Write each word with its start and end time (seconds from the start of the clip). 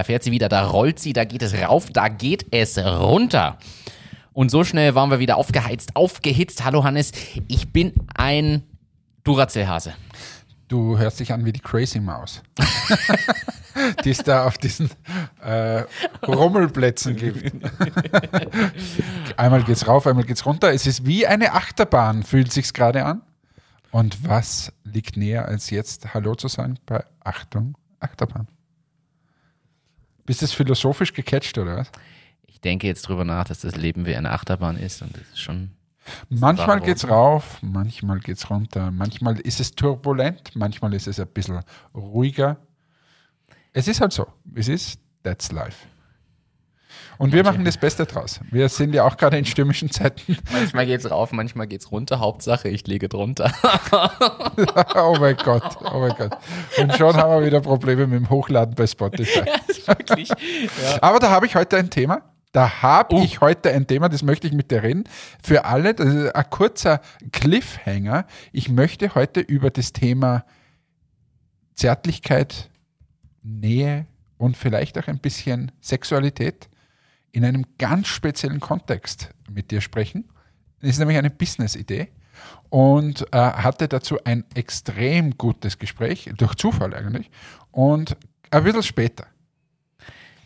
da 0.00 0.04
fährt 0.04 0.22
sie 0.22 0.30
wieder, 0.30 0.48
da 0.48 0.64
rollt 0.64 0.98
sie, 0.98 1.12
da 1.12 1.24
geht 1.24 1.42
es 1.42 1.52
rauf, 1.52 1.90
da 1.92 2.08
geht 2.08 2.46
es 2.52 2.78
runter. 2.78 3.58
Und 4.32 4.50
so 4.50 4.64
schnell 4.64 4.94
waren 4.94 5.10
wir 5.10 5.18
wieder 5.18 5.36
aufgeheizt, 5.36 5.94
aufgehitzt. 5.94 6.64
Hallo 6.64 6.84
Hannes, 6.84 7.12
ich 7.48 7.70
bin 7.70 7.92
ein 8.14 8.62
Duracell-Hase. 9.24 9.92
Du 10.68 10.96
hörst 10.96 11.20
dich 11.20 11.34
an 11.34 11.44
wie 11.44 11.52
die 11.52 11.60
Crazy 11.60 12.00
Maus. 12.00 12.40
die 14.04 14.10
es 14.10 14.22
da 14.22 14.46
auf 14.46 14.56
diesen 14.56 14.88
äh, 15.44 15.84
Rummelplätzen 16.26 17.16
gibt. 17.16 17.52
einmal 19.36 19.64
geht's 19.64 19.86
rauf, 19.86 20.06
einmal 20.06 20.24
geht's 20.24 20.46
runter. 20.46 20.72
Es 20.72 20.86
ist 20.86 21.04
wie 21.04 21.26
eine 21.26 21.52
Achterbahn, 21.52 22.22
fühlt 22.22 22.50
sich's 22.50 22.72
gerade 22.72 23.04
an. 23.04 23.20
Und 23.90 24.26
was 24.26 24.72
liegt 24.82 25.18
näher 25.18 25.44
als 25.44 25.68
jetzt 25.68 26.14
Hallo 26.14 26.36
zu 26.36 26.48
sagen 26.48 26.78
bei 26.86 27.04
Achtung, 27.22 27.76
Achterbahn? 27.98 28.48
Bist 30.26 30.42
du 30.42 30.46
philosophisch 30.46 31.12
gecatcht 31.12 31.56
oder 31.58 31.76
was? 31.78 31.90
Ich 32.46 32.60
denke 32.60 32.86
jetzt 32.86 33.02
drüber 33.02 33.24
nach, 33.24 33.44
dass 33.44 33.60
das 33.60 33.76
Leben 33.76 34.06
wie 34.06 34.14
eine 34.14 34.30
Achterbahn 34.30 34.76
ist 34.76 35.02
und 35.02 35.14
das 35.14 35.22
ist 35.32 35.40
schon. 35.40 35.70
Manchmal 36.28 36.80
geht's 36.80 37.08
rauf, 37.08 37.58
manchmal 37.62 38.20
geht's 38.20 38.50
runter, 38.50 38.90
manchmal 38.90 39.38
ist 39.40 39.60
es 39.60 39.72
turbulent, 39.72 40.56
manchmal 40.56 40.94
ist 40.94 41.06
es 41.06 41.20
ein 41.20 41.28
bisschen 41.28 41.60
ruhiger. 41.94 42.56
Es 43.72 43.86
ist 43.86 44.00
halt 44.00 44.12
so. 44.12 44.26
Es 44.54 44.68
ist, 44.68 44.98
that's 45.22 45.52
life. 45.52 45.86
Und 47.20 47.34
wir 47.34 47.44
machen 47.44 47.66
das 47.66 47.76
Beste 47.76 48.06
draus. 48.06 48.40
Wir 48.50 48.70
sind 48.70 48.94
ja 48.94 49.04
auch 49.04 49.18
gerade 49.18 49.36
in 49.36 49.44
stürmischen 49.44 49.90
Zeiten. 49.92 50.38
Manchmal 50.50 50.86
geht's 50.86 51.10
rauf, 51.10 51.32
manchmal 51.32 51.66
geht's 51.66 51.92
runter. 51.92 52.18
Hauptsache, 52.18 52.68
ich 52.68 52.86
liege 52.86 53.10
drunter. 53.10 53.52
oh 54.94 55.16
mein 55.20 55.36
Gott, 55.36 55.76
oh 55.84 56.00
mein 56.00 56.14
Gott. 56.16 56.38
Und 56.78 56.96
schon 56.96 57.14
haben 57.16 57.40
wir 57.40 57.46
wieder 57.46 57.60
Probleme 57.60 58.06
mit 58.06 58.20
dem 58.20 58.30
Hochladen 58.30 58.74
bei 58.74 58.86
Spotify. 58.86 59.42
Wirklich. 59.88 60.30
Aber 61.00 61.18
da 61.18 61.30
habe 61.30 61.46
ich 61.46 61.54
heute 61.56 61.76
ein 61.76 61.90
Thema. 61.90 62.22
Da 62.52 62.82
habe 62.82 63.14
Oh. 63.14 63.22
ich 63.22 63.40
heute 63.40 63.70
ein 63.70 63.86
Thema, 63.86 64.08
das 64.08 64.22
möchte 64.22 64.46
ich 64.48 64.52
mit 64.52 64.70
dir 64.72 64.82
reden. 64.82 65.04
Für 65.42 65.66
alle, 65.66 65.94
das 65.94 66.08
ist 66.12 66.34
ein 66.34 66.50
kurzer 66.50 67.00
Cliffhanger. 67.32 68.26
Ich 68.52 68.68
möchte 68.68 69.14
heute 69.14 69.40
über 69.40 69.70
das 69.70 69.92
Thema 69.92 70.44
Zärtlichkeit, 71.74 72.68
Nähe 73.42 74.06
und 74.36 74.56
vielleicht 74.56 74.98
auch 74.98 75.06
ein 75.06 75.18
bisschen 75.18 75.72
Sexualität 75.80 76.68
in 77.32 77.44
einem 77.44 77.64
ganz 77.78 78.08
speziellen 78.08 78.60
Kontext 78.60 79.30
mit 79.50 79.70
dir 79.70 79.80
sprechen. 79.80 80.28
Das 80.80 80.90
ist 80.90 80.98
nämlich 80.98 81.18
eine 81.18 81.30
Business-Idee 81.30 82.08
und 82.68 83.26
äh, 83.32 83.36
hatte 83.38 83.86
dazu 83.86 84.18
ein 84.24 84.44
extrem 84.54 85.36
gutes 85.38 85.78
Gespräch, 85.78 86.30
durch 86.36 86.54
Zufall 86.56 86.94
eigentlich, 86.94 87.30
und 87.70 88.16
ein 88.50 88.64
bisschen 88.64 88.82
später. 88.82 89.26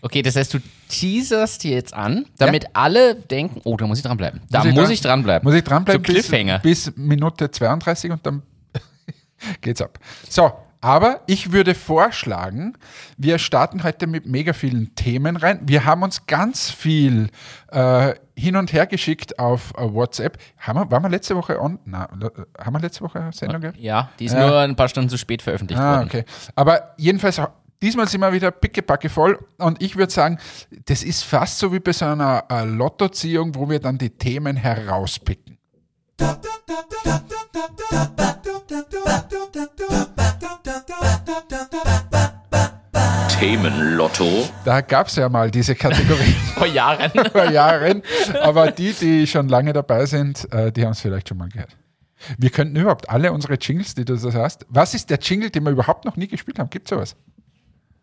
Okay, 0.04 0.20
das 0.20 0.36
heißt, 0.36 0.52
du 0.52 0.58
teaserst 0.88 1.64
dir 1.64 1.70
jetzt 1.72 1.94
an, 1.94 2.26
damit 2.36 2.66
alle 2.74 3.14
denken, 3.14 3.62
oh, 3.64 3.74
da 3.78 3.86
muss 3.86 3.98
ich 3.98 4.04
dranbleiben. 4.04 4.42
Da 4.50 4.62
muss 4.64 4.90
ich, 4.90 5.00
dran- 5.00 5.20
dranbleiben. 5.20 5.46
Muss 5.48 5.54
ich 5.54 5.64
dranbleiben 5.64 6.02
Cliffhanger. 6.02 6.58
bis, 6.58 6.90
bis 6.90 6.96
Minute 6.98 7.50
32 7.50 8.10
und 8.10 8.24
dann 8.26 8.42
geht's 9.62 9.80
ab. 9.80 9.98
So, 10.28 10.52
aber 10.82 11.20
ich 11.26 11.52
würde 11.52 11.74
vorschlagen, 11.74 12.74
wir 13.16 13.38
starten 13.38 13.82
heute 13.82 14.06
mit 14.06 14.26
mega 14.26 14.52
vielen 14.52 14.94
Themen 14.94 15.36
rein. 15.36 15.60
Wir 15.64 15.86
haben 15.86 16.02
uns 16.02 16.26
ganz 16.26 16.70
viel 16.70 17.30
äh, 17.72 18.12
hin 18.36 18.56
und 18.56 18.74
her 18.74 18.86
geschickt 18.86 19.38
auf 19.38 19.72
äh, 19.78 19.90
WhatsApp. 19.90 20.36
Haben 20.58 20.80
wir, 20.80 20.90
waren 20.90 21.02
wir 21.02 21.08
letzte 21.08 21.34
Woche 21.34 21.58
on? 21.58 21.78
Na, 21.86 22.04
äh, 22.04 22.62
haben 22.62 22.74
wir 22.74 22.80
letzte 22.80 23.00
Woche 23.04 23.20
eine 23.20 23.32
Sendung 23.32 23.62
gehabt? 23.62 23.78
Ja, 23.78 24.10
die 24.18 24.26
ist 24.26 24.34
Ja. 24.34 24.46
nur 24.46 24.58
ein 24.58 24.76
paar 24.76 24.88
Stunden 24.88 25.08
zu 25.08 25.16
spät 25.16 25.40
veröffentlicht 25.40 25.80
Ah, 25.80 25.96
worden. 25.96 26.08
okay. 26.08 26.24
Aber 26.54 26.92
jedenfalls, 26.98 27.40
diesmal 27.82 28.08
sind 28.08 28.20
wir 28.20 28.32
wieder 28.32 28.50
pickepacke 28.50 29.08
voll 29.08 29.38
und 29.58 29.82
ich 29.82 29.96
würde 29.96 30.12
sagen, 30.12 30.38
das 30.86 31.02
ist 31.02 31.24
fast 31.24 31.58
so 31.58 31.72
wie 31.72 31.80
bei 31.80 31.92
so 31.92 32.06
einer 32.06 32.44
äh, 32.50 32.64
Lottoziehung, 32.64 33.54
wo 33.54 33.68
wir 33.68 33.80
dann 33.80 33.98
die 33.98 34.10
Themen 34.10 34.56
herauspicken. 34.56 35.58
Themenlotto. 43.44 44.48
Da 44.64 44.80
gab 44.80 45.08
es 45.08 45.16
ja 45.16 45.28
mal 45.28 45.50
diese 45.50 45.74
Kategorie 45.74 46.34
Vor 46.54 46.66
Jahren. 46.66 47.10
vor 47.32 47.50
Jahren, 47.50 48.02
aber 48.40 48.70
die, 48.70 48.92
die 48.92 49.26
schon 49.26 49.48
lange 49.48 49.72
dabei 49.72 50.06
sind, 50.06 50.50
äh, 50.52 50.72
die 50.72 50.84
haben 50.84 50.92
es 50.92 51.00
vielleicht 51.00 51.28
schon 51.28 51.36
mal 51.36 51.48
gehört. 51.48 51.76
Wir 52.38 52.48
könnten 52.50 52.76
überhaupt 52.76 53.10
alle 53.10 53.32
unsere 53.32 53.54
Jingles, 53.54 53.94
die 53.94 54.04
du 54.04 54.16
so 54.16 54.32
hast, 54.32 54.64
was 54.70 54.94
ist 54.94 55.10
der 55.10 55.18
Jingle, 55.18 55.50
den 55.50 55.64
wir 55.64 55.72
überhaupt 55.72 56.06
noch 56.06 56.16
nie 56.16 56.26
gespielt 56.26 56.58
haben? 56.58 56.70
Gibt 56.70 56.88
sowas? 56.88 57.16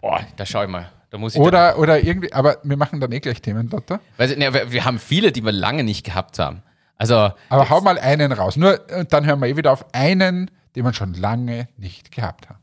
Boah, 0.01 0.21
da 0.35 0.45
schau 0.45 0.63
ich 0.63 0.69
mal. 0.69 0.89
Da 1.11 1.17
muss 1.17 1.35
ich 1.35 1.41
Oder, 1.41 1.77
oder 1.77 2.01
irgendwie, 2.01 2.31
aber 2.33 2.57
wir 2.63 2.77
machen 2.77 2.99
dann 2.99 3.11
eh 3.11 3.19
gleich 3.19 3.41
Themen, 3.41 3.69
Lotta. 3.69 3.99
Weil, 4.17 4.35
ne, 4.37 4.53
wir, 4.53 4.71
wir 4.71 4.85
haben 4.85 4.97
viele, 4.97 5.31
die 5.31 5.43
wir 5.43 5.51
lange 5.51 5.83
nicht 5.83 6.05
gehabt 6.05 6.39
haben. 6.39 6.63
Also, 6.97 7.31
Aber 7.49 7.69
hau 7.69 7.81
mal 7.81 7.97
einen 7.97 8.31
raus. 8.31 8.55
Nur, 8.55 8.79
und 8.97 9.11
dann 9.11 9.25
hören 9.25 9.39
wir 9.41 9.47
eh 9.47 9.57
wieder 9.57 9.71
auf 9.71 9.85
einen, 9.93 10.51
den 10.75 10.85
wir 10.85 10.93
schon 10.93 11.13
lange 11.15 11.67
nicht 11.77 12.11
gehabt 12.11 12.47
haben. 12.49 12.59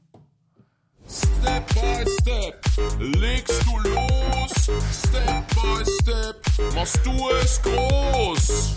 Step 1.08 1.66
by 1.74 2.10
step 2.20 2.66
legst 2.98 3.64
du 3.66 3.78
los. 3.78 4.52
Step 4.92 5.48
by 5.54 5.84
step 6.02 6.74
machst 6.74 7.00
du 7.04 7.28
es 7.42 7.62
groß. 7.62 8.76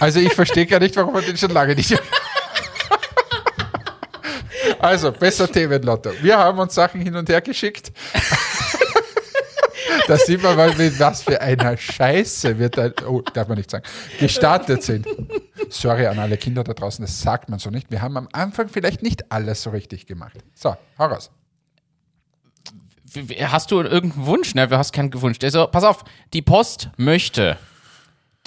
Also 0.00 0.20
ich 0.20 0.32
verstehe 0.32 0.66
gar 0.66 0.80
nicht, 0.80 0.96
warum 0.96 1.14
wir 1.14 1.22
den 1.22 1.36
schon 1.36 1.50
lange 1.50 1.74
nicht. 1.74 2.00
Also, 4.84 5.10
besser 5.12 5.50
Themenlotto. 5.50 6.10
Wir 6.20 6.36
haben 6.36 6.58
uns 6.58 6.74
Sachen 6.74 7.00
hin 7.00 7.16
und 7.16 7.26
her 7.28 7.40
geschickt. 7.40 7.90
Da 10.06 10.18
sieht 10.18 10.42
man 10.42 10.54
mal, 10.54 10.74
mit 10.74 10.98
was 10.98 11.22
für 11.22 11.40
einer 11.40 11.78
Scheiße 11.78 12.58
wir 12.58 12.68
da, 12.68 12.90
oh, 13.06 13.22
darf 13.22 13.48
man 13.48 13.56
nicht 13.56 13.70
sagen, 13.70 13.84
gestartet 14.18 14.82
sind. 14.82 15.06
Sorry 15.70 16.06
an 16.06 16.18
alle 16.18 16.36
Kinder 16.36 16.62
da 16.62 16.74
draußen, 16.74 17.02
das 17.02 17.22
sagt 17.22 17.48
man 17.48 17.58
so 17.58 17.70
nicht. 17.70 17.90
Wir 17.90 18.02
haben 18.02 18.18
am 18.18 18.28
Anfang 18.32 18.68
vielleicht 18.68 19.02
nicht 19.02 19.32
alles 19.32 19.62
so 19.62 19.70
richtig 19.70 20.06
gemacht. 20.06 20.36
So, 20.54 20.76
hau 20.98 21.06
raus. 21.06 21.30
hast 23.44 23.70
du 23.70 23.80
irgendeinen 23.80 24.26
Wunsch? 24.26 24.54
Ne, 24.54 24.68
du 24.68 24.76
hast 24.76 24.92
keinen 24.92 25.10
Wunsch. 25.22 25.38
Also, 25.42 25.66
pass 25.68 25.84
auf, 25.84 26.04
die 26.34 26.42
Post 26.42 26.90
möchte 26.98 27.56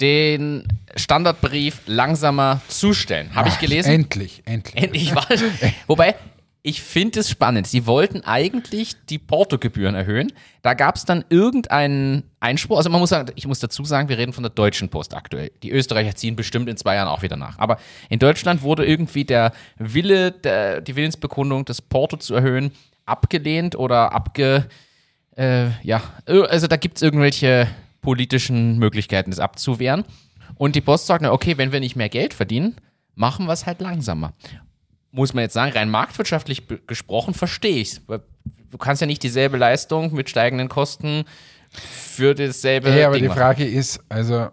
den 0.00 0.66
Standardbrief 0.96 1.80
langsamer 1.86 2.60
zustellen. 2.68 3.34
Habe 3.34 3.48
ich 3.48 3.58
gelesen? 3.58 3.90
Endlich, 3.90 4.42
endlich. 4.44 4.82
Endlich 4.82 5.14
war 5.14 5.26
Wobei, 5.86 6.14
ich 6.62 6.82
finde 6.82 7.20
es 7.20 7.30
spannend. 7.30 7.66
Sie 7.66 7.86
wollten 7.86 8.22
eigentlich 8.24 8.94
die 9.08 9.18
Portogebühren 9.18 9.94
erhöhen. 9.94 10.32
Da 10.62 10.74
gab 10.74 10.96
es 10.96 11.04
dann 11.04 11.24
irgendeinen 11.30 12.24
Einspruch. 12.40 12.76
Also 12.76 12.90
man 12.90 13.00
muss 13.00 13.10
sagen, 13.10 13.32
ich 13.36 13.46
muss 13.46 13.60
dazu 13.60 13.84
sagen, 13.84 14.08
wir 14.08 14.18
reden 14.18 14.32
von 14.32 14.42
der 14.42 14.50
Deutschen 14.50 14.88
Post 14.88 15.14
aktuell. 15.14 15.50
Die 15.62 15.70
Österreicher 15.70 16.14
ziehen 16.14 16.36
bestimmt 16.36 16.68
in 16.68 16.76
zwei 16.76 16.96
Jahren 16.96 17.08
auch 17.08 17.22
wieder 17.22 17.36
nach. 17.36 17.58
Aber 17.58 17.78
in 18.08 18.18
Deutschland 18.18 18.62
wurde 18.62 18.84
irgendwie 18.84 19.24
der 19.24 19.52
Wille, 19.78 20.32
der, 20.32 20.80
die 20.80 20.96
Willensbekundung, 20.96 21.64
das 21.64 21.80
Porto 21.80 22.16
zu 22.16 22.34
erhöhen, 22.34 22.72
abgelehnt 23.06 23.76
oder 23.76 24.12
abge... 24.12 24.66
Äh, 25.36 25.70
ja, 25.84 26.02
also 26.26 26.66
da 26.66 26.76
gibt 26.76 26.96
es 26.96 27.02
irgendwelche 27.02 27.68
politischen 28.00 28.78
Möglichkeiten, 28.78 29.30
das 29.30 29.40
abzuwehren. 29.40 30.04
Und 30.56 30.74
die 30.76 30.80
Post 30.80 31.06
sagt, 31.06 31.22
na 31.22 31.32
okay, 31.32 31.58
wenn 31.58 31.72
wir 31.72 31.80
nicht 31.80 31.96
mehr 31.96 32.08
Geld 32.08 32.34
verdienen, 32.34 32.76
machen 33.14 33.46
wir 33.46 33.52
es 33.52 33.66
halt 33.66 33.80
langsamer 33.80 34.32
muss 35.10 35.32
man 35.32 35.42
jetzt 35.42 35.54
sagen, 35.54 35.72
rein 35.72 35.90
marktwirtschaftlich 35.90 36.64
gesprochen, 36.86 37.32
verstehe 37.32 37.76
ich 37.80 37.92
es. 37.92 38.02
Du 38.70 38.78
kannst 38.78 39.00
ja 39.00 39.06
nicht 39.06 39.22
dieselbe 39.22 39.56
Leistung 39.56 40.12
mit 40.12 40.28
steigenden 40.28 40.68
Kosten 40.68 41.24
für 41.70 42.34
dasselbe. 42.34 42.92
Hey, 42.92 43.04
aber 43.04 43.14
Ding 43.14 43.22
die 43.22 43.28
machen. 43.28 43.38
Frage 43.38 43.64
ist, 43.64 44.00
also, 44.10 44.48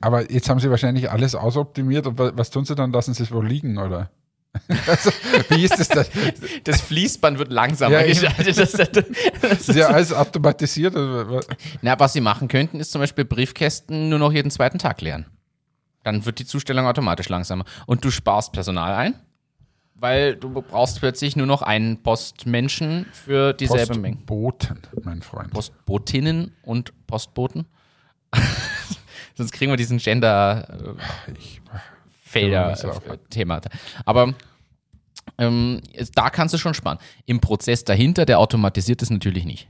aber 0.00 0.30
jetzt 0.30 0.50
haben 0.50 0.58
sie 0.58 0.68
wahrscheinlich 0.70 1.08
alles 1.10 1.36
ausoptimiert 1.36 2.08
und 2.08 2.18
wa- 2.18 2.32
was 2.34 2.50
tun 2.50 2.64
sie 2.64 2.74
dann? 2.74 2.90
Lassen 2.92 3.14
sie 3.14 3.22
es 3.22 3.30
wohl 3.30 3.46
liegen, 3.46 3.78
oder? 3.78 4.10
Also, 4.86 5.10
wie 5.50 5.64
ist 5.64 5.78
das 5.78 5.88
da? 5.88 6.04
Das 6.64 6.80
Fließband 6.80 7.38
wird 7.38 7.52
langsamer 7.52 8.00
Ja, 8.00 8.02
eben. 8.02 8.20
geschaltet. 8.20 8.58
Das, 8.58 8.72
das, 8.72 8.90
Das 9.40 9.68
ist 9.68 9.76
ja 9.76 9.86
alles 9.88 10.12
automatisiert. 10.12 10.94
na, 11.82 11.98
was 12.00 12.12
sie 12.12 12.20
machen 12.20 12.48
könnten, 12.48 12.80
ist 12.80 12.90
zum 12.90 13.00
Beispiel 13.00 13.24
Briefkästen 13.24 14.08
nur 14.08 14.18
noch 14.18 14.32
jeden 14.32 14.50
zweiten 14.50 14.78
Tag 14.78 15.00
leeren. 15.02 15.26
Dann 16.02 16.24
wird 16.26 16.38
die 16.40 16.46
Zustellung 16.46 16.86
automatisch 16.86 17.28
langsamer. 17.28 17.64
Und 17.86 18.04
du 18.04 18.10
sparst 18.10 18.52
Personal 18.52 18.94
ein, 18.94 19.14
weil 19.94 20.34
du 20.34 20.50
brauchst 20.50 20.98
plötzlich 20.98 21.36
nur 21.36 21.46
noch 21.46 21.62
einen 21.62 22.02
Postmenschen 22.02 23.06
für 23.12 23.52
dieselbe 23.52 23.98
Menge. 23.98 24.16
Postboten, 24.16 24.78
mein 25.04 25.22
Freund. 25.22 25.50
Postbotinnen 25.52 26.56
und 26.62 26.92
Postboten. 27.06 27.66
Sonst 29.36 29.52
kriegen 29.52 29.70
wir 29.70 29.76
diesen 29.76 29.98
Gender 29.98 30.96
äh, 31.28 31.32
Ich, 31.38 31.60
Felder 32.30 32.68
Ja, 32.68 32.70
ist 32.70 32.84
äh, 32.84 33.18
Thema. 33.28 33.60
Aber 34.04 34.34
ähm, 35.36 35.80
da 36.14 36.30
kannst 36.30 36.54
du 36.54 36.58
schon 36.58 36.74
sparen. 36.74 36.98
Im 37.26 37.40
Prozess 37.40 37.84
dahinter, 37.84 38.24
der 38.24 38.38
automatisiert 38.38 39.02
es 39.02 39.10
natürlich 39.10 39.44
nicht. 39.44 39.68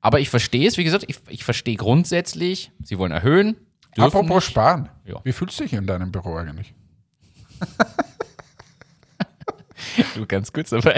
Aber 0.00 0.20
ich 0.20 0.30
verstehe 0.30 0.68
es, 0.68 0.76
wie 0.78 0.84
gesagt, 0.84 1.04
ich, 1.08 1.16
ich 1.28 1.42
verstehe 1.44 1.76
grundsätzlich, 1.76 2.70
sie 2.84 2.98
wollen 2.98 3.10
erhöhen. 3.10 3.56
apropos 3.98 4.36
nicht. 4.36 4.44
sparen. 4.44 4.88
Ja. 5.04 5.16
Wie 5.24 5.32
fühlst 5.32 5.58
du 5.58 5.64
dich 5.64 5.72
in 5.72 5.86
deinem 5.86 6.12
Büro 6.12 6.36
eigentlich? 6.36 6.72
Du 10.14 10.26
ganz 10.26 10.52
kurz, 10.52 10.72
aber 10.72 10.94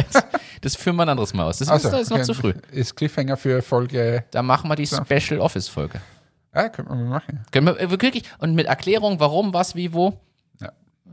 das 0.61 0.75
führen 0.75 0.96
wir 0.96 1.02
ein 1.02 1.08
anderes 1.08 1.34
Mal 1.34 1.44
aus. 1.44 1.58
Das 1.58 1.69
ist, 1.69 1.84
das 1.84 2.02
ist 2.02 2.11
noch 2.11 2.22
zu 2.22 2.34
früh. 2.34 2.52
Ist 2.72 2.96
Cliffhanger 2.96 3.37
für 3.37 3.62
Folge. 3.62 4.25
Da 4.31 4.43
machen 4.43 4.69
wir 4.69 4.76
die 4.76 4.87
Special 4.87 5.40
Office 5.40 5.69
Folge. 5.69 6.00
Ja, 6.54 6.69
können 6.69 6.88
wir 6.88 6.96
machen. 6.96 7.44
Können 7.52 7.66
wir 7.66 7.78
äh, 7.78 7.90
wirklich 7.90 8.25
und 8.38 8.54
mit 8.54 8.66
Erklärung, 8.66 9.20
warum, 9.20 9.52
was, 9.52 9.75
wie, 9.75 9.93
wo. 9.93 10.19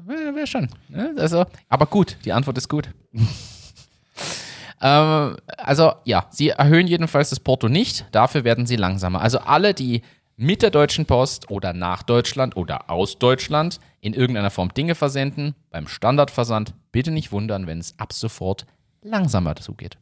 Wäre 0.05 0.35
wär 0.35 0.47
schon. 0.47 0.69
Ne? 0.89 1.13
Also, 1.17 1.45
aber 1.69 1.85
gut, 1.85 2.17
die 2.25 2.33
Antwort 2.33 2.57
ist 2.57 2.69
gut. 2.69 2.89
ähm, 4.81 5.37
also 5.57 5.93
ja, 6.03 6.27
sie 6.29 6.49
erhöhen 6.49 6.87
jedenfalls 6.87 7.29
das 7.29 7.39
Porto 7.39 7.69
nicht, 7.69 8.05
dafür 8.11 8.43
werden 8.43 8.65
sie 8.65 8.75
langsamer. 8.75 9.21
Also 9.21 9.39
alle, 9.39 9.73
die 9.73 10.01
mit 10.37 10.61
der 10.61 10.69
Deutschen 10.69 11.05
Post 11.05 11.49
oder 11.49 11.73
nach 11.73 12.03
Deutschland 12.03 12.57
oder 12.57 12.89
aus 12.89 13.17
Deutschland 13.19 13.79
in 14.01 14.13
irgendeiner 14.13 14.51
Form 14.51 14.73
Dinge 14.73 14.95
versenden, 14.95 15.55
beim 15.71 15.87
Standardversand 15.87 16.73
bitte 16.91 17.11
nicht 17.11 17.31
wundern, 17.31 17.67
wenn 17.67 17.79
es 17.79 17.97
ab 17.97 18.13
sofort 18.13 18.65
langsamer 19.01 19.55
zugeht. 19.55 19.97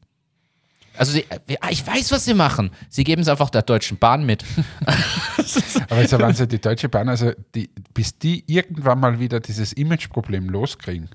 Also 0.98 1.12
sie, 1.13 1.25
äh, 1.30 1.57
ah, 1.62 1.69
ich 1.69 1.86
weiß, 1.86 2.12
was 2.12 2.25
sie 2.25 2.34
machen. 2.34 2.72
Sie 2.90 3.04
geben 3.04 3.22
es 3.22 3.28
einfach 3.28 3.50
der 3.50 3.63
Deutschen 3.63 3.98
Bahn 3.98 4.25
mit. 4.25 4.44
Aber 5.90 6.01
jetzt 6.01 6.18
waren 6.19 6.34
sie 6.34 6.48
die 6.48 6.62
Deutsche 6.62 6.90
Bahn, 6.90 7.10
also 7.10 7.31
die, 7.56 7.69
bis 7.94 8.18
die 8.18 8.44
irgendwann 8.48 9.00
mal 9.00 9.19
wieder 9.19 9.40
dieses 9.40 9.74
Imageproblem 9.74 10.50
loskriegen. 10.50 11.10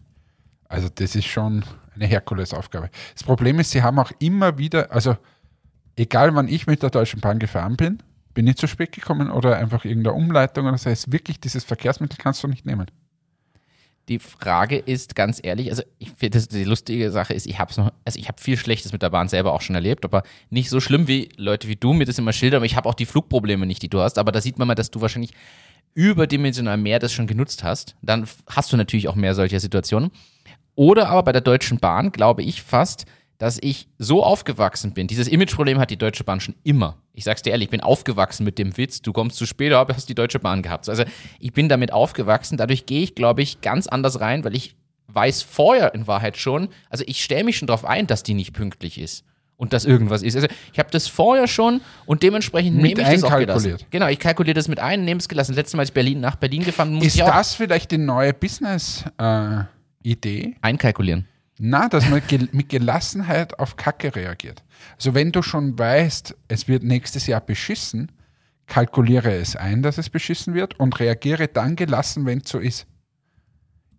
Also 0.69 0.89
das 0.95 1.15
ist 1.15 1.27
schon 1.27 1.65
eine 1.95 2.07
Herkulesaufgabe. 2.07 2.91
Das 3.15 3.23
Problem 3.25 3.59
ist, 3.61 3.71
sie 3.71 3.83
haben 3.83 3.99
auch 3.99 4.13
immer 4.19 4.59
wieder, 4.59 4.93
also 4.93 5.17
egal 5.97 6.35
wann 6.35 6.49
ich 6.49 6.67
mit 6.67 6.83
der 6.83 6.91
Deutschen 6.91 7.21
Bahn 7.21 7.39
gefahren 7.39 7.77
bin, 7.77 8.03
bin 8.35 8.47
ich 8.47 8.57
zu 8.57 8.67
spät 8.67 8.93
gekommen 8.93 9.31
oder 9.31 9.57
einfach 9.57 9.85
irgendeine 9.85 10.15
Umleitung 10.15 10.67
oder 10.67 10.79
so, 10.79 10.91
ist 10.91 11.11
wirklich 11.11 11.41
dieses 11.41 11.65
Verkehrsmittel 11.65 12.19
kannst 12.23 12.43
du 12.43 12.49
nicht 12.49 12.67
nehmen. 12.67 12.87
Die 14.09 14.19
Frage 14.19 14.79
ist 14.79 15.15
ganz 15.15 15.39
ehrlich, 15.43 15.71
also 15.71 15.83
ich 15.99 16.11
finde, 16.11 16.41
die 16.41 16.65
lustige 16.65 17.11
Sache 17.11 17.35
ist, 17.35 17.47
ich 17.47 17.59
habe 17.59 17.73
noch, 17.77 17.93
also 18.05 18.19
ich 18.19 18.29
habe 18.29 18.41
viel 18.41 18.57
Schlechtes 18.57 18.93
mit 18.93 19.03
der 19.03 19.11
Bahn 19.11 19.29
selber 19.29 19.53
auch 19.53 19.61
schon 19.61 19.75
erlebt, 19.75 20.05
aber 20.05 20.23
nicht 20.49 20.71
so 20.71 20.81
schlimm 20.81 21.09
wie 21.09 21.29
Leute 21.37 21.69
wie 21.69 21.77
du 21.77 21.93
mir 21.93 22.07
das 22.07 22.19
immer 22.19 22.33
schildern, 22.33 22.59
aber 22.59 22.67
ich 22.67 22.77
habe 22.77 22.89
auch 22.89 22.95
die 22.95 23.07
Flugprobleme 23.07 23.67
nicht, 23.67 23.83
die 23.83 23.91
du 23.91 24.01
hast, 24.01 24.19
aber 24.19 24.33
da 24.33 24.41
sieht 24.41 24.59
man 24.59 24.67
mal, 24.67 24.75
dass 24.75 24.91
du 24.91 25.03
wahrscheinlich 25.03 25.33
überdimensional 25.95 26.77
mehr 26.77 26.99
das 26.99 27.13
schon 27.13 27.27
genutzt 27.27 27.65
hast. 27.65 27.97
Dann 28.03 28.27
hast 28.49 28.73
du 28.73 28.77
natürlich 28.77 29.09
auch 29.09 29.15
mehr 29.15 29.35
solcher 29.35 29.61
Situationen. 29.61 30.11
Oder 30.75 31.09
aber 31.09 31.25
bei 31.25 31.33
der 31.33 31.41
Deutschen 31.41 31.79
Bahn 31.79 32.13
glaube 32.13 32.43
ich 32.43 32.63
fast, 32.63 33.05
dass 33.39 33.59
ich 33.61 33.89
so 33.99 34.25
aufgewachsen 34.25 34.93
bin. 34.93 35.07
Dieses 35.07 35.29
Imageproblem 35.29 35.79
hat 35.79 35.91
die 35.91 35.97
Deutsche 35.97 36.25
Bahn 36.25 36.41
schon 36.41 36.57
immer. 36.65 36.97
Ich 37.15 37.25
sag's 37.25 37.43
dir 37.43 37.51
ehrlich, 37.51 37.67
ich 37.67 37.71
bin 37.71 37.81
aufgewachsen 37.81 38.45
mit 38.45 38.59
dem 38.59 38.77
Witz, 38.77 39.01
du 39.01 39.13
kommst 39.13 39.37
zu 39.37 39.47
spät, 39.47 39.73
aber 39.73 39.95
hast 39.95 40.09
die 40.09 40.15
Deutsche 40.15 40.41
Bahn 40.41 40.63
gehabt. 40.63 40.89
Also 40.89 41.05
ich 41.39 41.53
bin 41.53 41.69
damit 41.69 41.93
aufgewachsen. 41.93 42.59
Dadurch 42.59 42.87
gehe 42.87 43.03
ich, 43.03 43.15
glaube 43.15 43.43
ich, 43.43 43.61
ganz 43.61 43.87
anders 43.87 44.21
rein, 44.21 44.45
weil 44.45 44.57
ich 44.57 44.75
weiß 45.07 45.43
vorher 45.43 45.95
in 45.95 46.07
Wahrheit 46.07 46.37
schon, 46.37 46.69
also 46.91 47.05
ich 47.07 47.25
stelle 47.25 47.45
mich 47.45 47.57
schon 47.57 47.67
darauf 47.67 47.85
ein, 47.85 48.07
dass 48.07 48.23
die 48.23 48.35
nicht 48.35 48.53
pünktlich 48.53 49.01
ist. 49.01 49.25
Und 49.57 49.73
dass 49.73 49.85
irgendwas 49.85 50.23
ist. 50.23 50.37
Also 50.37 50.47
ich 50.73 50.79
habe 50.79 50.89
das 50.93 51.09
vorher 51.09 51.49
schon 51.49 51.81
und 52.07 52.23
dementsprechend 52.23 52.77
Mit 52.77 52.97
nehme 52.97 53.13
ich 53.13 53.21
das 53.21 53.25
auch 53.25 53.37
gelassen. 53.37 53.77
Genau, 53.91 54.07
ich 54.07 54.21
kalkuliere 54.21 54.55
das 54.55 54.69
mit 54.69 54.79
ein, 54.79 55.05
nehme 55.05 55.19
es 55.19 55.29
gelassen. 55.29 55.55
Letztes 55.55 55.75
Mal, 55.75 55.81
als 55.81 55.91
ich 55.91 55.95
Berlin 55.95 56.21
nach 56.21 56.37
Berlin 56.37 56.63
gefahren 56.63 56.91
bin, 56.91 56.99
musste 56.99 57.09
Ist 57.09 57.17
ich 57.17 57.25
auch 57.25 57.33
das 57.33 57.57
vielleicht 57.57 57.91
die 57.91 57.99
neue 57.99 58.33
Business-Idee? 58.33 60.55
einkalkulieren. 60.63 61.27
Na, 61.59 61.89
dass 61.89 62.09
man 62.09 62.23
gel 62.27 62.49
mit 62.53 62.69
Gelassenheit 62.69 63.59
auf 63.59 63.77
Kacke 63.77 64.15
reagiert. 64.15 64.63
Also 64.97 65.15
wenn 65.15 65.33
du 65.33 65.43
schon 65.43 65.79
weißt, 65.79 66.37
es 66.49 66.69
wird 66.69 66.85
nächstes 66.85 67.27
Jahr 67.27 67.41
beschissen, 67.41 68.13
kalkuliere 68.67 69.35
es 69.35 69.57
ein, 69.57 69.83
dass 69.83 69.99
es 69.99 70.11
beschissen 70.11 70.55
wird 70.55 70.79
und 70.79 71.01
reagiere 71.01 71.49
dann 71.49 71.75
gelassen, 71.75 72.27
wenn 72.27 72.39
es 72.39 72.51
so 72.51 72.59
ist. 72.59 72.87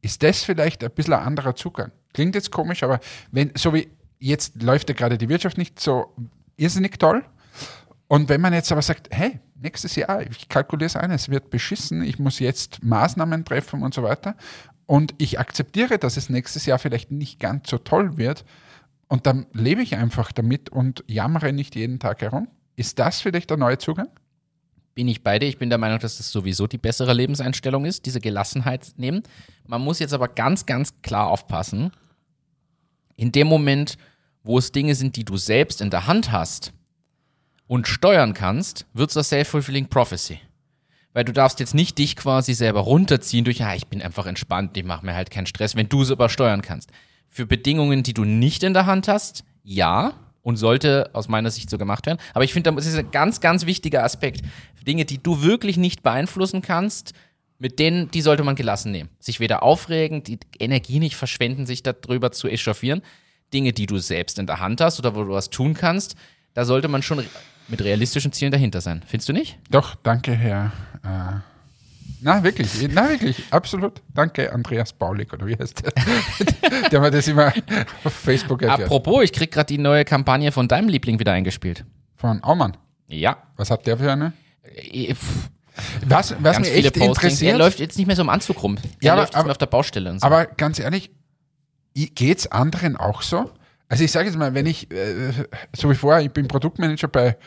Ist 0.01 0.23
das 0.23 0.43
vielleicht 0.43 0.83
ein 0.83 0.91
bisschen 0.91 1.15
ein 1.15 1.25
anderer 1.25 1.55
Zugang? 1.55 1.91
Klingt 2.13 2.35
jetzt 2.35 2.51
komisch, 2.51 2.83
aber 2.83 2.99
wenn, 3.31 3.51
so 3.55 3.73
wie 3.73 3.89
jetzt 4.19 4.61
läuft 4.61 4.89
ja 4.89 4.95
gerade 4.95 5.17
die 5.17 5.29
Wirtschaft 5.29 5.57
nicht 5.57 5.79
so 5.79 6.13
irrsinnig 6.55 6.97
toll. 6.99 7.25
Und 8.07 8.29
wenn 8.29 8.41
man 8.41 8.53
jetzt 8.53 8.71
aber 8.71 8.81
sagt, 8.81 9.09
hey, 9.11 9.39
nächstes 9.55 9.95
Jahr, 9.95 10.21
ich 10.21 10.49
kalkuliere 10.49 10.87
es 10.87 10.95
ein, 10.95 11.11
es 11.11 11.29
wird 11.29 11.49
beschissen, 11.49 12.01
ich 12.01 12.19
muss 12.19 12.39
jetzt 12.39 12.83
Maßnahmen 12.83 13.45
treffen 13.45 13.83
und 13.83 13.93
so 13.93 14.03
weiter. 14.03 14.35
Und 14.89 15.13
ich 15.19 15.39
akzeptiere, 15.39 15.99
dass 15.99 16.17
es 16.17 16.29
nächstes 16.29 16.65
Jahr 16.65 16.79
vielleicht 16.79 17.11
nicht 17.11 17.39
ganz 17.39 17.69
so 17.69 17.77
toll 17.77 18.17
wird. 18.17 18.43
Und 19.07 19.27
dann 19.27 19.45
lebe 19.53 19.83
ich 19.83 19.95
einfach 19.95 20.31
damit 20.31 20.69
und 20.69 21.03
jammere 21.07 21.53
nicht 21.53 21.75
jeden 21.75 21.99
Tag 21.99 22.21
herum. 22.21 22.47
Ist 22.75 22.97
das 22.97 23.21
vielleicht 23.21 23.51
der 23.51 23.57
neue 23.57 23.77
Zugang? 23.77 24.09
bin 24.99 25.07
ich 25.07 25.23
bei 25.23 25.39
dir. 25.39 25.47
Ich 25.47 25.57
bin 25.57 25.69
der 25.69 25.77
Meinung, 25.77 25.99
dass 25.99 26.17
das 26.17 26.29
sowieso 26.29 26.67
die 26.67 26.77
bessere 26.77 27.13
Lebenseinstellung 27.13 27.85
ist, 27.85 28.05
diese 28.05 28.19
Gelassenheit 28.19 28.91
nehmen. 28.97 29.23
Man 29.65 29.81
muss 29.81 29.99
jetzt 29.99 30.11
aber 30.11 30.27
ganz, 30.27 30.65
ganz 30.65 31.01
klar 31.01 31.27
aufpassen. 31.27 31.91
In 33.15 33.31
dem 33.31 33.47
Moment, 33.47 33.97
wo 34.43 34.57
es 34.57 34.73
Dinge 34.73 34.95
sind, 34.95 35.15
die 35.15 35.23
du 35.23 35.37
selbst 35.37 35.79
in 35.79 35.89
der 35.89 36.05
Hand 36.05 36.33
hast 36.33 36.73
und 37.65 37.87
steuern 37.87 38.33
kannst, 38.33 38.87
wird 38.93 39.09
es 39.09 39.13
das 39.13 39.29
Self-Fulfilling 39.29 39.87
Prophecy. 39.87 40.41
Weil 41.19 41.25
du 41.25 41.33
darfst 41.33 41.59
jetzt 41.59 41.75
nicht 41.75 41.97
dich 41.97 42.15
quasi 42.15 42.53
selber 42.53 42.79
runterziehen 42.79 43.43
durch, 43.43 43.57
ja, 43.57 43.75
ich 43.75 43.87
bin 43.87 44.01
einfach 44.01 44.25
entspannt, 44.25 44.77
ich 44.77 44.85
mache 44.85 45.05
mir 45.05 45.15
halt 45.15 45.29
keinen 45.29 45.47
Stress, 45.47 45.75
wenn 45.75 45.89
du 45.89 46.01
es 46.01 46.11
aber 46.11 46.29
steuern 46.29 46.61
kannst. 46.61 46.91
Für 47.27 47.45
Bedingungen, 47.45 48.03
die 48.03 48.13
du 48.13 48.23
nicht 48.23 48.63
in 48.63 48.73
der 48.73 48.85
Hand 48.85 49.09
hast, 49.09 49.43
ja, 49.61 50.13
und 50.43 50.55
sollte 50.55 51.09
aus 51.11 51.27
meiner 51.27 51.51
Sicht 51.51 51.69
so 51.69 51.77
gemacht 51.77 52.05
werden. 52.05 52.19
Aber 52.33 52.45
ich 52.45 52.53
finde, 52.53 52.71
das 52.71 52.85
ist 52.85 52.97
ein 52.97 53.11
ganz, 53.11 53.41
ganz 53.41 53.65
wichtiger 53.65 54.05
Aspekt. 54.05 54.43
Dinge, 54.87 55.03
die 55.03 55.21
du 55.21 55.41
wirklich 55.41 55.75
nicht 55.75 56.03
beeinflussen 56.03 56.61
kannst, 56.61 57.11
mit 57.57 57.79
denen, 57.79 58.09
die 58.11 58.21
sollte 58.21 58.45
man 58.45 58.55
gelassen 58.55 58.93
nehmen. 58.93 59.09
Sich 59.19 59.41
weder 59.41 59.61
aufregen, 59.61 60.23
die 60.23 60.39
Energie 60.57 60.99
nicht 60.99 61.17
verschwenden, 61.17 61.65
sich 61.65 61.83
darüber 61.83 62.31
zu 62.31 62.47
echauffieren. 62.47 63.01
Dinge, 63.53 63.73
die 63.73 63.87
du 63.87 63.97
selbst 63.97 64.39
in 64.39 64.47
der 64.47 64.61
Hand 64.61 64.79
hast 64.79 64.99
oder 64.99 65.17
wo 65.17 65.25
du 65.25 65.31
was 65.31 65.49
tun 65.49 65.73
kannst, 65.73 66.15
da 66.53 66.63
sollte 66.63 66.87
man 66.87 67.03
schon 67.03 67.25
mit 67.67 67.81
realistischen 67.81 68.31
Zielen 68.31 68.53
dahinter 68.53 68.79
sein. 68.79 69.03
Findest 69.05 69.27
du 69.27 69.33
nicht? 69.33 69.57
Doch, 69.69 69.95
danke, 69.95 70.33
Herr. 70.33 70.71
Äh, 71.03 71.39
na, 72.21 72.43
wirklich, 72.43 72.87
na, 72.91 73.09
wirklich, 73.09 73.43
absolut. 73.51 74.01
Danke, 74.13 74.51
Andreas 74.51 74.91
Baulig, 74.91 75.31
oder 75.31 75.45
wie 75.47 75.55
heißt 75.57 75.83
der? 75.85 75.93
der 76.91 76.99
mir 76.99 77.11
das 77.11 77.27
immer 77.27 77.53
auf 78.03 78.13
Facebook 78.13 78.61
erklärt. 78.61 78.89
Apropos, 78.91 79.23
ich 79.23 79.31
krieg 79.31 79.51
gerade 79.51 79.67
die 79.67 79.77
neue 79.77 80.03
Kampagne 80.03 80.51
von 80.51 80.67
deinem 80.67 80.89
Liebling 80.89 81.17
wieder 81.19 81.31
eingespielt. 81.31 81.85
Von 82.17 82.43
Aumann. 82.43 82.75
Ja. 83.07 83.37
Was 83.55 83.71
hat 83.71 83.87
der 83.87 83.97
für 83.97 84.11
eine? 84.11 84.33
Eh, 84.75 85.13
pff, 85.15 85.49
Was, 86.05 86.35
was 86.43 86.57
Ganz 86.57 86.67
mich 86.67 86.75
echt 86.75 86.87
Postings. 86.87 87.01
Er 87.01 87.07
interessiert, 87.07 87.57
läuft 87.57 87.79
jetzt 87.79 87.97
nicht 87.97 88.07
mehr 88.07 88.15
so 88.17 88.21
im 88.21 88.29
Anzug 88.29 88.61
rum. 88.63 88.75
Er 88.77 88.83
Ja, 89.01 89.13
aber- 89.13 89.21
läuft 89.21 89.33
jetzt 89.33 89.39
aber- 89.39 89.51
auf 89.51 89.57
der 89.57 89.65
Baustelle 89.67 90.09
und 90.11 90.19
so. 90.19 90.25
aber 90.27 90.45
ganz 90.45 90.77
ehrlich, 90.79 91.11
geht 91.95 92.39
es 92.39 92.51
anderen 92.51 92.97
auch 92.97 93.21
so? 93.21 93.49
Also 93.87 94.03
ich 94.03 94.11
sage 94.11 94.27
jetzt 94.27 94.37
mal, 94.37 94.53
wenn 94.53 94.65
ich, 94.65 94.91
äh, 94.91 95.31
so 95.75 95.89
wie 95.89 95.95
vorher, 95.95 96.21
ich 96.23 96.31
bin 96.31 96.47
Produktmanager 96.47 97.07
bei, 97.07 97.37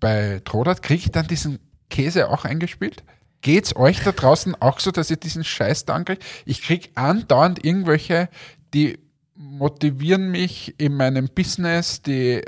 bei 0.00 0.40
Trodat, 0.44 0.82
kriege 0.82 1.00
ich 1.04 1.12
dann 1.12 1.26
diesen 1.28 1.58
Käse 1.92 2.28
auch 2.28 2.44
eingespielt? 2.44 3.04
Geht 3.42 3.66
es 3.66 3.76
euch 3.76 4.00
da 4.02 4.12
draußen 4.12 4.60
auch 4.60 4.80
so, 4.80 4.90
dass 4.90 5.10
ihr 5.10 5.16
diesen 5.16 5.44
Scheiß 5.44 5.84
da 5.84 5.94
ankriegt? 5.94 6.24
Ich 6.46 6.62
kriege 6.62 6.88
andauernd 6.94 7.64
irgendwelche, 7.64 8.28
die 8.74 8.98
motivieren 9.34 10.30
mich 10.30 10.74
in 10.78 10.94
meinem 10.94 11.28
Business, 11.28 12.00
die 12.02 12.34
äh, 12.34 12.44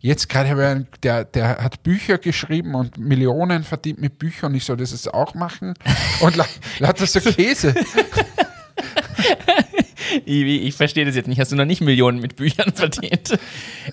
jetzt 0.00 0.28
gerade 0.28 0.48
habe 0.50 0.62
ich 0.62 0.66
einen, 0.68 0.88
der, 1.04 1.24
der 1.24 1.58
hat 1.62 1.82
Bücher 1.84 2.18
geschrieben 2.18 2.74
und 2.74 2.98
Millionen 2.98 3.62
verdient 3.62 4.00
mit 4.00 4.18
Büchern, 4.18 4.54
ich 4.54 4.64
soll 4.64 4.76
das 4.76 4.90
jetzt 4.90 5.14
auch 5.14 5.34
machen 5.34 5.74
und 6.20 6.34
la- 6.36 6.46
lauter 6.80 7.06
so 7.06 7.20
Käse. 7.20 7.74
Ivi, 10.26 10.58
ich 10.58 10.74
verstehe 10.74 11.04
das 11.04 11.14
jetzt 11.14 11.28
nicht. 11.28 11.40
Hast 11.40 11.52
du 11.52 11.56
noch 11.56 11.64
nicht 11.64 11.80
Millionen 11.80 12.20
mit 12.20 12.36
Büchern 12.36 12.72
verdient? 12.74 13.38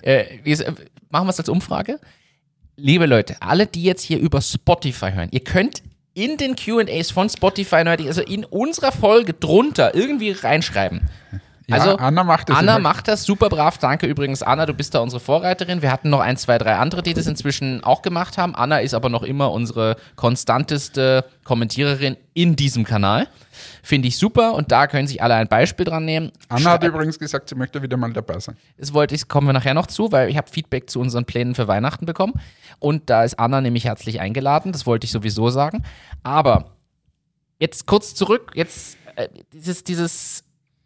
äh, 0.01 0.37
äh, 0.43 0.73
machen 1.09 1.27
wir 1.27 1.31
es 1.31 1.39
als 1.39 1.49
Umfrage? 1.49 1.99
Liebe 2.75 3.05
Leute, 3.05 3.35
alle, 3.41 3.67
die 3.67 3.83
jetzt 3.83 4.01
hier 4.03 4.19
über 4.19 4.41
Spotify 4.41 5.11
hören, 5.11 5.29
ihr 5.31 5.43
könnt 5.43 5.83
in 6.13 6.37
den 6.37 6.55
QAs 6.55 7.11
von 7.11 7.29
Spotify, 7.29 7.77
also 7.87 8.21
in 8.21 8.43
unserer 8.45 8.91
Folge 8.91 9.33
drunter 9.33 9.95
irgendwie 9.95 10.31
reinschreiben. 10.31 11.09
Ja, 11.67 11.77
Also, 11.77 11.97
Anna 11.97 12.23
macht 12.23 12.49
das 12.49 12.57
Anna 12.57 12.79
macht 12.79 13.07
das 13.07 13.23
super 13.23 13.47
brav. 13.47 13.77
Danke 13.77 14.05
übrigens, 14.07 14.43
Anna. 14.43 14.65
Du 14.65 14.73
bist 14.73 14.93
da 14.93 14.99
unsere 14.99 15.19
Vorreiterin. 15.21 15.81
Wir 15.81 15.91
hatten 15.91 16.09
noch 16.09 16.19
ein, 16.19 16.35
zwei, 16.35 16.57
drei 16.57 16.75
andere, 16.75 17.01
die 17.01 17.13
das 17.13 17.27
inzwischen 17.27 17.83
auch 17.83 18.01
gemacht 18.01 18.37
haben. 18.37 18.55
Anna 18.55 18.79
ist 18.79 18.93
aber 18.93 19.09
noch 19.09 19.23
immer 19.23 19.51
unsere 19.51 19.95
konstanteste 20.15 21.23
Kommentiererin 21.43 22.17
in 22.33 22.55
diesem 22.55 22.83
Kanal. 22.83 23.27
Finde 23.83 24.07
ich 24.07 24.17
super 24.17 24.53
und 24.53 24.71
da 24.71 24.87
können 24.87 25.07
sich 25.07 25.21
alle 25.21 25.35
ein 25.35 25.47
Beispiel 25.47 25.85
dran 25.85 26.05
nehmen. 26.05 26.31
Anna 26.49 26.71
hat 26.71 26.83
übrigens 26.83 27.17
gesagt, 27.17 27.49
sie 27.49 27.55
möchte 27.55 27.81
wieder 27.81 27.97
mal 27.97 28.13
dabei 28.13 28.39
sein. 28.39 28.55
das 28.77 28.93
wollte 28.93 29.15
ich, 29.15 29.27
kommen 29.27 29.47
wir 29.47 29.53
nachher 29.53 29.73
noch 29.73 29.87
zu, 29.87 30.11
weil 30.11 30.29
ich 30.29 30.37
habe 30.37 30.49
Feedback 30.49 30.89
zu 30.89 30.99
unseren 30.99 31.25
Plänen 31.25 31.55
für 31.55 31.67
Weihnachten 31.67 32.05
bekommen. 32.05 32.33
Und 32.79 33.09
da 33.09 33.23
ist 33.23 33.39
Anna 33.39 33.61
nämlich 33.61 33.85
herzlich 33.85 34.19
eingeladen. 34.19 34.71
Das 34.71 34.85
wollte 34.85 35.05
ich 35.05 35.11
sowieso 35.11 35.49
sagen. 35.49 35.83
Aber 36.23 36.75
jetzt 37.59 37.85
kurz 37.85 38.15
zurück. 38.15 38.51
Jetzt 38.55 38.97
äh, 39.15 39.27
dieses, 39.53 39.83
dieses. 39.83 40.43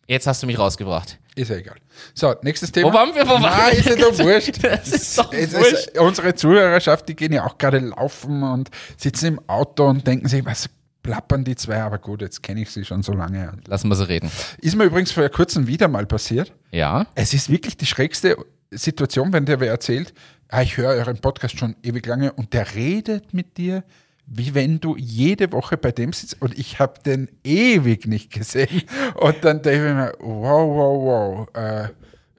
Jetzt 0.07 0.27
hast 0.27 0.43
du 0.43 0.47
mich 0.47 0.59
rausgebracht. 0.59 1.17
Ist 1.35 1.49
ja 1.49 1.57
egal. 1.57 1.77
So, 2.13 2.35
nächstes 2.43 2.71
Thema. 2.71 2.89
Wo 2.89 2.93
waren 2.93 3.15
wir? 3.15 3.25
Wo 3.25 3.31
waren 3.31 3.41
Nein, 3.41 3.75
ist 3.75 3.85
ja 3.85 3.95
doch 3.95 4.17
wurscht. 4.19 4.57
Das 4.61 4.87
ist 4.89 5.17
doch 5.17 5.33
wurscht. 5.33 5.87
Ist, 5.87 5.97
unsere 5.97 6.35
Zuhörerschaft, 6.35 7.09
die 7.09 7.15
gehen 7.15 7.33
ja 7.33 7.45
auch 7.45 7.57
gerade 7.57 7.79
laufen 7.79 8.43
und 8.43 8.69
sitzen 8.97 9.25
im 9.25 9.49
Auto 9.49 9.85
und 9.87 10.05
denken 10.05 10.27
sich, 10.27 10.45
was 10.45 10.69
plappern 11.05 11.43
die 11.43 11.55
zwei, 11.55 11.83
aber 11.83 11.99
gut, 11.99 12.21
jetzt 12.23 12.41
kenne 12.41 12.63
ich 12.63 12.71
sie 12.71 12.83
schon 12.83 13.03
so 13.03 13.13
lange. 13.13 13.53
Lassen 13.67 13.89
wir 13.89 13.95
sie 13.95 14.09
reden. 14.09 14.31
Ist 14.59 14.75
mir 14.75 14.85
übrigens 14.85 15.11
vor 15.11 15.29
kurzem 15.29 15.67
wieder 15.67 15.87
mal 15.87 16.07
passiert. 16.07 16.51
Ja. 16.71 17.05
Es 17.13 17.31
ist 17.35 17.51
wirklich 17.51 17.77
die 17.77 17.85
schrägste 17.85 18.35
Situation, 18.71 19.31
wenn 19.31 19.45
dir 19.45 19.59
wer 19.59 19.69
erzählt, 19.69 20.15
ah, 20.49 20.63
ich 20.63 20.77
höre 20.77 20.89
euren 20.89 21.19
Podcast 21.19 21.59
schon 21.59 21.75
ewig 21.83 22.07
lange 22.07 22.33
und 22.33 22.53
der 22.53 22.73
redet 22.73 23.35
mit 23.35 23.57
dir, 23.57 23.83
wie 24.25 24.55
wenn 24.55 24.79
du 24.79 24.95
jede 24.97 25.51
Woche 25.51 25.77
bei 25.77 25.91
dem 25.91 26.11
sitzt 26.11 26.41
und 26.41 26.57
ich 26.57 26.79
habe 26.79 26.99
den 27.05 27.29
ewig 27.43 28.07
nicht 28.07 28.33
gesehen. 28.33 28.81
Und 29.13 29.45
dann 29.45 29.61
denke 29.61 29.87
ich 29.87 29.93
mir, 29.93 30.13
wow, 30.19 30.67
wow, 30.75 31.47
wow. 31.53 31.55
Äh, 31.55 31.89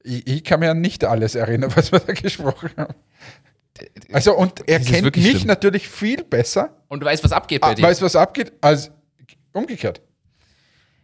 ich, 0.02 0.26
ich 0.26 0.44
kann 0.44 0.58
mir 0.58 0.72
an 0.72 0.80
nicht 0.80 1.04
alles 1.04 1.36
erinnern, 1.36 1.70
was 1.76 1.92
wir 1.92 2.00
da 2.00 2.12
gesprochen 2.12 2.70
haben. 2.76 2.94
Also, 4.12 4.34
und 4.34 4.68
er 4.68 4.80
kennt 4.80 5.16
mich 5.16 5.30
schlimm. 5.30 5.46
natürlich 5.46 5.88
viel 5.88 6.22
besser, 6.24 6.76
Und 6.88 7.00
du 7.00 7.06
weißt, 7.06 7.22
was 7.24 7.32
abgeht 7.32 7.60
bei 7.60 7.68
ah, 7.68 7.74
dir. 7.74 7.82
weiß, 7.82 8.02
was 8.02 8.16
abgeht, 8.16 8.52
als 8.60 8.90
umgekehrt. 9.52 10.00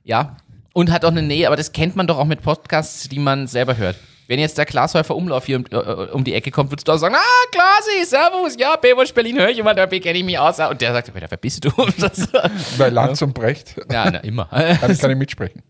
Ja. 0.04 0.36
Und 0.72 0.90
hat 0.90 1.04
auch 1.04 1.10
eine 1.10 1.22
Nähe, 1.22 1.46
aber 1.46 1.56
das 1.56 1.72
kennt 1.72 1.96
man 1.96 2.06
doch 2.06 2.18
auch 2.18 2.24
mit 2.24 2.42
Podcasts, 2.42 3.08
die 3.08 3.18
man 3.18 3.46
selber 3.46 3.76
hört. 3.76 3.96
Wenn 4.28 4.38
jetzt 4.38 4.56
der 4.56 4.64
Glashäufer 4.64 5.14
Umlauf 5.14 5.44
hier 5.44 5.58
um, 5.58 5.66
äh, 5.70 5.76
um 5.76 6.24
die 6.24 6.32
Ecke 6.32 6.50
kommt, 6.50 6.70
würdest 6.70 6.88
du 6.88 6.92
auch 6.92 6.96
sagen, 6.96 7.14
ah, 7.14 7.48
Glasi, 7.50 8.06
servus, 8.06 8.56
ja, 8.58 8.76
Baywatch 8.76 9.12
Berlin 9.12 9.38
höre 9.38 9.50
ich 9.50 9.58
immer, 9.58 9.74
da 9.74 9.86
kenne 9.86 10.18
ich 10.18 10.24
mich 10.24 10.38
aus. 10.38 10.58
Und 10.58 10.80
der 10.80 10.92
sagt, 10.92 11.10
wer 11.12 11.28
bist 11.36 11.64
du? 11.64 11.70
Bei 12.78 12.88
Lanz 12.88 13.20
und 13.20 13.34
Brecht 13.34 13.76
ja, 13.90 14.10
na, 14.10 14.18
immer. 14.20 14.46
kann, 14.80 14.96
kann 14.96 15.10
ich 15.10 15.16
mitsprechen. 15.16 15.62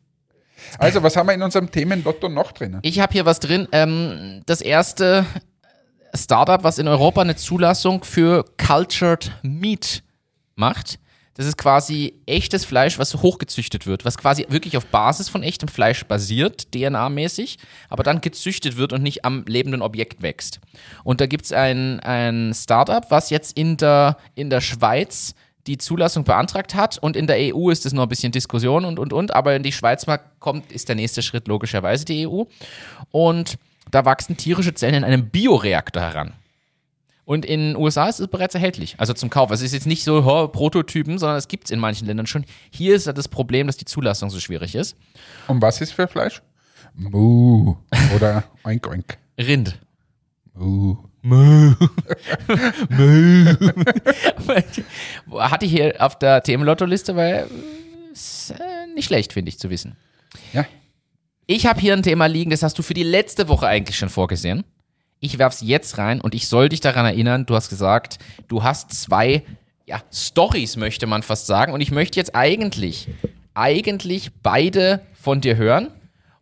Also, 0.79 1.03
was 1.03 1.17
haben 1.17 1.27
wir 1.27 1.35
in 1.35 1.43
unserem 1.43 1.71
Themenlotto 1.71 2.29
noch 2.29 2.53
drinnen? 2.53 2.79
Ich 2.83 3.01
habe 3.01 3.13
hier 3.13 3.27
was 3.27 3.41
drin. 3.41 3.69
Ähm, 3.73 4.43
das 4.47 4.61
erste 4.61 5.27
Startup, 6.15 6.63
was 6.63 6.79
in 6.79 6.89
Europa 6.89 7.21
eine 7.21 7.37
Zulassung 7.37 8.05
für 8.05 8.45
Cultured 8.59 9.33
Meat 9.43 10.03
macht. 10.55 10.99
Das 11.35 11.47
ist 11.47 11.57
quasi 11.57 12.21
echtes 12.27 12.67
Fleisch, 12.67 12.99
was 12.99 13.15
hochgezüchtet 13.15 13.87
wird, 13.87 14.05
was 14.05 14.19
quasi 14.19 14.45
wirklich 14.51 14.77
auf 14.77 14.85
Basis 14.87 15.31
von 15.31 15.43
echtem 15.43 15.67
Fleisch 15.67 16.05
basiert, 16.05 16.69
DNA-mäßig, 16.75 17.57
aber 17.89 18.03
dann 18.03 18.21
gezüchtet 18.21 18.77
wird 18.77 18.93
und 18.93 19.03
nicht 19.03 19.25
am 19.25 19.45
lebenden 19.47 19.81
Objekt 19.81 20.21
wächst. 20.21 20.61
Und 21.05 21.23
da 21.23 21.27
gibt 21.27 21.47
es 21.47 21.53
ein, 21.53 22.01
ein 22.01 22.53
Startup, 22.55 23.11
was 23.11 23.31
jetzt 23.31 23.57
in 23.57 23.79
der, 23.79 24.19
in 24.35 24.51
der 24.51 24.61
Schweiz 24.61 25.35
die 25.67 25.79
Zulassung 25.79 26.25
beantragt 26.25 26.75
hat 26.75 26.99
und 26.99 27.17
in 27.17 27.27
der 27.27 27.55
EU 27.55 27.71
ist 27.71 27.87
es 27.87 27.93
noch 27.93 28.03
ein 28.03 28.09
bisschen 28.09 28.33
Diskussion 28.33 28.85
und 28.85 28.99
und 28.99 29.13
und, 29.13 29.33
aber 29.33 29.55
in 29.55 29.63
die 29.63 29.73
Schweiz 29.73 30.07
mal 30.07 30.19
kommt, 30.41 30.73
ist 30.73 30.89
der 30.89 30.97
nächste 30.97 31.23
Schritt 31.23 31.47
logischerweise 31.49 32.05
die 32.05 32.27
EU. 32.27 32.43
Und 33.11 33.59
da 33.93 34.05
wachsen 34.05 34.37
tierische 34.37 34.75
Zellen 34.75 34.97
in 34.97 35.05
einem 35.05 35.31
Bioreaktor 35.31 36.03
heran. 36.03 36.33
Und 37.25 37.45
in 37.45 37.61
den 37.61 37.77
USA 37.77 38.09
ist 38.09 38.19
es 38.19 38.27
bereits 38.27 38.57
erhältlich, 38.57 38.97
also 38.99 39.13
zum 39.13 39.31
Kauf. 39.31 39.53
Also 39.53 39.63
es 39.63 39.69
ist 39.69 39.75
jetzt 39.75 39.87
nicht 39.87 40.03
so 40.03 40.25
oh, 40.25 40.49
Prototypen, 40.49 41.19
sondern 41.19 41.39
es 41.39 41.47
gibt 41.47 41.67
es 41.67 41.71
in 41.71 41.79
manchen 41.79 42.07
Ländern 42.07 42.27
schon. 42.27 42.45
Hier 42.71 42.97
ist 42.97 43.07
ja 43.07 43.13
das 43.13 43.29
Problem, 43.29 43.69
dass 43.69 43.77
die 43.77 43.85
Zulassung 43.85 44.29
so 44.29 44.41
schwierig 44.41 44.75
ist. 44.75 44.97
Und 45.47 45.63
was 45.63 45.81
ist 45.81 45.93
für 45.93 46.09
Fleisch? 46.09 46.43
Mu 46.95 47.77
oder 48.17 48.43
Oink 48.65 48.89
Oink. 48.89 49.19
Rind. 49.39 49.79
Mu. 50.55 50.97
Hatte 55.39 55.67
ich 55.67 55.71
hier 55.71 55.95
auf 56.01 56.19
der 56.19 56.43
Themenlotto-Liste, 56.43 57.15
weil 57.15 57.35
äh, 57.45 58.13
ist 58.13 58.51
äh, 58.51 58.93
nicht 58.95 59.07
schlecht, 59.07 59.33
finde 59.33 59.49
ich, 59.51 59.61
zu 59.61 59.71
wissen. 59.71 59.97
Ja. 60.53 60.67
Ich 61.47 61.67
habe 61.67 61.81
hier 61.81 61.93
ein 61.93 62.05
Thema 62.05 62.27
liegen, 62.27 62.51
das 62.51 62.63
hast 62.63 62.79
du 62.79 62.83
für 62.83 62.95
die 62.95 63.03
letzte 63.03 63.49
Woche 63.49 63.67
eigentlich 63.67 63.97
schon 63.97 64.09
vorgesehen. 64.09 64.65
Ich 65.19 65.39
werf's 65.39 65.61
jetzt 65.61 65.99
rein 65.99 66.21
und 66.21 66.35
ich 66.35 66.47
soll 66.47 66.69
dich 66.69 66.81
daran 66.81 67.05
erinnern, 67.05 67.47
du 67.47 67.57
hast 67.57 67.69
gesagt, 67.69 68.19
du 68.49 68.63
hast 68.63 68.93
zwei 68.93 69.43
ja, 69.87 70.01
Stories, 70.13 70.77
möchte 70.77 71.07
man 71.07 71.23
fast 71.23 71.47
sagen. 71.47 71.73
Und 71.73 71.81
ich 71.81 71.91
möchte 71.91 72.19
jetzt 72.19 72.37
eigentlich, 72.37 73.09
eigentlich 73.55 74.31
beide 74.43 75.01
von 75.15 75.41
dir 75.41 75.57
hören. 75.57 75.89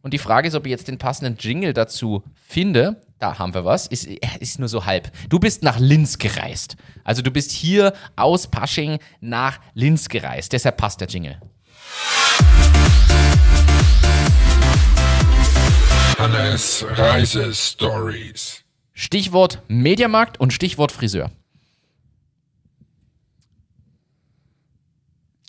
Und 0.02 0.12
die 0.12 0.19
Frage 0.19 0.49
ist, 0.49 0.54
ob 0.54 0.66
ich 0.66 0.71
jetzt 0.71 0.88
den 0.88 0.99
passenden 0.99 1.37
Jingle 1.38 1.73
dazu 1.73 2.23
finde. 2.47 3.00
Da 3.19 3.38
haben 3.38 3.54
wir 3.54 3.64
was. 3.64 3.87
Ist, 3.87 4.07
ist 4.07 4.59
nur 4.59 4.69
so 4.69 4.85
halb. 4.85 5.11
Du 5.28 5.38
bist 5.38 5.62
nach 5.62 5.78
Linz 5.78 6.19
gereist. 6.19 6.76
Also 7.04 7.23
du 7.23 7.30
bist 7.30 7.50
hier 7.52 7.95
aus 8.16 8.47
Pasching 8.47 8.99
nach 9.21 9.61
Linz 9.75 10.09
gereist. 10.09 10.52
Deshalb 10.52 10.76
passt 10.76 11.00
der 11.00 11.09
Jingle. 11.09 11.40
Hannes 16.20 16.84
Reise 16.86 17.54
Stories. 17.54 18.62
Stichwort 18.92 19.62
Mediamarkt 19.68 20.38
und 20.38 20.52
Stichwort 20.52 20.92
Friseur. 20.92 21.30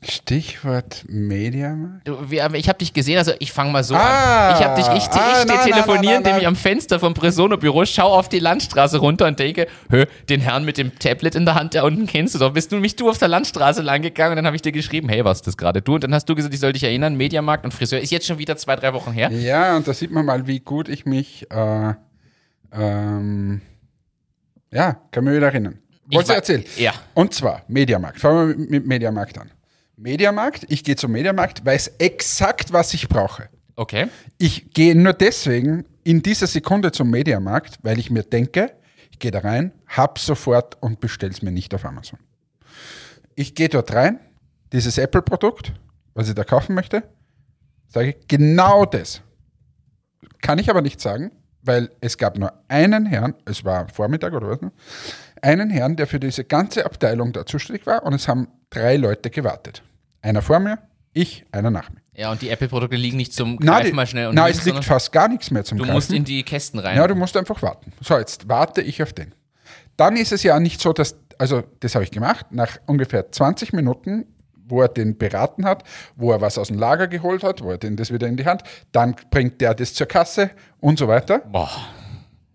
Stichwort 0.03 1.03
Mediamarkt. 1.07 2.07
Du, 2.07 2.17
wir, 2.31 2.49
ich 2.55 2.67
habe 2.67 2.79
dich 2.79 2.91
gesehen, 2.91 3.19
also 3.19 3.33
ich 3.37 3.51
fange 3.51 3.71
mal 3.71 3.83
so 3.83 3.93
Ah, 3.95 4.49
an. 4.49 4.55
Ich 4.57 4.65
habe 4.65 4.75
dich, 4.75 4.87
ich, 4.87 4.93
ich 4.93 5.09
ah, 5.11 5.41
stehe 5.41 5.45
na, 5.45 5.53
na, 5.55 5.63
telefonieren, 5.63 6.03
na, 6.03 6.11
na, 6.11 6.17
indem 6.17 6.31
na. 6.33 6.39
ich 6.39 6.47
am 6.47 6.55
Fenster 6.55 6.99
vom 6.99 7.13
Presono-Büro 7.13 7.85
schaue 7.85 8.17
auf 8.17 8.27
die 8.27 8.39
Landstraße 8.39 8.97
runter 8.97 9.27
und 9.27 9.37
denke, 9.37 9.67
hö, 9.91 10.05
den 10.27 10.41
Herrn 10.41 10.65
mit 10.65 10.77
dem 10.77 10.97
Tablet 10.97 11.35
in 11.35 11.45
der 11.45 11.53
Hand, 11.53 11.75
da 11.75 11.83
unten 11.83 12.07
kennst 12.07 12.33
du 12.33 12.39
doch. 12.39 12.51
Bist 12.53 12.71
du 12.71 12.77
mich 12.77 12.95
du 12.95 13.09
auf 13.11 13.19
der 13.19 13.27
Landstraße 13.27 13.83
lang 13.83 14.01
gegangen 14.01 14.31
und 14.31 14.35
dann 14.37 14.45
habe 14.47 14.55
ich 14.55 14.63
dir 14.63 14.71
geschrieben, 14.71 15.07
hey, 15.07 15.23
was 15.23 15.37
ist 15.39 15.47
das 15.47 15.55
gerade 15.57 15.83
du? 15.83 15.93
Und 15.95 16.03
dann 16.03 16.13
hast 16.15 16.25
du 16.27 16.33
gesagt, 16.33 16.53
ich 16.53 16.59
soll 16.59 16.73
dich 16.73 16.83
erinnern, 16.83 17.15
Mediamarkt 17.15 17.63
und 17.63 17.71
Friseur 17.71 17.99
ist 17.99 18.11
jetzt 18.11 18.25
schon 18.25 18.39
wieder 18.39 18.57
zwei, 18.57 18.75
drei 18.77 18.93
Wochen 18.93 19.11
her. 19.11 19.29
Ja, 19.31 19.77
und 19.77 19.87
da 19.87 19.93
sieht 19.93 20.09
man 20.11 20.25
mal, 20.25 20.47
wie 20.47 20.61
gut 20.61 20.89
ich 20.89 21.05
mich, 21.05 21.45
äh, 21.51 21.93
ähm, 22.73 23.61
ja, 24.71 24.97
kann 25.11 25.25
mich 25.25 25.35
wieder 25.35 25.47
erinnern. 25.47 25.77
Wolltest 26.07 26.29
du 26.31 26.33
erzählen? 26.35 26.63
Ja. 26.77 26.93
Und 27.13 27.33
zwar 27.35 27.61
Mediamarkt. 27.67 28.19
Fangen 28.19 28.49
wir 28.49 28.55
mit- 28.57 28.69
mit 28.71 28.87
Mediamarkt 28.87 29.37
an. 29.37 29.51
Mediamarkt, 30.01 30.65
ich 30.69 30.83
gehe 30.83 30.95
zum 30.95 31.11
Mediamarkt, 31.11 31.63
weiß 31.63 31.93
exakt, 31.99 32.73
was 32.73 32.93
ich 32.95 33.07
brauche. 33.07 33.49
Okay. 33.75 34.07
Ich 34.39 34.71
gehe 34.71 34.95
nur 34.95 35.13
deswegen 35.13 35.85
in 36.03 36.23
dieser 36.23 36.47
Sekunde 36.47 36.91
zum 36.91 37.11
Mediamarkt, 37.11 37.77
weil 37.83 37.99
ich 37.99 38.09
mir 38.09 38.23
denke, 38.23 38.71
ich 39.11 39.19
gehe 39.19 39.29
da 39.29 39.39
rein, 39.39 39.71
hab 39.87 40.17
sofort 40.17 40.81
und 40.81 40.99
bestelle 41.01 41.31
es 41.31 41.43
mir 41.43 41.51
nicht 41.51 41.75
auf 41.75 41.85
Amazon. 41.85 42.17
Ich 43.35 43.53
gehe 43.53 43.69
dort 43.69 43.93
rein, 43.93 44.19
dieses 44.73 44.97
Apple-Produkt, 44.97 45.73
was 46.15 46.27
ich 46.27 46.33
da 46.33 46.43
kaufen 46.43 46.73
möchte, 46.73 47.03
sage 47.87 48.09
ich 48.09 48.27
genau 48.27 48.85
das. 48.85 49.21
Kann 50.41 50.57
ich 50.57 50.71
aber 50.71 50.81
nicht 50.81 50.99
sagen, 50.99 51.31
weil 51.61 51.91
es 52.01 52.17
gab 52.17 52.39
nur 52.39 52.51
einen 52.69 53.05
Herrn, 53.05 53.35
es 53.45 53.63
war 53.63 53.87
Vormittag 53.89 54.33
oder 54.33 54.49
was, 54.49 54.61
ne? 54.61 54.71
einen 55.43 55.69
Herrn, 55.69 55.95
der 55.95 56.07
für 56.07 56.19
diese 56.19 56.43
ganze 56.43 56.85
Abteilung 56.85 57.33
da 57.33 57.45
zuständig 57.45 57.85
war 57.85 58.03
und 58.03 58.15
es 58.15 58.27
haben 58.27 58.47
drei 58.71 58.97
Leute 58.97 59.29
gewartet. 59.29 59.83
Einer 60.21 60.41
vor 60.41 60.59
mir, 60.59 60.79
ich, 61.13 61.45
einer 61.51 61.69
nach 61.71 61.89
mir. 61.89 62.01
Ja, 62.13 62.31
und 62.31 62.41
die 62.41 62.49
Apple-Produkte 62.49 62.95
liegen 62.97 63.17
nicht 63.17 63.33
zum 63.33 63.57
Na, 63.61 63.73
Greifen 63.75 63.87
die, 63.87 63.93
mal 63.93 64.05
schnell 64.07 64.27
und 64.27 64.35
na 64.35 64.47
es 64.49 64.63
liegt 64.65 64.83
fast 64.83 65.11
gar 65.11 65.27
nichts 65.27 65.49
mehr 65.49 65.63
zum 65.63 65.77
Du 65.77 65.83
Greifen. 65.85 65.95
musst 65.95 66.11
in 66.11 66.23
die 66.25 66.43
Kästen 66.43 66.79
rein. 66.79 66.97
Ja, 66.97 67.07
du 67.07 67.15
musst 67.15 67.35
einfach 67.37 67.61
warten. 67.61 67.91
So, 68.01 68.17
jetzt 68.17 68.47
warte 68.49 68.81
ich 68.81 69.01
auf 69.01 69.13
den. 69.13 69.33
Dann 69.97 70.15
ist 70.17 70.31
es 70.31 70.43
ja 70.43 70.59
nicht 70.59 70.81
so, 70.81 70.93
dass, 70.93 71.15
also 71.37 71.63
das 71.79 71.95
habe 71.95 72.03
ich 72.03 72.11
gemacht, 72.11 72.47
nach 72.51 72.77
ungefähr 72.85 73.31
20 73.31 73.73
Minuten, 73.73 74.25
wo 74.67 74.81
er 74.81 74.87
den 74.89 75.17
beraten 75.17 75.65
hat, 75.65 75.83
wo 76.15 76.31
er 76.31 76.41
was 76.41 76.57
aus 76.57 76.67
dem 76.67 76.77
Lager 76.79 77.07
geholt 77.07 77.43
hat, 77.43 77.61
wo 77.61 77.71
er 77.71 77.77
den 77.77 77.95
das 77.97 78.11
wieder 78.13 78.27
in 78.27 78.37
die 78.37 78.45
Hand, 78.45 78.63
dann 78.91 79.15
bringt 79.31 79.59
der 79.61 79.73
das 79.73 79.93
zur 79.93 80.07
Kasse 80.07 80.51
und 80.79 80.99
so 80.99 81.07
weiter. 81.07 81.39
Boah. 81.39 81.69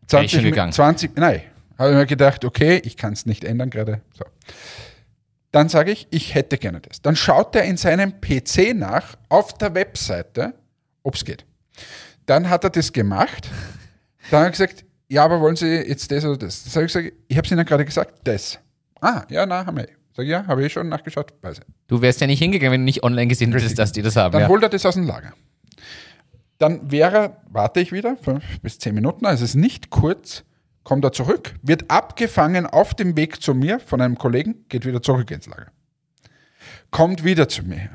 20, 0.07 0.31
schon 0.31 0.41
Mi- 0.45 0.51
gegangen. 0.51 0.73
20, 0.73 1.17
nein, 1.17 1.43
habe 1.79 1.91
ich 1.91 1.97
mir 1.97 2.07
gedacht, 2.07 2.45
okay, 2.45 2.81
ich 2.85 2.97
kann 2.97 3.13
es 3.13 3.27
nicht 3.27 3.43
ändern 3.45 3.71
gerade. 3.71 4.01
So. 4.17 4.25
Dann 5.53 5.69
sage 5.69 5.93
ich, 5.93 6.07
ich 6.11 6.35
hätte 6.35 6.59
gerne 6.59 6.81
das. 6.81 7.01
Dann 7.03 7.17
schaut 7.17 7.55
er 7.57 7.65
in 7.65 7.77
seinem 7.77 8.21
PC 8.21 8.75
nach, 8.75 9.17
auf 9.29 9.55
der 9.55 9.75
Webseite, 9.75 10.55
ob 11.03 11.15
es 11.15 11.25
geht. 11.25 11.45
Dann 12.27 12.51
hat 12.51 12.65
er 12.65 12.71
das 12.71 12.93
gemacht. 12.93 13.49
Dann 14.31 14.41
hat 14.41 14.47
er 14.47 14.51
gesagt, 14.51 14.85
ja, 15.09 15.25
aber 15.25 15.41
wollen 15.41 15.57
Sie 15.57 15.67
jetzt 15.67 16.11
das 16.11 16.25
oder 16.25 16.37
das? 16.37 16.65
Das 16.65 16.75
habe 16.75 16.87
ich 16.87 16.93
gesagt, 16.93 17.13
ich 17.29 17.37
habe 17.37 17.47
es 17.47 17.53
Ihnen 17.53 17.65
gerade 17.65 17.85
gesagt, 17.85 18.21
das. 18.25 18.59
Ah, 19.01 19.23
ja, 19.31 19.47
na, 19.47 19.65
haben 19.65 19.77
wir. 19.77 19.89
Sag 20.17 20.25
ich, 20.25 20.31
ja, 20.31 20.47
habe 20.47 20.65
ich 20.65 20.73
schon 20.73 20.89
nachgeschaut, 20.89 21.33
weiß 21.43 21.59
ich. 21.59 21.65
Du 21.87 22.01
wärst 22.01 22.21
ja 22.21 22.27
nicht 22.27 22.39
hingegangen, 22.39 22.73
wenn 22.73 22.81
du 22.81 22.87
nicht 22.87 23.05
online 23.05 23.29
gesehen 23.29 23.53
hättest, 23.53 23.79
dass 23.79 23.93
die 23.93 24.03
das 24.03 24.17
haben. 24.17 24.33
Dann 24.33 24.43
ja. 24.43 24.49
holt 24.49 24.63
er 24.63 24.69
das 24.69 24.85
aus 24.85 24.95
dem 24.95 25.07
Lager. 25.07 25.33
Dann 26.59 26.91
wäre, 26.91 27.37
warte 27.51 27.81
ich 27.81 27.93
wieder, 27.93 28.17
fünf 28.17 28.43
bis 28.63 28.79
zehn 28.79 28.95
Minuten, 28.95 29.27
also 29.27 29.45
es 29.45 29.51
ist 29.51 29.57
nicht 29.57 29.91
kurz, 29.91 30.43
kommt 30.87 31.05
er 31.05 31.11
zurück, 31.11 31.53
wird 31.63 31.91
abgefangen 31.91 32.65
auf 32.65 32.95
dem 32.95 33.17
Weg 33.17 33.43
zu 33.43 33.55
mir 33.55 33.81
von 33.81 34.01
einem 34.01 34.17
Kollegen, 34.17 34.65
geht 34.69 34.87
wieder 34.87 35.03
zurück 35.03 35.33
ins 35.33 35.47
Lager. 35.47 35.67
Kommt 36.93 37.25
wieder 37.25 37.49
zu 37.49 37.65
mir. 37.65 37.91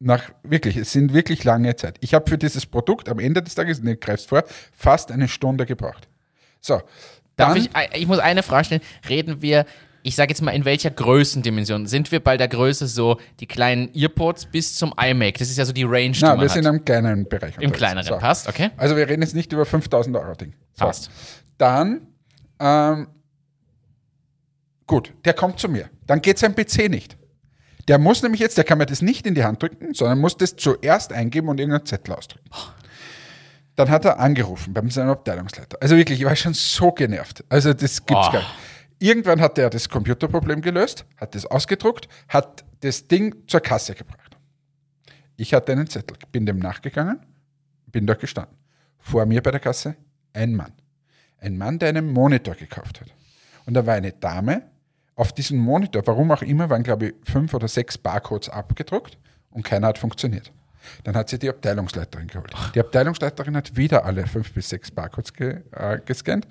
Nach, 0.00 0.20
wirklich, 0.42 0.76
es 0.76 0.90
sind 0.90 1.14
wirklich 1.14 1.44
lange 1.44 1.76
Zeit. 1.76 1.96
Ich 2.00 2.12
habe 2.12 2.28
für 2.28 2.36
dieses 2.36 2.66
Produkt 2.66 3.08
am 3.08 3.20
Ende 3.20 3.40
des 3.40 3.54
Tages, 3.54 3.80
ne, 3.80 3.96
greifst 3.96 4.28
vor, 4.28 4.42
fast 4.76 5.12
eine 5.12 5.28
Stunde 5.28 5.64
gebraucht. 5.64 6.08
So. 6.60 6.82
Darf 7.36 7.54
dann, 7.54 7.56
ich, 7.56 7.70
ich 7.94 8.06
muss 8.08 8.18
eine 8.18 8.42
Frage 8.42 8.64
stellen. 8.64 8.82
Reden 9.08 9.40
wir, 9.40 9.64
ich 10.02 10.16
sage 10.16 10.30
jetzt 10.30 10.42
mal, 10.42 10.50
in 10.50 10.64
welcher 10.64 10.90
Größendimension? 10.90 11.86
Sind 11.86 12.10
wir 12.10 12.18
bei 12.18 12.36
der 12.36 12.48
Größe 12.48 12.88
so 12.88 13.20
die 13.38 13.46
kleinen 13.46 13.94
Earpods 13.94 14.46
bis 14.46 14.74
zum 14.74 14.92
iMac? 15.00 15.38
Das 15.38 15.50
ist 15.50 15.56
ja 15.56 15.64
so 15.64 15.72
die 15.72 15.84
Range, 15.84 16.10
die 16.10 16.18
na, 16.20 16.30
man 16.30 16.40
wir 16.40 16.48
hat. 16.48 16.54
sind 16.54 16.66
am 16.66 16.84
kleineren 16.84 17.28
Bereich. 17.28 17.56
Im 17.60 17.70
kleineren. 17.70 18.04
So. 18.04 18.18
Passt, 18.18 18.48
okay? 18.48 18.70
Also 18.76 18.96
wir 18.96 19.08
reden 19.08 19.22
jetzt 19.22 19.36
nicht 19.36 19.52
über 19.52 19.64
5000 19.64 20.16
Euro 20.16 20.34
Ding. 20.34 20.52
So. 20.72 20.84
Passt. 20.84 21.10
Dann, 21.58 22.08
ähm, 22.64 23.06
gut, 24.86 25.12
der 25.24 25.34
kommt 25.34 25.60
zu 25.60 25.68
mir. 25.68 25.90
Dann 26.06 26.20
geht 26.22 26.38
sein 26.38 26.54
PC 26.54 26.88
nicht. 26.88 27.16
Der 27.88 27.98
muss 27.98 28.22
nämlich 28.22 28.40
jetzt, 28.40 28.56
der 28.56 28.64
kann 28.64 28.78
mir 28.78 28.86
das 28.86 29.02
nicht 29.02 29.26
in 29.26 29.34
die 29.34 29.44
Hand 29.44 29.62
drücken, 29.62 29.92
sondern 29.92 30.18
muss 30.18 30.36
das 30.38 30.56
zuerst 30.56 31.12
eingeben 31.12 31.48
und 31.48 31.60
irgendeinen 31.60 31.84
Zettel 31.86 32.14
ausdrücken. 32.14 32.48
Dann 33.76 33.90
hat 33.90 34.04
er 34.06 34.18
angerufen 34.20 34.72
bei 34.72 34.88
seinem 34.88 35.10
Abteilungsleiter. 35.10 35.76
Also 35.82 35.96
wirklich, 35.96 36.20
ich 36.20 36.24
war 36.26 36.34
schon 36.36 36.54
so 36.54 36.92
genervt. 36.92 37.44
Also 37.48 37.74
das 37.74 38.06
gibt's 38.06 38.28
Oh. 38.28 38.32
gar 38.32 38.38
nicht. 38.40 38.54
Irgendwann 39.00 39.40
hat 39.40 39.58
er 39.58 39.68
das 39.68 39.88
Computerproblem 39.88 40.62
gelöst, 40.62 41.04
hat 41.18 41.34
das 41.34 41.44
ausgedruckt, 41.44 42.08
hat 42.28 42.64
das 42.80 43.06
Ding 43.06 43.34
zur 43.48 43.60
Kasse 43.60 43.94
gebracht. 43.94 44.38
Ich 45.36 45.52
hatte 45.52 45.72
einen 45.72 45.88
Zettel, 45.88 46.16
bin 46.32 46.46
dem 46.46 46.58
nachgegangen, 46.60 47.20
bin 47.86 48.06
dort 48.06 48.20
gestanden. 48.20 48.56
Vor 48.98 49.26
mir 49.26 49.42
bei 49.42 49.50
der 49.50 49.60
Kasse 49.60 49.96
ein 50.32 50.54
Mann. 50.54 50.72
Ein 51.44 51.58
Mann, 51.58 51.78
der 51.78 51.90
einen 51.90 52.10
Monitor 52.10 52.54
gekauft 52.54 53.00
hat. 53.00 53.08
Und 53.66 53.74
da 53.74 53.84
war 53.84 53.94
eine 53.94 54.12
Dame. 54.12 54.62
Auf 55.14 55.32
diesem 55.32 55.58
Monitor, 55.58 56.02
warum 56.06 56.30
auch 56.30 56.42
immer, 56.42 56.70
waren, 56.70 56.82
glaube 56.82 57.08
ich, 57.08 57.14
fünf 57.30 57.52
oder 57.52 57.68
sechs 57.68 57.98
Barcodes 57.98 58.48
abgedruckt 58.48 59.18
und 59.50 59.62
keiner 59.62 59.88
hat 59.88 59.98
funktioniert. 59.98 60.52
Dann 61.04 61.14
hat 61.14 61.28
sie 61.28 61.38
die 61.38 61.48
Abteilungsleiterin 61.48 62.28
geholt. 62.28 62.52
Die 62.74 62.80
Abteilungsleiterin 62.80 63.56
hat 63.56 63.76
wieder 63.76 64.04
alle 64.04 64.26
fünf 64.26 64.52
bis 64.52 64.70
sechs 64.70 64.90
Barcodes 64.90 65.32
ge 65.32 65.60
äh, 65.72 65.98
gescannt. 66.04 66.48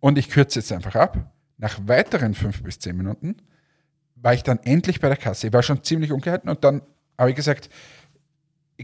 Und 0.00 0.18
ich 0.18 0.30
kürze 0.30 0.60
jetzt 0.60 0.72
einfach 0.72 0.94
ab. 0.94 1.32
Nach 1.58 1.78
weiteren 1.84 2.34
fünf 2.34 2.62
bis 2.62 2.78
zehn 2.78 2.96
Minuten 2.96 3.36
war 4.14 4.34
ich 4.34 4.42
dann 4.42 4.58
endlich 4.60 5.00
bei 5.00 5.08
der 5.08 5.16
Kasse. 5.16 5.48
Ich 5.48 5.52
war 5.52 5.62
schon 5.62 5.82
ziemlich 5.82 6.12
ungehalten 6.12 6.48
und 6.48 6.64
dann 6.64 6.82
habe 7.18 7.30
ich 7.30 7.36
gesagt, 7.36 7.70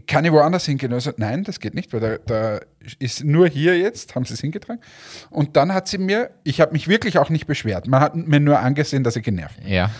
kann 0.07 0.25
ich 0.25 0.31
woanders 0.31 0.65
hingehen? 0.65 0.91
Also, 0.91 1.11
nein, 1.17 1.43
das 1.43 1.59
geht 1.59 1.75
nicht, 1.75 1.93
weil 1.93 1.99
da, 1.99 2.17
da 2.17 2.59
ist 2.99 3.23
nur 3.23 3.47
hier 3.47 3.77
jetzt, 3.77 4.15
haben 4.15 4.25
sie 4.25 4.33
es 4.33 4.41
hingetragen. 4.41 4.81
Und 5.29 5.55
dann 5.55 5.73
hat 5.73 5.87
sie 5.87 5.97
mir, 5.99 6.31
ich 6.43 6.61
habe 6.61 6.73
mich 6.73 6.87
wirklich 6.87 7.17
auch 7.17 7.29
nicht 7.29 7.45
beschwert, 7.45 7.87
man 7.87 8.01
hat 8.01 8.15
mir 8.15 8.39
nur 8.39 8.59
angesehen, 8.59 9.03
dass 9.03 9.15
ich 9.15 9.23
genervt 9.23 9.59
bin. 9.61 9.71
Ja. 9.71 9.91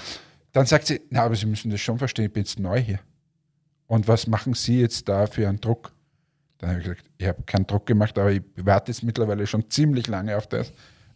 Dann 0.51 0.65
sagt 0.65 0.87
sie, 0.87 1.01
na, 1.09 1.23
aber 1.23 1.35
Sie 1.35 1.47
müssen 1.47 1.71
das 1.71 1.81
schon 1.81 1.97
verstehen, 1.97 2.25
ich 2.25 2.33
bin 2.33 2.43
jetzt 2.43 2.59
neu 2.59 2.79
hier. 2.79 2.99
Und 3.87 4.07
was 4.07 4.27
machen 4.27 4.53
Sie 4.53 4.79
jetzt 4.79 5.09
da 5.09 5.27
für 5.27 5.47
einen 5.47 5.59
Druck? 5.59 5.91
Dann 6.59 6.69
habe 6.69 6.79
ich 6.79 6.85
gesagt, 6.85 7.03
ich 7.17 7.27
habe 7.27 7.43
keinen 7.43 7.67
Druck 7.67 7.85
gemacht, 7.85 8.17
aber 8.17 8.31
ich 8.31 8.41
warte 8.55 8.91
jetzt 8.91 9.03
mittlerweile 9.03 9.45
schon 9.47 9.69
ziemlich 9.69 10.07
lange 10.07 10.37
auf 10.37 10.47
das. 10.47 10.71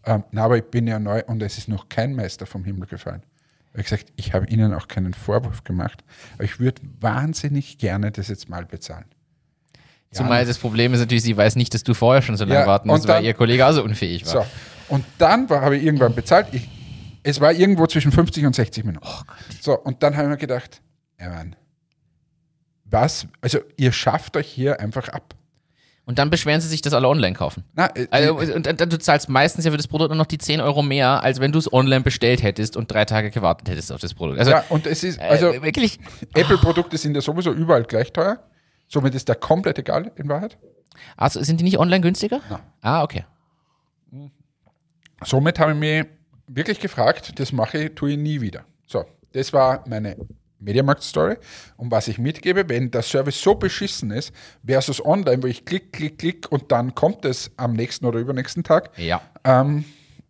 Ähm, 0.06 0.24
na, 0.32 0.44
aber 0.44 0.58
ich 0.58 0.66
bin 0.66 0.88
ja 0.88 1.00
neu 1.00 1.24
und 1.28 1.42
es 1.42 1.58
ist 1.58 1.68
noch 1.68 1.88
kein 1.88 2.16
Meister 2.16 2.46
vom 2.46 2.64
Himmel 2.64 2.88
gefallen. 2.88 3.24
Ich 3.78 3.92
habe 3.92 3.96
gesagt, 3.98 4.14
ich 4.16 4.34
habe 4.34 4.48
Ihnen 4.48 4.74
auch 4.74 4.88
keinen 4.88 5.14
Vorwurf 5.14 5.64
gemacht, 5.64 6.04
aber 6.34 6.46
ich 6.46 6.60
würde 6.60 6.82
wahnsinnig 7.00 7.78
gerne 7.78 8.12
das 8.12 8.28
jetzt 8.28 8.50
mal 8.50 8.66
bezahlen. 8.66 9.06
Zumal 10.12 10.46
das 10.46 10.58
Problem 10.58 10.94
ist 10.94 11.00
natürlich, 11.00 11.24
sie 11.24 11.38
weiß 11.38 11.56
nicht, 11.58 11.74
dass 11.76 11.84
du 11.84 11.94
vorher 11.94 12.24
schon 12.24 12.38
so 12.38 12.46
lange 12.46 12.62
Ja, 12.62 12.68
warten 12.68 12.88
musst, 12.88 13.08
weil 13.08 13.24
ihr 13.24 13.36
Kollege 13.36 13.64
also 13.64 13.84
unfähig 13.84 14.26
war. 14.26 14.32
So. 14.32 14.46
Und 14.90 15.06
dann 15.20 15.48
war, 15.50 15.62
habe 15.62 15.78
ich 15.78 15.84
irgendwann 15.84 16.16
bezahlt. 16.16 16.48
Ich, 16.54 16.68
es 17.22 17.40
war 17.40 17.52
irgendwo 17.52 17.86
zwischen 17.86 18.12
50 18.12 18.48
und 18.48 18.56
60 18.56 18.84
Minuten. 18.84 19.06
so, 19.62 19.78
und 19.78 20.02
dann 20.02 20.16
habe 20.16 20.24
ich 20.24 20.32
mir 20.32 20.38
gedacht, 20.38 20.82
ja 21.20 21.30
Mann, 21.30 21.56
was, 22.86 23.28
also 23.42 23.60
ihr 23.76 23.92
schafft 23.92 24.38
euch 24.38 24.48
hier 24.48 24.80
einfach 24.80 25.10
ab. 25.10 25.36
Und 26.08 26.20
dann 26.20 26.30
beschweren 26.30 26.62
sie 26.62 26.70
sich, 26.70 26.82
dass 26.82 26.94
alle 26.94 27.10
online 27.10 27.36
kaufen. 27.36 27.66
Na, 27.74 27.94
äh, 27.94 28.08
Also, 28.12 28.34
und 28.56 28.66
dann, 28.66 28.90
du 28.90 28.98
zahlst 28.98 29.28
meistens 29.28 29.66
ja 29.66 29.72
für 29.72 29.78
das 29.78 29.90
Produkt 29.90 30.10
nur 30.10 30.18
noch 30.18 30.26
die 30.26 30.38
10 30.38 30.62
Euro 30.62 30.82
mehr, 30.82 31.22
als 31.22 31.42
wenn 31.42 31.52
du 31.52 31.60
es 31.60 31.72
online 31.72 32.00
bestellt 32.00 32.42
hättest 32.42 32.78
und 32.78 32.90
drei 32.90 33.04
Tage 33.04 33.30
gewartet 33.30 33.70
hättest 33.70 33.92
auf 33.92 34.00
das 34.00 34.14
Produkt. 34.14 34.40
Also, 34.40 34.52
ja, 34.52 34.64
und 34.70 34.88
es 34.88 35.04
ist, 35.04 35.20
also 35.20 35.50
äh, 35.50 35.62
wirklich. 35.62 36.00
Apple-Produkte 36.34 36.98
sind 36.98 37.14
ja 37.14 37.20
sowieso 37.20 37.52
überall 37.52 37.84
gleich 37.84 38.14
teuer. 38.14 38.40
Somit 38.88 39.16
ist 39.16 39.28
der 39.28 39.36
komplett 39.36 39.80
egal 39.80 40.10
in 40.16 40.30
Wahrheit. 40.30 40.58
Also, 41.18 41.44
sind 41.44 41.60
die 41.60 41.66
nicht 41.66 41.78
online 41.78 42.00
günstiger? 42.00 42.40
Nein. 42.50 42.60
Ah, 42.82 43.04
okay. 43.04 43.26
Somit 45.26 45.60
habe 45.60 45.74
ich 45.74 45.78
mich 45.78 46.06
wirklich 46.48 46.80
gefragt, 46.80 47.38
das 47.38 47.52
mache 47.52 47.80
ich, 47.80 47.96
tue 47.96 48.12
ich 48.12 48.18
nie 48.18 48.40
wieder. 48.40 48.64
So, 48.86 49.04
das 49.34 49.52
war 49.52 49.84
meine 49.88 50.16
Mediamarkt-Story. 50.60 51.36
Und 51.78 51.92
was 51.92 52.08
ich 52.08 52.18
mitgebe, 52.18 52.68
wenn 52.70 52.92
der 52.92 53.02
Service 53.02 53.42
so 53.42 53.56
beschissen 53.56 54.12
ist, 54.12 54.32
versus 54.66 55.04
online, 55.04 55.42
wo 55.44 55.48
ich 55.48 55.66
klick, 55.66 55.94
klick, 55.94 56.18
klick 56.18 56.52
und 56.52 56.72
dann 56.72 56.96
kommt 56.96 57.26
es 57.26 57.52
am 57.58 57.74
nächsten 57.74 58.06
oder 58.06 58.20
übernächsten 58.20 58.64
Tag, 58.64 58.92
Ja, 58.98 59.22
ähm, 59.44 59.86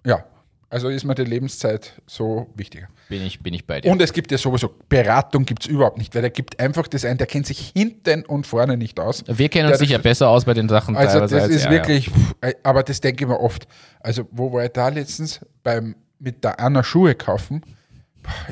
ja, 0.05 0.23
also 0.69 0.89
ist 0.89 1.05
mir 1.05 1.15
die 1.15 1.23
Lebenszeit 1.23 1.93
so 2.05 2.47
wichtiger. 2.55 2.87
bin 3.07 3.21
ich, 3.25 3.41
bin 3.41 3.53
ich 3.53 3.65
bei 3.65 3.79
dir. 3.79 3.89
Und 3.89 4.01
es 4.01 4.11
gibt 4.11 4.31
ja 4.31 4.37
sowieso, 4.37 4.75
Beratung 4.89 5.45
gibt 5.45 5.63
es 5.63 5.67
überhaupt 5.69 5.97
nicht, 5.97 6.13
weil 6.13 6.21
der 6.23 6.29
gibt 6.29 6.59
einfach 6.59 6.89
das 6.89 7.05
ein, 7.05 7.17
der 7.17 7.25
kennt 7.27 7.47
sich 7.47 7.71
hinten 7.73 8.25
und 8.25 8.45
vorne 8.45 8.75
nicht 8.75 8.99
aus. 8.99 9.23
Wir 9.27 9.47
kennen 9.47 9.67
uns 9.69 9.79
Ja, 9.79 9.85
sicher 9.85 9.99
besser 9.99 10.27
aus 10.27 10.43
bei 10.43 10.53
den 10.53 10.67
Sachen. 10.67 10.97
Also 10.97 11.21
das 11.21 11.31
als 11.31 11.53
ist 11.53 11.65
er, 11.65 11.71
wirklich, 11.71 12.09
pff, 12.09 12.35
äh, 12.41 12.53
aber 12.63 12.83
das 12.83 12.99
denke 12.99 13.23
ich 13.23 13.29
mir 13.29 13.39
oft. 13.39 13.65
Also 14.01 14.27
wo 14.31 14.51
war 14.51 14.65
ich 14.65 14.71
da 14.71 14.89
letztens? 14.89 15.39
Beim, 15.63 15.95
mit 16.19 16.43
der 16.43 16.59
Anna 16.59 16.83
Schuhe 16.83 17.15
kaufen. 17.15 17.61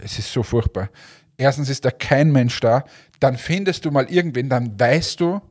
Es 0.01 0.17
ist 0.17 0.31
so 0.31 0.41
furchtbar. 0.41 0.89
Erstens 1.37 1.69
ist 1.69 1.85
da 1.85 1.91
kein 1.91 2.31
Mensch 2.31 2.59
da. 2.59 2.85
Dann 3.19 3.37
findest 3.37 3.85
du 3.85 3.91
mal 3.91 4.09
irgendwen, 4.09 4.49
dann 4.49 4.79
weißt 4.79 5.19
du, 5.19 5.41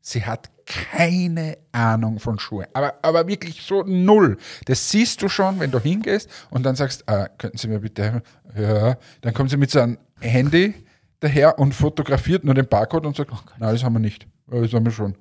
sie 0.00 0.24
hat 0.24 0.50
keine 0.66 1.58
Ahnung 1.72 2.18
von 2.18 2.38
Schuhe. 2.38 2.68
Aber, 2.72 2.94
aber 3.02 3.26
wirklich 3.26 3.62
so 3.62 3.82
null. 3.82 4.38
Das 4.66 4.90
siehst 4.90 5.22
du 5.22 5.28
schon, 5.28 5.60
wenn 5.60 5.70
du 5.70 5.78
hingehst 5.78 6.28
und 6.50 6.64
dann 6.64 6.76
sagst, 6.76 7.08
ah, 7.08 7.28
könnten 7.38 7.58
Sie 7.58 7.68
mir 7.68 7.80
bitte? 7.80 8.22
Ja. 8.56 8.96
Dann 9.20 9.34
kommt 9.34 9.50
sie 9.50 9.56
mit 9.56 9.70
so 9.70 9.80
einem 9.80 9.98
Handy 10.20 10.74
daher 11.20 11.58
und 11.58 11.74
fotografiert 11.74 12.44
nur 12.44 12.54
den 12.54 12.66
Barcode 12.66 13.06
und 13.06 13.16
sagt, 13.16 13.30
nein, 13.58 13.72
das 13.72 13.84
haben 13.84 13.94
wir 13.94 14.00
nicht. 14.00 14.26
Das 14.46 14.72
haben 14.72 14.84
wir 14.84 14.92
schon. 14.92 15.16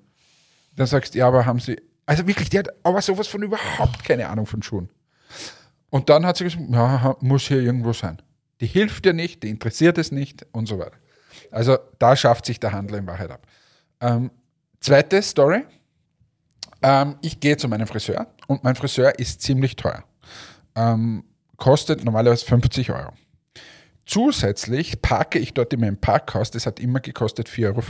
Dann 0.75 0.88
sagst 0.88 1.13
du, 1.13 1.19
ja, 1.19 1.27
aber 1.27 1.45
haben 1.45 1.59
sie. 1.59 1.81
Also 2.05 2.27
wirklich, 2.27 2.49
die 2.49 2.59
hat 2.59 2.67
aber 2.83 3.01
sowas 3.01 3.27
von 3.27 3.43
überhaupt 3.43 4.03
keine 4.03 4.27
Ahnung 4.27 4.45
von 4.45 4.62
Schuhen. 4.62 4.89
Und 5.89 6.09
dann 6.09 6.25
hat 6.25 6.38
sie 6.38 6.43
gesagt, 6.43 6.63
ja, 6.69 7.15
muss 7.21 7.43
hier 7.43 7.62
irgendwo 7.62 7.93
sein. 7.93 8.21
Die 8.63 8.67
hilft 8.67 9.04
dir 9.04 9.12
nicht, 9.12 9.43
die 9.43 9.49
interessiert 9.49 9.97
es 9.97 10.13
nicht 10.13 10.45
und 10.54 10.67
so 10.67 10.80
weiter. 10.80 10.95
Also 11.52 11.78
da 11.99 12.15
schafft 12.15 12.45
sich 12.45 12.62
der 12.62 12.71
Handel 12.71 12.99
in 12.99 13.08
Wahrheit 13.08 13.30
ab. 13.30 13.45
Ähm, 13.99 14.32
zweite 14.80 15.21
Story. 15.21 15.65
Ähm, 16.82 17.17
ich 17.21 17.41
gehe 17.41 17.58
zu 17.58 17.67
meinem 17.67 17.88
Friseur 17.88 18.26
und 18.47 18.63
mein 18.63 18.76
Friseur 18.76 19.19
ist 19.19 19.41
ziemlich 19.41 19.76
teuer. 19.76 20.06
Ähm, 20.76 21.26
kostet 21.58 22.06
normalerweise 22.06 22.45
50 22.45 22.91
Euro. 22.91 23.12
Zusätzlich 24.06 25.02
parke 25.02 25.39
ich 25.39 25.54
dort 25.54 25.73
in 25.73 25.82
meinem 25.82 25.97
Parkhaus, 25.97 26.49
das 26.49 26.65
hat 26.65 26.80
immer 26.80 27.02
gekostet 27.02 27.49
4,50 27.49 27.65
Euro. 27.67 27.84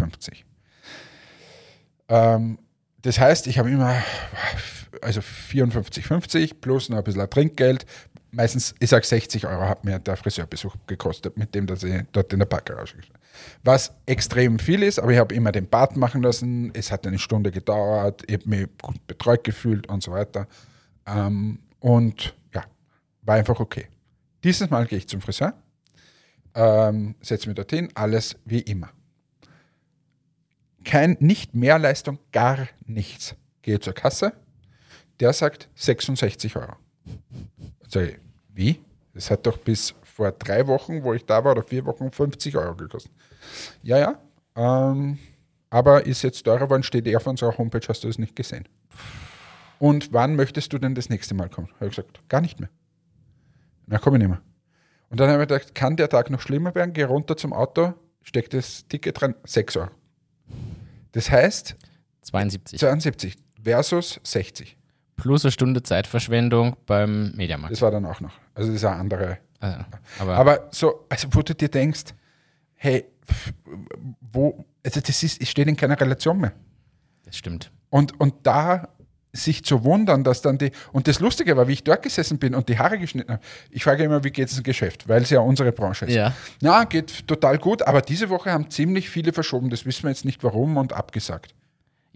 Ähm, 2.10 2.58
das 3.04 3.20
heißt, 3.20 3.46
ich 3.46 3.60
habe 3.60 3.70
immer 3.70 4.02
also 5.04 5.22
54,50 5.22 6.56
plus 6.62 6.90
noch 6.90 6.98
ein 6.98 7.04
bisschen 7.04 7.30
Trinkgeld. 7.30 7.86
Meistens, 8.34 8.74
ich 8.80 8.90
sage 8.90 9.06
60 9.06 9.46
Euro 9.46 9.62
hat 9.62 9.86
mir 9.86 10.00
der 10.00 10.18
Friseurbesuch 10.18 10.76
gekostet, 10.88 11.38
mit 11.38 11.54
dem, 11.54 11.68
dass 11.68 11.84
ich 11.84 12.02
dort 12.12 12.34
in 12.34 12.40
der 12.40 12.46
Parkgarage 12.46 12.98
gestanden 12.98 13.22
Was 13.64 13.94
extrem 14.06 14.60
viel 14.60 14.84
ist, 14.84 15.00
aber 15.00 15.12
ich 15.12 15.20
habe 15.20 15.34
immer 15.36 15.52
den 15.52 15.68
Bart 15.68 15.96
machen 15.96 16.24
lassen. 16.24 16.72
Es 16.74 16.92
hat 16.92 17.06
eine 17.06 17.20
Stunde 17.20 17.52
gedauert, 17.52 18.24
ich 18.28 18.34
habe 18.34 18.50
mich 18.50 18.68
gut 18.82 19.06
betreut 19.08 19.44
gefühlt 19.44 19.88
und 19.88 20.02
so 20.02 20.12
weiter. 20.12 20.48
Ähm, 21.06 21.60
und 21.80 22.36
ja, 22.54 22.64
war 23.22 23.36
einfach 23.36 23.60
okay. 23.60 23.88
Dieses 24.44 24.70
Mal 24.70 24.86
gehe 24.88 24.98
ich 24.98 25.08
zum 25.08 25.22
Friseur, 25.22 25.54
ähm, 26.56 27.16
setze 27.22 27.48
mich 27.48 27.56
dorthin, 27.56 27.90
alles 27.94 28.36
wie 28.46 28.60
immer 28.60 28.90
kein, 30.84 31.18
nicht 31.20 31.56
mehr 31.56 31.80
Leistung, 31.80 32.20
gar 32.32 32.68
nichts. 32.86 33.36
Gehe 33.62 33.80
zur 33.80 33.94
Kasse, 33.94 34.34
der 35.20 35.34
sagt 35.34 35.70
66 35.76 36.56
Euro. 36.56 36.76
Sag 37.94 38.10
ich, 38.10 38.20
wie? 38.56 38.80
Das 39.14 39.30
hat 39.30 39.46
doch 39.46 39.58
bis 39.60 39.94
vor 40.02 40.32
drei 40.32 40.66
Wochen, 40.66 41.04
wo 41.04 41.14
ich 41.14 41.26
da 41.26 41.44
war, 41.44 41.52
oder 41.52 41.62
vier 41.62 41.86
Wochen 41.86 42.12
50 42.12 42.58
Euro 42.58 42.76
gekostet. 42.76 43.12
Ja, 43.84 44.00
ja, 44.00 44.20
ähm, 44.56 45.20
aber 45.70 46.06
ist 46.08 46.24
jetzt 46.24 46.44
teurer 46.44 46.66
geworden, 46.66 46.82
steht 46.82 47.06
eher 47.06 47.18
auf 47.18 47.28
unserer 47.28 47.56
Homepage, 47.56 47.88
hast 47.88 48.04
du 48.04 48.08
das 48.08 48.18
nicht 48.18 48.36
gesehen. 48.36 48.68
Und 49.78 50.12
wann 50.12 50.36
möchtest 50.36 50.74
du 50.74 50.80
denn 50.80 50.96
das 50.96 51.10
nächste 51.10 51.36
Mal 51.36 51.50
kommen? 51.50 51.70
Habe 51.76 51.86
ich 51.88 51.96
gesagt, 51.96 52.28
gar 52.30 52.42
nicht 52.42 52.60
mehr. 52.60 52.70
Na, 53.86 54.00
komme 54.00 54.18
ich 54.18 54.24
nicht 54.24 54.30
mehr. 54.30 54.42
Und 55.10 55.20
dann 55.20 55.30
habe 55.30 55.44
ich 55.44 55.50
gedacht, 55.50 55.76
kann 55.76 55.96
der 55.96 56.10
Tag 56.10 56.32
noch 56.32 56.42
schlimmer 56.42 56.74
werden? 56.74 56.94
Geh 56.94 57.04
runter 57.04 57.38
zum 57.38 57.54
Auto, 57.54 57.94
steck 58.24 58.50
das 58.50 58.88
Ticket 58.88 59.22
rein, 59.22 59.36
6 59.44 59.78
Euro. 59.78 59.92
Das 61.12 61.30
heißt 61.30 61.76
72. 62.22 62.80
72 62.80 63.36
versus 63.62 64.20
60. 64.24 64.78
Plus 65.16 65.46
eine 65.46 65.52
Stunde 65.52 65.84
Zeitverschwendung 65.84 66.76
beim 66.86 67.32
Mediamarkt. 67.36 67.74
Das 67.74 67.82
war 67.82 67.92
dann 67.92 68.06
auch 68.06 68.20
noch. 68.20 68.34
Also 68.56 68.70
das 68.70 68.78
ist 68.78 68.86
eine 68.86 68.98
andere. 68.98 69.38
Also, 69.60 69.78
aber, 70.20 70.36
Aber 70.36 70.68
so, 70.72 71.06
also 71.10 71.28
wo 71.32 71.42
du 71.42 71.56
dir 71.56 71.70
denkst, 71.70 72.14
hey, 72.76 73.06
wo, 74.32 74.66
also 74.84 75.00
das 75.00 75.24
ist, 75.24 75.42
es 75.42 75.50
steht 75.50 75.68
in 75.68 75.78
keiner 75.78 76.00
Relation 76.00 76.40
mehr. 76.40 76.54
das 77.26 77.38
stimmt. 77.38 77.72
Und, 77.90 78.20
und 78.20 78.34
da 78.44 78.90
sich 79.32 79.64
zu 79.64 79.84
wundern, 79.84 80.24
dass 80.24 80.42
dann 80.42 80.58
die, 80.60 80.72
und 80.92 81.08
das 81.08 81.20
Lustige 81.20 81.58
war, 81.58 81.68
wie 81.68 81.74
ich 81.74 81.84
dort 81.84 82.04
gesessen 82.04 82.38
bin 82.38 82.54
und 82.54 82.70
die 82.70 82.78
Haare 82.78 83.00
geschnitten 83.00 83.34
habe, 83.34 83.44
ich 83.72 83.84
frage 83.84 84.04
immer, 84.04 84.24
wie 84.24 84.30
geht 84.30 84.50
es 84.50 84.58
im 84.58 84.64
Geschäft, 84.64 85.08
weil 85.10 85.24
es 85.24 85.32
ja 85.32 85.40
unsere 85.40 85.72
Branche 85.72 86.06
ist. 86.06 86.14
Ja. 86.14 86.34
Na, 86.62 86.84
geht 86.84 87.28
total 87.28 87.58
gut, 87.58 87.82
aber 87.82 88.02
diese 88.02 88.30
Woche 88.30 88.52
haben 88.52 88.70
ziemlich 88.70 89.10
viele 89.10 89.34
verschoben, 89.34 89.70
das 89.72 89.86
wissen 89.86 90.04
wir 90.04 90.10
jetzt 90.10 90.26
nicht 90.26 90.44
warum 90.44 90.78
und 90.78 90.94
abgesagt. 90.94 91.56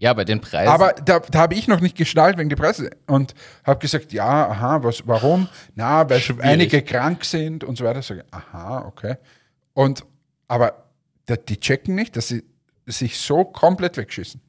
Ja, 0.00 0.14
bei 0.14 0.24
den 0.24 0.40
Preisen. 0.40 0.68
Aber 0.72 0.92
da, 0.92 1.18
da 1.18 1.38
habe 1.40 1.54
ich 1.54 1.66
noch 1.66 1.80
nicht 1.80 1.96
geschnallt 1.96 2.38
wegen 2.38 2.48
der 2.48 2.56
Preise 2.56 2.90
und 3.08 3.34
habe 3.64 3.80
gesagt, 3.80 4.12
ja, 4.12 4.48
aha, 4.48 4.82
was, 4.84 5.06
warum? 5.06 5.48
Na, 5.74 6.08
weil 6.08 6.20
Schwierig. 6.20 6.44
einige 6.44 6.82
krank 6.82 7.24
sind 7.24 7.64
und 7.64 7.76
so 7.76 7.84
weiter. 7.84 8.00
Sag 8.02 8.24
aha, 8.30 8.84
okay. 8.86 9.16
Und 9.74 10.04
aber 10.46 10.84
die 11.48 11.58
checken 11.58 11.94
nicht, 11.96 12.16
dass 12.16 12.28
sie 12.28 12.44
sich 12.86 13.18
so 13.18 13.44
komplett 13.44 13.96
wegschießen. 13.96 14.40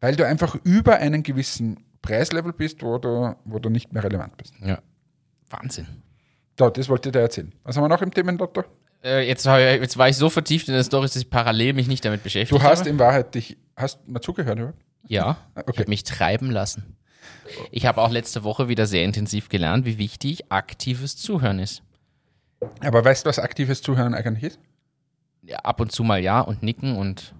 Weil 0.00 0.14
du 0.14 0.24
einfach 0.24 0.54
über 0.62 0.96
einen 0.98 1.24
gewissen 1.24 1.84
Preislevel 2.00 2.52
bist, 2.52 2.82
wo 2.82 2.98
du, 2.98 3.34
wo 3.44 3.58
du 3.58 3.68
nicht 3.68 3.92
mehr 3.92 4.04
relevant 4.04 4.36
bist. 4.36 4.54
Ja. 4.64 4.78
Wahnsinn. 5.50 5.86
So, 6.58 6.70
das 6.70 6.88
wollte 6.88 7.08
ich 7.08 7.12
dir 7.12 7.18
erzählen. 7.20 7.52
Was 7.64 7.76
haben 7.76 7.82
wir 7.84 7.88
noch 7.88 8.00
im 8.02 8.12
Themenlotto? 8.14 8.62
Äh, 9.02 9.26
jetzt, 9.28 9.44
ich- 9.44 9.52
jetzt 9.80 9.98
war 9.98 10.08
ich 10.08 10.16
so 10.16 10.30
vertieft 10.30 10.68
in 10.68 10.74
der 10.74 10.82
Story, 10.84 11.06
dass 11.06 11.16
ich 11.16 11.28
parallel 11.28 11.72
mich 11.72 11.88
nicht 11.88 12.04
damit 12.04 12.22
beschäftigt 12.22 12.60
Du 12.60 12.64
hast 12.64 12.80
habe. 12.80 12.90
in 12.90 12.98
Wahrheit 12.98 13.34
dich, 13.34 13.56
hast 13.78 14.00
du 14.06 14.12
mal 14.12 14.20
zugehört, 14.20 14.58
oder? 14.58 14.74
Ja, 15.06 15.38
ich 15.56 15.62
Okay. 15.68 15.78
habe 15.80 15.88
mich 15.90 16.02
treiben 16.04 16.50
lassen. 16.50 16.96
Ich 17.70 17.86
habe 17.86 18.00
auch 18.02 18.10
letzte 18.10 18.44
Woche 18.44 18.68
wieder 18.68 18.86
sehr 18.86 19.04
intensiv 19.04 19.48
gelernt, 19.48 19.84
wie 19.86 19.98
wichtig 19.98 20.50
aktives 20.52 21.16
Zuhören 21.16 21.58
ist. 21.58 21.82
Aber 22.80 23.04
weißt 23.04 23.24
du, 23.24 23.28
was 23.28 23.38
aktives 23.38 23.80
Zuhören 23.82 24.14
eigentlich 24.14 24.44
ist? 24.52 24.58
Ja, 25.42 25.58
ab 25.58 25.80
und 25.80 25.92
zu 25.92 26.04
mal 26.04 26.20
ja 26.22 26.40
und 26.40 26.62
nicken 26.62 26.96
und. 26.96 27.34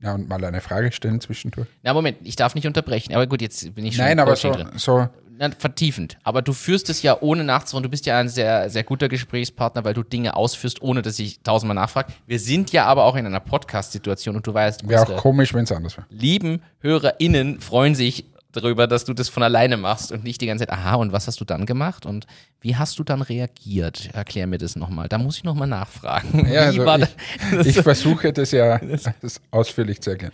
Ja, 0.00 0.14
und 0.14 0.28
mal 0.28 0.44
eine 0.44 0.60
Frage 0.60 0.92
stellen 0.92 1.20
zwischendurch. 1.20 1.68
Na, 1.82 1.94
Moment, 1.94 2.18
ich 2.22 2.36
darf 2.36 2.54
nicht 2.54 2.66
unterbrechen. 2.66 3.14
Aber 3.14 3.26
gut, 3.26 3.40
jetzt 3.40 3.74
bin 3.74 3.86
ich 3.86 3.96
schon 3.96 4.04
Nein, 4.04 4.18
aber 4.18 4.36
so, 4.36 4.52
drin. 4.52 4.68
so 4.76 5.08
Na, 5.38 5.50
vertiefend. 5.50 6.18
Aber 6.22 6.42
du 6.42 6.52
führst 6.52 6.90
es 6.90 7.02
ja 7.02 7.16
ohne 7.20 7.44
nachzufragen. 7.44 7.84
Du 7.84 7.88
bist 7.88 8.04
ja 8.04 8.18
ein 8.18 8.28
sehr, 8.28 8.68
sehr 8.68 8.84
guter 8.84 9.08
Gesprächspartner, 9.08 9.84
weil 9.84 9.94
du 9.94 10.02
Dinge 10.02 10.36
ausführst, 10.36 10.82
ohne 10.82 11.00
dass 11.00 11.18
ich 11.18 11.40
tausendmal 11.40 11.74
nachfrage. 11.76 12.12
Wir 12.26 12.38
sind 12.38 12.72
ja 12.72 12.84
aber 12.84 13.04
auch 13.04 13.16
in 13.16 13.24
einer 13.24 13.40
Podcast-Situation 13.40 14.36
und 14.36 14.46
du 14.46 14.52
weißt, 14.52 14.86
wäre 14.88 15.14
auch 15.14 15.16
komisch, 15.16 15.54
wenn 15.54 15.64
es 15.64 15.72
anders 15.72 15.96
wäre. 15.96 16.06
lieben 16.10 16.62
HörerInnen 16.80 17.60
freuen 17.60 17.94
sich 17.94 18.26
darüber, 18.56 18.86
dass 18.86 19.04
du 19.04 19.14
das 19.14 19.28
von 19.28 19.42
alleine 19.42 19.76
machst 19.76 20.12
und 20.12 20.24
nicht 20.24 20.40
die 20.40 20.46
ganze 20.46 20.66
Zeit, 20.66 20.76
aha, 20.76 20.96
und 20.96 21.12
was 21.12 21.26
hast 21.26 21.40
du 21.40 21.44
dann 21.44 21.66
gemacht 21.66 22.06
und 22.06 22.26
wie 22.60 22.76
hast 22.76 22.98
du 22.98 23.04
dann 23.04 23.22
reagiert? 23.22 24.10
Erklär 24.12 24.46
mir 24.46 24.58
das 24.58 24.76
nochmal. 24.76 25.08
Da 25.08 25.18
muss 25.18 25.38
ich 25.38 25.44
nochmal 25.44 25.68
nachfragen. 25.68 26.48
Ja, 26.50 26.62
also 26.62 27.06
ich, 27.60 27.66
ich 27.66 27.82
versuche 27.82 28.32
das 28.32 28.50
ja 28.50 28.78
das 29.20 29.40
ausführlich 29.50 30.00
zu 30.00 30.10
erklären. 30.10 30.32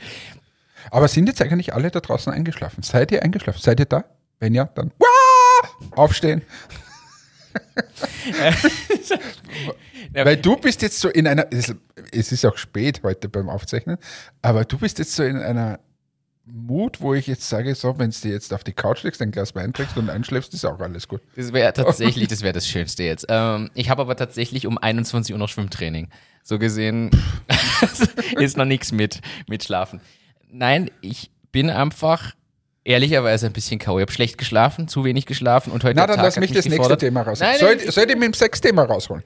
Aber 0.90 1.08
sind 1.08 1.28
jetzt 1.28 1.40
eigentlich 1.42 1.74
alle 1.74 1.90
da 1.90 2.00
draußen 2.00 2.32
eingeschlafen? 2.32 2.82
Seid 2.82 3.12
ihr 3.12 3.22
eingeschlafen? 3.22 3.60
Seid 3.60 3.80
ihr 3.80 3.86
da? 3.86 4.04
Wenn 4.40 4.54
ja, 4.54 4.64
dann 4.64 4.90
aufstehen. 5.92 6.42
Weil 10.12 10.36
du 10.36 10.56
bist 10.56 10.82
jetzt 10.82 11.00
so 11.00 11.08
in 11.08 11.26
einer, 11.26 11.46
es 11.50 12.32
ist 12.32 12.44
auch 12.44 12.56
spät 12.56 13.00
heute 13.02 13.28
beim 13.28 13.48
Aufzeichnen, 13.48 13.98
aber 14.42 14.64
du 14.64 14.78
bist 14.78 14.98
jetzt 14.98 15.14
so 15.14 15.22
in 15.22 15.36
einer 15.36 15.78
Mut, 16.44 17.00
wo 17.00 17.14
ich 17.14 17.28
jetzt 17.28 17.48
sage, 17.48 17.74
so, 17.74 17.98
wenn 17.98 18.10
du 18.10 18.28
jetzt 18.28 18.52
auf 18.52 18.64
die 18.64 18.72
Couch 18.72 19.04
legst, 19.04 19.22
ein 19.22 19.30
Glas 19.30 19.54
Wein 19.54 19.72
trinkst 19.72 19.96
und 19.96 20.10
einschläfst, 20.10 20.52
ist 20.54 20.64
auch 20.64 20.80
alles 20.80 21.06
gut. 21.06 21.20
Das 21.36 21.52
wäre 21.52 21.72
tatsächlich, 21.74 22.26
das 22.28 22.42
wäre 22.42 22.52
das 22.52 22.66
Schönste 22.66 23.04
jetzt. 23.04 23.26
Ähm, 23.28 23.70
ich 23.74 23.90
habe 23.90 24.02
aber 24.02 24.16
tatsächlich 24.16 24.66
um 24.66 24.76
21 24.76 25.32
Uhr 25.32 25.38
noch 25.38 25.48
Schwimmtraining. 25.48 26.08
So 26.42 26.58
gesehen 26.58 27.10
ist 28.38 28.56
noch 28.56 28.64
nichts 28.64 28.90
mit, 28.90 29.20
mit 29.46 29.62
Schlafen. 29.62 30.00
Nein, 30.50 30.90
ich 31.00 31.30
bin 31.52 31.70
einfach 31.70 32.34
ehrlicherweise 32.84 33.46
ein 33.46 33.52
bisschen 33.52 33.78
K.O. 33.78 33.98
Ich 33.98 34.02
habe 34.02 34.12
schlecht 34.12 34.36
geschlafen, 34.38 34.88
zu 34.88 35.04
wenig 35.04 35.26
geschlafen 35.26 35.70
und 35.72 35.84
heute 35.84 35.94
Na, 35.94 36.06
dann 36.08 36.16
Tag 36.16 36.24
lass 36.24 36.36
hat 36.36 36.40
mich 36.40 36.50
das 36.50 36.64
nächste 36.64 36.70
gefordert. 36.78 37.00
Thema 37.00 37.22
rausholen. 37.22 37.50
Nein, 37.52 37.60
soll, 37.60 37.76
nein, 37.76 37.84
ich- 37.86 37.94
soll 37.94 38.04
ich 38.04 38.14
mit 38.16 38.24
dem 38.24 38.34
Sexthema 38.34 38.82
rausholen? 38.82 39.22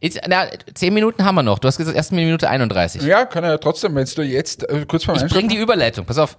Jetzt, 0.00 0.20
na, 0.28 0.46
zehn 0.74 0.92
Minuten 0.92 1.24
haben 1.24 1.34
wir 1.34 1.42
noch. 1.42 1.58
Du 1.58 1.68
hast 1.68 1.78
gesagt, 1.78 1.96
erst 1.96 2.12
Minute 2.12 2.48
31. 2.48 3.02
Ja, 3.02 3.24
kann 3.24 3.44
er 3.44 3.50
ja 3.50 3.58
trotzdem, 3.58 3.94
wenn 3.94 4.06
du 4.06 4.22
jetzt 4.22 4.68
äh, 4.68 4.84
kurz 4.86 5.04
vor 5.04 5.16
Ich 5.16 5.24
bring 5.32 5.48
die 5.48 5.56
Überleitung, 5.56 6.04
pass 6.04 6.18
auf. 6.18 6.36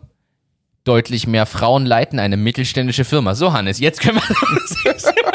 Deutlich 0.84 1.26
mehr 1.26 1.48
Frauen 1.48 1.88
leiten 1.88 2.20
eine 2.20 2.38
mittelständische 2.38 3.06
Firma. 3.06 3.34
So, 3.34 3.54
Hannes, 3.54 3.80
jetzt 3.80 4.02
können 4.02 4.20
wir. 4.20 5.04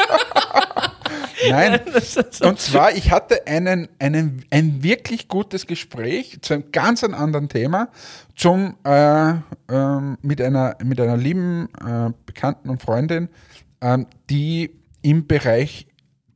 Nein. 1.49 1.79
Und 2.41 2.59
zwar, 2.59 2.93
ich 2.95 3.11
hatte 3.11 3.45
einen, 3.47 3.89
einen, 3.99 4.45
ein 4.49 4.83
wirklich 4.83 5.27
gutes 5.27 5.67
Gespräch 5.67 6.39
zu 6.41 6.53
einem 6.53 6.71
ganz 6.71 7.03
anderen 7.03 7.49
Thema, 7.49 7.89
zum, 8.35 8.77
äh, 8.85 9.33
ähm, 9.69 10.17
mit, 10.21 10.41
einer, 10.41 10.77
mit 10.83 11.01
einer 11.01 11.17
lieben 11.17 11.67
äh, 11.85 12.11
Bekannten 12.25 12.69
und 12.69 12.81
Freundin, 12.81 13.29
ähm, 13.81 14.07
die 14.29 14.71
im 15.01 15.27
Bereich 15.27 15.87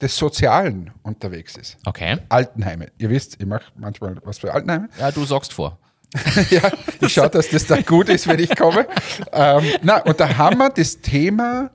des 0.05 0.15
Sozialen 0.15 0.91
unterwegs 1.01 1.57
ist. 1.57 1.77
Okay. 1.83 2.17
Altenheime. 2.29 2.91
Ihr 2.99 3.09
wisst, 3.09 3.37
ich 3.39 3.45
mache 3.47 3.65
manchmal 3.75 4.15
was 4.23 4.37
für 4.37 4.53
Altenheime. 4.53 4.87
Ja, 4.99 5.11
du 5.11 5.25
sorgst 5.25 5.51
vor. 5.51 5.79
ja, 6.51 6.71
ich 7.01 7.11
schaue, 7.11 7.31
dass 7.31 7.49
das 7.49 7.65
da 7.65 7.81
gut 7.81 8.09
ist, 8.09 8.27
wenn 8.27 8.39
ich 8.39 8.55
komme. 8.55 8.87
Ähm, 9.31 9.63
na, 9.81 10.03
und 10.03 10.19
da 10.19 10.37
haben 10.37 10.59
wir 10.59 10.69
das 10.69 11.01
Thema, 11.01 11.71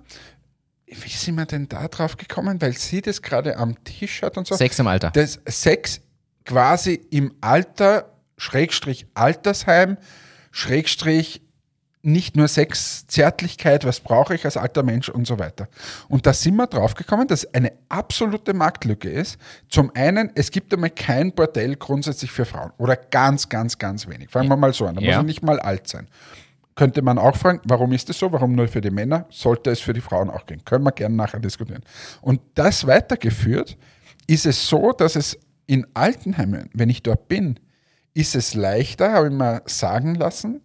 wie 0.86 1.08
sind 1.08 1.34
wir 1.34 1.44
denn 1.44 1.68
da 1.68 1.88
drauf 1.88 2.16
gekommen? 2.16 2.62
Weil 2.62 2.74
sie 2.74 3.02
das 3.02 3.20
gerade 3.20 3.56
am 3.56 3.82
Tisch 3.82 4.22
hat 4.22 4.38
und 4.38 4.46
so. 4.46 4.54
Sex 4.54 4.78
im 4.78 4.86
Alter. 4.86 5.10
Das 5.10 5.40
Sex 5.46 6.00
quasi 6.44 6.94
im 7.10 7.34
Alter, 7.40 8.12
Schrägstrich 8.36 9.08
Altersheim, 9.14 9.98
Schrägstrich 10.52 11.42
nicht 12.02 12.34
nur 12.36 12.48
Sex, 12.48 13.06
Zärtlichkeit, 13.06 13.84
was 13.84 14.00
brauche 14.00 14.34
ich 14.34 14.44
als 14.44 14.56
alter 14.56 14.82
Mensch 14.82 15.08
und 15.10 15.26
so 15.26 15.38
weiter. 15.38 15.68
Und 16.08 16.26
da 16.26 16.32
sind 16.32 16.56
wir 16.56 16.66
drauf 16.66 16.94
gekommen, 16.94 17.28
dass 17.28 17.52
eine 17.54 17.72
absolute 17.88 18.54
Marktlücke 18.54 19.10
ist. 19.10 19.38
Zum 19.68 19.90
einen, 19.94 20.30
es 20.34 20.50
gibt 20.50 20.72
einmal 20.72 20.90
kein 20.90 21.32
Bordell 21.32 21.76
grundsätzlich 21.76 22.30
für 22.30 22.46
Frauen 22.46 22.72
oder 22.78 22.96
ganz, 22.96 23.48
ganz, 23.48 23.76
ganz 23.78 24.08
wenig. 24.08 24.30
Fangen 24.30 24.48
wir 24.48 24.56
mal 24.56 24.72
so 24.72 24.86
an, 24.86 24.94
da 24.94 25.00
muss 25.02 25.10
Ja. 25.10 25.16
man 25.18 25.26
nicht 25.26 25.42
mal 25.42 25.60
alt 25.60 25.88
sein. 25.88 26.08
Könnte 26.74 27.02
man 27.02 27.18
auch 27.18 27.36
fragen, 27.36 27.60
warum 27.64 27.92
ist 27.92 28.08
das 28.08 28.18
so? 28.18 28.32
Warum 28.32 28.54
nur 28.54 28.66
für 28.68 28.80
die 28.80 28.90
Männer? 28.90 29.26
Sollte 29.28 29.70
es 29.70 29.80
für 29.80 29.92
die 29.92 30.00
Frauen 30.00 30.30
auch 30.30 30.46
gehen? 30.46 30.64
Können 30.64 30.84
wir 30.84 30.92
gerne 30.92 31.14
nachher 31.14 31.40
diskutieren. 31.40 31.82
Und 32.22 32.40
das 32.54 32.86
weitergeführt, 32.86 33.76
ist 34.26 34.46
es 34.46 34.66
so, 34.68 34.92
dass 34.92 35.16
es 35.16 35.38
in 35.66 35.86
Altenheimen, 35.92 36.70
wenn 36.72 36.88
ich 36.88 37.02
dort 37.02 37.28
bin, 37.28 37.60
ist 38.14 38.34
es 38.34 38.54
leichter, 38.54 39.12
habe 39.12 39.26
ich 39.28 39.34
mal 39.34 39.60
sagen 39.66 40.14
lassen, 40.14 40.62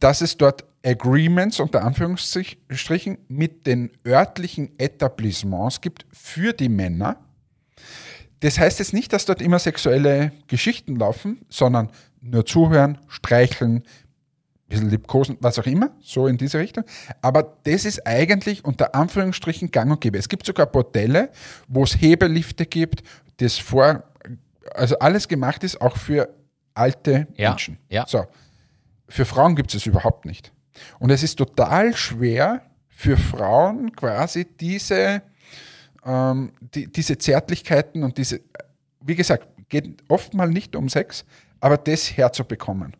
dass 0.00 0.20
es 0.20 0.36
dort 0.36 0.64
Agreements 0.84 1.58
unter 1.60 1.84
Anführungsstrichen 1.84 3.18
mit 3.28 3.66
den 3.66 3.90
örtlichen 4.06 4.70
Etablissements 4.78 5.80
gibt 5.80 6.06
für 6.12 6.52
die 6.52 6.68
Männer. 6.68 7.16
Das 8.40 8.58
heißt 8.58 8.78
jetzt 8.78 8.94
nicht, 8.94 9.12
dass 9.12 9.24
dort 9.24 9.42
immer 9.42 9.58
sexuelle 9.58 10.32
Geschichten 10.46 10.96
laufen, 10.96 11.40
sondern 11.48 11.90
nur 12.20 12.46
zuhören, 12.46 12.98
streicheln, 13.08 13.76
ein 13.78 13.82
bisschen 14.68 14.90
liebkosen, 14.90 15.36
was 15.40 15.58
auch 15.58 15.66
immer, 15.66 15.90
so 16.00 16.26
in 16.28 16.36
diese 16.36 16.58
Richtung. 16.58 16.84
Aber 17.22 17.56
das 17.64 17.84
ist 17.84 18.06
eigentlich 18.06 18.64
unter 18.64 18.94
Anführungsstrichen 18.94 19.70
gang 19.70 19.90
und 19.90 20.00
gäbe. 20.00 20.18
Es 20.18 20.28
gibt 20.28 20.46
sogar 20.46 20.66
Bordelle, 20.66 21.30
wo 21.66 21.82
es 21.82 22.00
Hebelifte 22.00 22.66
gibt, 22.66 23.02
das 23.38 23.56
vor, 23.58 24.04
also 24.74 24.98
alles 25.00 25.26
gemacht 25.26 25.64
ist, 25.64 25.80
auch 25.80 25.96
für 25.96 26.28
alte 26.74 27.26
Ja, 27.34 27.50
Menschen. 27.50 27.78
ja. 27.88 28.06
So. 28.06 28.24
Für 29.08 29.24
Frauen 29.24 29.56
gibt 29.56 29.70
es 29.70 29.82
es 29.82 29.86
überhaupt 29.86 30.24
nicht. 30.24 30.52
Und 30.98 31.10
es 31.10 31.22
ist 31.22 31.36
total 31.36 31.96
schwer 31.96 32.62
für 32.88 33.16
Frauen 33.16 33.94
quasi 33.94 34.44
diese, 34.44 35.22
ähm, 36.04 36.52
die, 36.60 36.90
diese 36.90 37.18
Zärtlichkeiten 37.18 38.02
und 38.02 38.18
diese, 38.18 38.40
wie 39.00 39.14
gesagt, 39.14 39.48
geht 39.68 40.02
oft 40.08 40.34
mal 40.34 40.48
nicht 40.48 40.76
um 40.76 40.88
Sex, 40.88 41.24
aber 41.60 41.76
das 41.76 42.16
herzubekommen. 42.16 42.94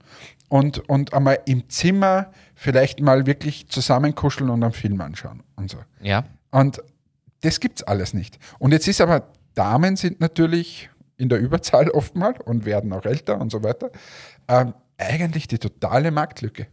Und, 0.49 0.89
und 0.89 1.13
einmal 1.13 1.41
im 1.47 1.69
Zimmer 1.69 2.33
vielleicht 2.55 3.01
mal 3.01 3.27
wirklich 3.27 3.69
zusammenkuscheln 3.69 4.51
und 4.51 4.63
einen 4.63 4.73
Film 4.73 5.01
anschauen 5.01 5.43
und 5.57 5.71
so. 5.71 5.79
Ja. 6.01 6.25
Und 6.51 6.83
das 7.43 7.61
gibt's 7.61 7.83
alles 7.83 8.15
nicht. 8.15 8.39
Und 8.59 8.73
jetzt 8.73 8.89
ist 8.89 9.01
aber, 9.01 9.29
Damen 9.55 9.97
sind 9.97 10.21
natürlich 10.21 10.89
in 11.17 11.29
der 11.29 11.41
Überzahl 11.41 11.91
oftmals 11.93 12.39
und 12.45 12.65
werden 12.65 12.93
auch 12.93 13.05
älter 13.05 13.41
und 13.41 13.51
so 13.51 13.63
weiter. 13.63 13.91
Ähm, 14.49 14.73
eigentlich 14.99 15.49
die 15.49 15.59
totale 15.59 16.11
Marktlücke. 16.11 16.67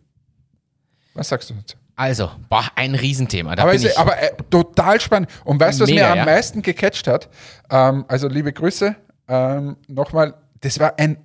Was 1.14 1.30
sagst 1.30 1.50
du 1.50 1.54
dazu? 1.54 1.78
Also, 1.96 2.30
boah, 2.50 2.66
ein 2.76 2.94
Riesenthema. 2.94 3.56
Da 3.56 3.64
Aber, 3.64 3.74
ich, 3.74 3.98
aber 3.98 4.22
äh, 4.22 4.32
total 4.50 5.00
spannend. 5.00 5.30
Und 5.46 5.60
weißt 5.62 5.80
du, 5.80 5.84
was 5.84 5.90
Mega, 5.90 6.08
mir 6.08 6.12
am 6.12 6.18
ja. 6.18 6.26
meisten 6.26 6.62
gecatcht 6.62 7.08
hat? 7.08 7.30
Ähm, 7.70 8.04
also 8.10 8.28
liebe 8.28 8.52
Grüße 8.52 8.96
ähm, 9.30 9.78
nochmal. 9.88 10.34
Das 10.60 10.78
war 10.80 11.00
ein 11.00 11.18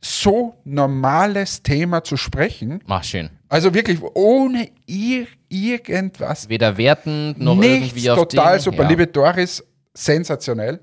so 0.00 0.54
normales 0.64 1.62
Thema 1.62 2.02
zu 2.02 2.16
sprechen. 2.16 2.82
mach 2.86 3.04
schön. 3.04 3.28
Also 3.50 3.74
wirklich 3.74 4.00
ohne 4.14 4.70
ir 4.86 5.26
irgendwas. 5.50 6.48
Weder 6.48 6.78
wertend 6.78 7.38
noch 7.38 7.56
Nichts, 7.56 7.88
irgendwie 7.88 8.10
auf 8.10 8.18
total 8.20 8.54
Ding. 8.56 8.64
super. 8.64 8.82
Ja. 8.84 8.88
Liebe 8.88 9.06
Doris, 9.08 9.62
sensationell. 9.92 10.80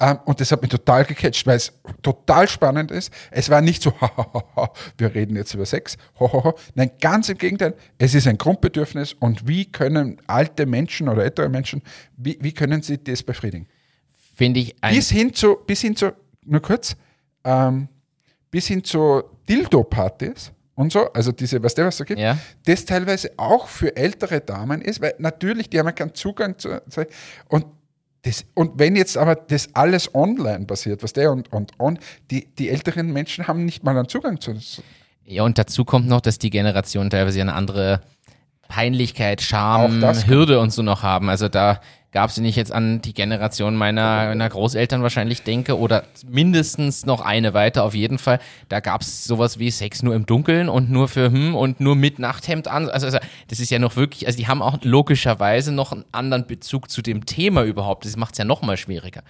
Ähm, 0.00 0.18
und 0.24 0.40
das 0.40 0.50
hat 0.50 0.62
mich 0.62 0.70
total 0.70 1.04
gecatcht, 1.04 1.46
weil 1.46 1.56
es 1.56 1.72
total 2.02 2.48
spannend 2.48 2.90
ist. 2.90 3.12
Es 3.30 3.50
war 3.50 3.60
nicht 3.60 3.82
so, 3.82 3.92
wir 4.98 5.14
reden 5.14 5.36
jetzt 5.36 5.52
über 5.54 5.66
Sex. 5.66 5.96
Nein, 6.74 6.90
ganz 7.00 7.28
im 7.28 7.36
Gegenteil. 7.38 7.74
Es 7.98 8.14
ist 8.14 8.26
ein 8.26 8.38
Grundbedürfnis 8.38 9.12
und 9.12 9.46
wie 9.46 9.70
können 9.70 10.16
alte 10.26 10.64
Menschen 10.66 11.08
oder 11.08 11.22
ältere 11.24 11.48
Menschen, 11.50 11.82
wie, 12.16 12.38
wie 12.40 12.52
können 12.52 12.82
sie 12.82 13.02
das 13.02 13.22
befriedigen? 13.22 13.68
Finde 14.34 14.60
ich 14.60 14.74
ein. 14.80 14.94
Bis 14.94 15.10
hin 15.10 15.34
zu, 15.34 15.56
bis 15.66 15.82
hin 15.82 15.94
zu, 15.94 16.12
nur 16.46 16.62
kurz, 16.62 16.96
ähm, 17.44 17.88
bis 18.50 18.66
hin 18.68 18.82
zu 18.82 19.22
Dildo-Partys 19.48 20.52
und 20.74 20.92
so, 20.92 21.12
also 21.12 21.30
diese, 21.30 21.62
weißt 21.62 21.76
du, 21.76 21.84
was 21.84 21.98
da 21.98 22.04
gibt, 22.04 22.18
Ja. 22.20 22.38
das 22.64 22.86
teilweise 22.86 23.32
auch 23.36 23.68
für 23.68 23.94
ältere 23.96 24.40
Damen 24.40 24.80
ist, 24.80 25.02
weil 25.02 25.14
natürlich, 25.18 25.68
die 25.68 25.78
haben 25.78 25.86
ja 25.86 25.92
keinen 25.92 26.14
Zugang 26.14 26.58
zu, 26.58 26.80
zu 26.88 27.06
und 27.48 27.66
Das, 28.22 28.44
und 28.54 28.78
wenn 28.78 28.96
jetzt 28.96 29.16
aber 29.16 29.34
das 29.34 29.74
alles 29.74 30.14
online 30.14 30.66
passiert, 30.66 31.02
was 31.02 31.12
der 31.12 31.32
und, 31.32 31.50
und, 31.52 31.72
und, 31.78 32.00
die, 32.30 32.46
die 32.58 32.68
älteren 32.68 33.12
Menschen 33.12 33.48
haben 33.48 33.64
nicht 33.64 33.82
mal 33.82 33.96
einen 33.96 34.08
Zugang 34.08 34.40
zu. 34.40 34.54
Ja, 35.24 35.44
und 35.44 35.56
dazu 35.58 35.84
kommt 35.84 36.06
noch, 36.06 36.20
dass 36.20 36.38
die 36.38 36.50
Generation 36.50 37.08
teilweise 37.08 37.40
eine 37.40 37.54
andere 37.54 38.02
Peinlichkeit, 38.68 39.40
Scham. 39.40 40.02
Hürde 40.26 40.60
und 40.60 40.70
so 40.70 40.82
noch 40.82 41.02
haben. 41.02 41.28
Also 41.30 41.48
da 41.48 41.80
gab 42.12 42.30
es, 42.30 42.38
wenn 42.38 42.44
ich 42.44 42.56
jetzt 42.56 42.72
an 42.72 43.00
die 43.00 43.14
Generation 43.14 43.76
meiner, 43.76 44.26
meiner 44.26 44.48
Großeltern 44.48 45.02
wahrscheinlich 45.02 45.42
denke, 45.42 45.78
oder 45.78 46.04
mindestens 46.28 47.06
noch 47.06 47.20
eine 47.20 47.54
weiter 47.54 47.84
auf 47.84 47.94
jeden 47.94 48.18
Fall, 48.18 48.40
da 48.68 48.80
gab 48.80 49.02
es 49.02 49.24
sowas 49.24 49.58
wie 49.58 49.70
Sex 49.70 50.02
nur 50.02 50.14
im 50.14 50.26
Dunkeln 50.26 50.68
und 50.68 50.90
nur 50.90 51.08
für 51.08 51.30
hm 51.30 51.54
und 51.54 51.80
nur 51.80 51.94
mit 51.94 52.18
Nachthemd 52.18 52.68
an. 52.68 52.88
Also, 52.88 53.06
also 53.06 53.18
das 53.48 53.60
ist 53.60 53.70
ja 53.70 53.78
noch 53.78 53.96
wirklich, 53.96 54.26
also 54.26 54.36
die 54.36 54.48
haben 54.48 54.62
auch 54.62 54.78
logischerweise 54.82 55.72
noch 55.72 55.92
einen 55.92 56.04
anderen 56.12 56.46
Bezug 56.46 56.90
zu 56.90 57.02
dem 57.02 57.26
Thema 57.26 57.62
überhaupt. 57.62 58.04
Das 58.04 58.16
macht 58.16 58.32
es 58.34 58.38
ja 58.38 58.44
noch 58.44 58.62
mal 58.62 58.76
schwieriger. 58.76 59.22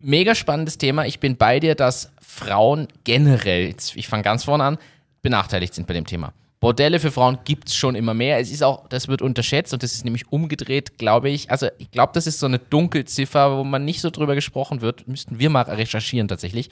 Mega 0.00 0.34
spannendes 0.34 0.78
Thema. 0.78 1.06
Ich 1.06 1.20
bin 1.20 1.36
bei 1.36 1.60
dir, 1.60 1.74
dass 1.74 2.10
Frauen 2.20 2.88
generell, 3.04 3.74
ich 3.94 4.08
fange 4.08 4.24
ganz 4.24 4.44
vorne 4.44 4.64
an, 4.64 4.78
benachteiligt 5.22 5.74
sind 5.74 5.86
bei 5.86 5.94
dem 5.94 6.06
Thema. 6.06 6.32
Bordelle 6.62 7.00
für 7.00 7.10
Frauen 7.10 7.40
gibt 7.44 7.68
es 7.68 7.74
schon 7.74 7.96
immer 7.96 8.14
mehr. 8.14 8.38
Es 8.38 8.52
ist 8.52 8.62
auch, 8.62 8.88
das 8.88 9.08
wird 9.08 9.20
unterschätzt 9.20 9.72
und 9.72 9.82
das 9.82 9.94
ist 9.94 10.04
nämlich 10.04 10.30
umgedreht, 10.30 10.96
glaube 10.96 11.28
ich. 11.28 11.50
Also 11.50 11.66
ich 11.78 11.90
glaube, 11.90 12.12
das 12.14 12.28
ist 12.28 12.38
so 12.38 12.46
eine 12.46 12.60
Dunkelziffer, 12.60 13.58
wo 13.58 13.64
man 13.64 13.84
nicht 13.84 14.00
so 14.00 14.10
drüber 14.10 14.36
gesprochen 14.36 14.80
wird. 14.80 15.08
Müssten 15.08 15.40
wir 15.40 15.50
mal 15.50 15.62
recherchieren 15.62 16.28
tatsächlich. 16.28 16.70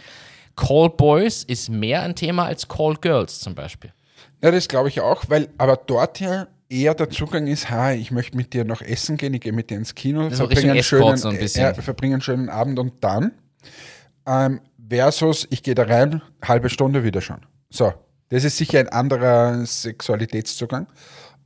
Call 0.54 0.90
Boys 0.90 1.42
ist 1.42 1.70
mehr 1.70 2.02
ein 2.02 2.14
Thema 2.14 2.44
als 2.44 2.68
Call 2.68 2.94
Girls 3.00 3.40
zum 3.40 3.56
Beispiel. 3.56 3.92
Ja, 4.40 4.52
das 4.52 4.68
glaube 4.68 4.90
ich 4.90 5.00
auch, 5.00 5.24
weil 5.26 5.48
aber 5.58 5.76
dort 5.76 6.20
ja 6.20 6.46
eher 6.68 6.94
der 6.94 7.10
Zugang 7.10 7.48
ist, 7.48 7.68
ha, 7.68 7.90
ich 7.90 8.12
möchte 8.12 8.36
mit 8.36 8.54
dir 8.54 8.64
noch 8.64 8.82
essen 8.82 9.16
gehen, 9.16 9.34
ich 9.34 9.40
gehe 9.40 9.52
mit 9.52 9.70
dir 9.70 9.76
ins 9.76 9.96
Kino, 9.96 10.28
ist 10.28 10.36
so 10.36 10.46
verbringe 10.46 10.70
einen, 10.70 10.82
schönen, 10.84 11.16
so 11.16 11.30
ein 11.30 11.36
äh, 11.36 11.74
verbringe 11.74 12.14
einen 12.14 12.22
schönen 12.22 12.48
Abend 12.48 12.78
und 12.78 13.02
dann 13.02 13.32
ähm, 14.24 14.60
versus, 14.88 15.48
ich 15.50 15.64
gehe 15.64 15.74
da 15.74 15.82
rein, 15.82 16.22
halbe 16.44 16.70
Stunde 16.70 17.02
wieder 17.02 17.20
schon. 17.20 17.40
So, 17.70 17.92
das 18.30 18.44
ist 18.44 18.56
sicher 18.56 18.78
ein 18.80 18.88
anderer 18.88 19.64
Sexualitätszugang. 19.66 20.86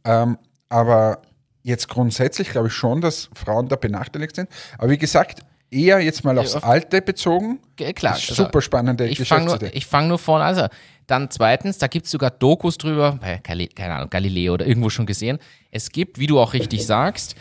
Ähm, 0.05 0.39
aber 0.69 1.23
jetzt 1.63 1.89
grundsätzlich 1.89 2.51
glaube 2.51 2.69
ich 2.69 2.75
schon, 2.75 3.01
dass 3.01 3.29
Frauen 3.35 3.69
da 3.69 3.77
benachteiligt 3.77 4.37
sind. 4.37 4.49
Aber 4.79 4.91
wie 4.91 4.99
gesagt, 4.99 5.41
eher 5.71 5.99
jetzt 6.01 6.25
mal 6.25 6.39
aufs 6.39 6.55
auf- 6.55 6.65
Alte 6.65 7.03
bezogen. 7.03 7.59
Ge- 7.77 7.93
Klar, 7.93 8.15
also 8.15 8.35
super 8.35 8.61
spannende 8.63 9.07
ich 9.09 9.27
fange 9.27 9.47
nur, 9.47 9.63
ich 9.75 9.87
fang 9.87 10.07
nur 10.09 10.19
vorne 10.19 10.45
an. 10.45 10.55
Also, 10.57 10.69
dann 11.07 11.31
zweitens, 11.31 11.79
da 11.79 11.87
gibt 11.87 12.07
es 12.07 12.13
sogar 12.13 12.31
Dokus 12.31 12.79
drüber, 12.79 13.19
keine 13.43 13.69
Ahnung, 13.95 14.09
Galileo 14.11 14.55
oder 14.55 14.67
irgendwo 14.67 14.89
schon 14.89 15.05
gesehen. 15.05 15.39
Es 15.71 15.91
gibt, 15.91 16.19
wie 16.19 16.27
du 16.27 16.39
auch 16.41 16.53
richtig 16.55 16.87
sagst, 16.87 17.35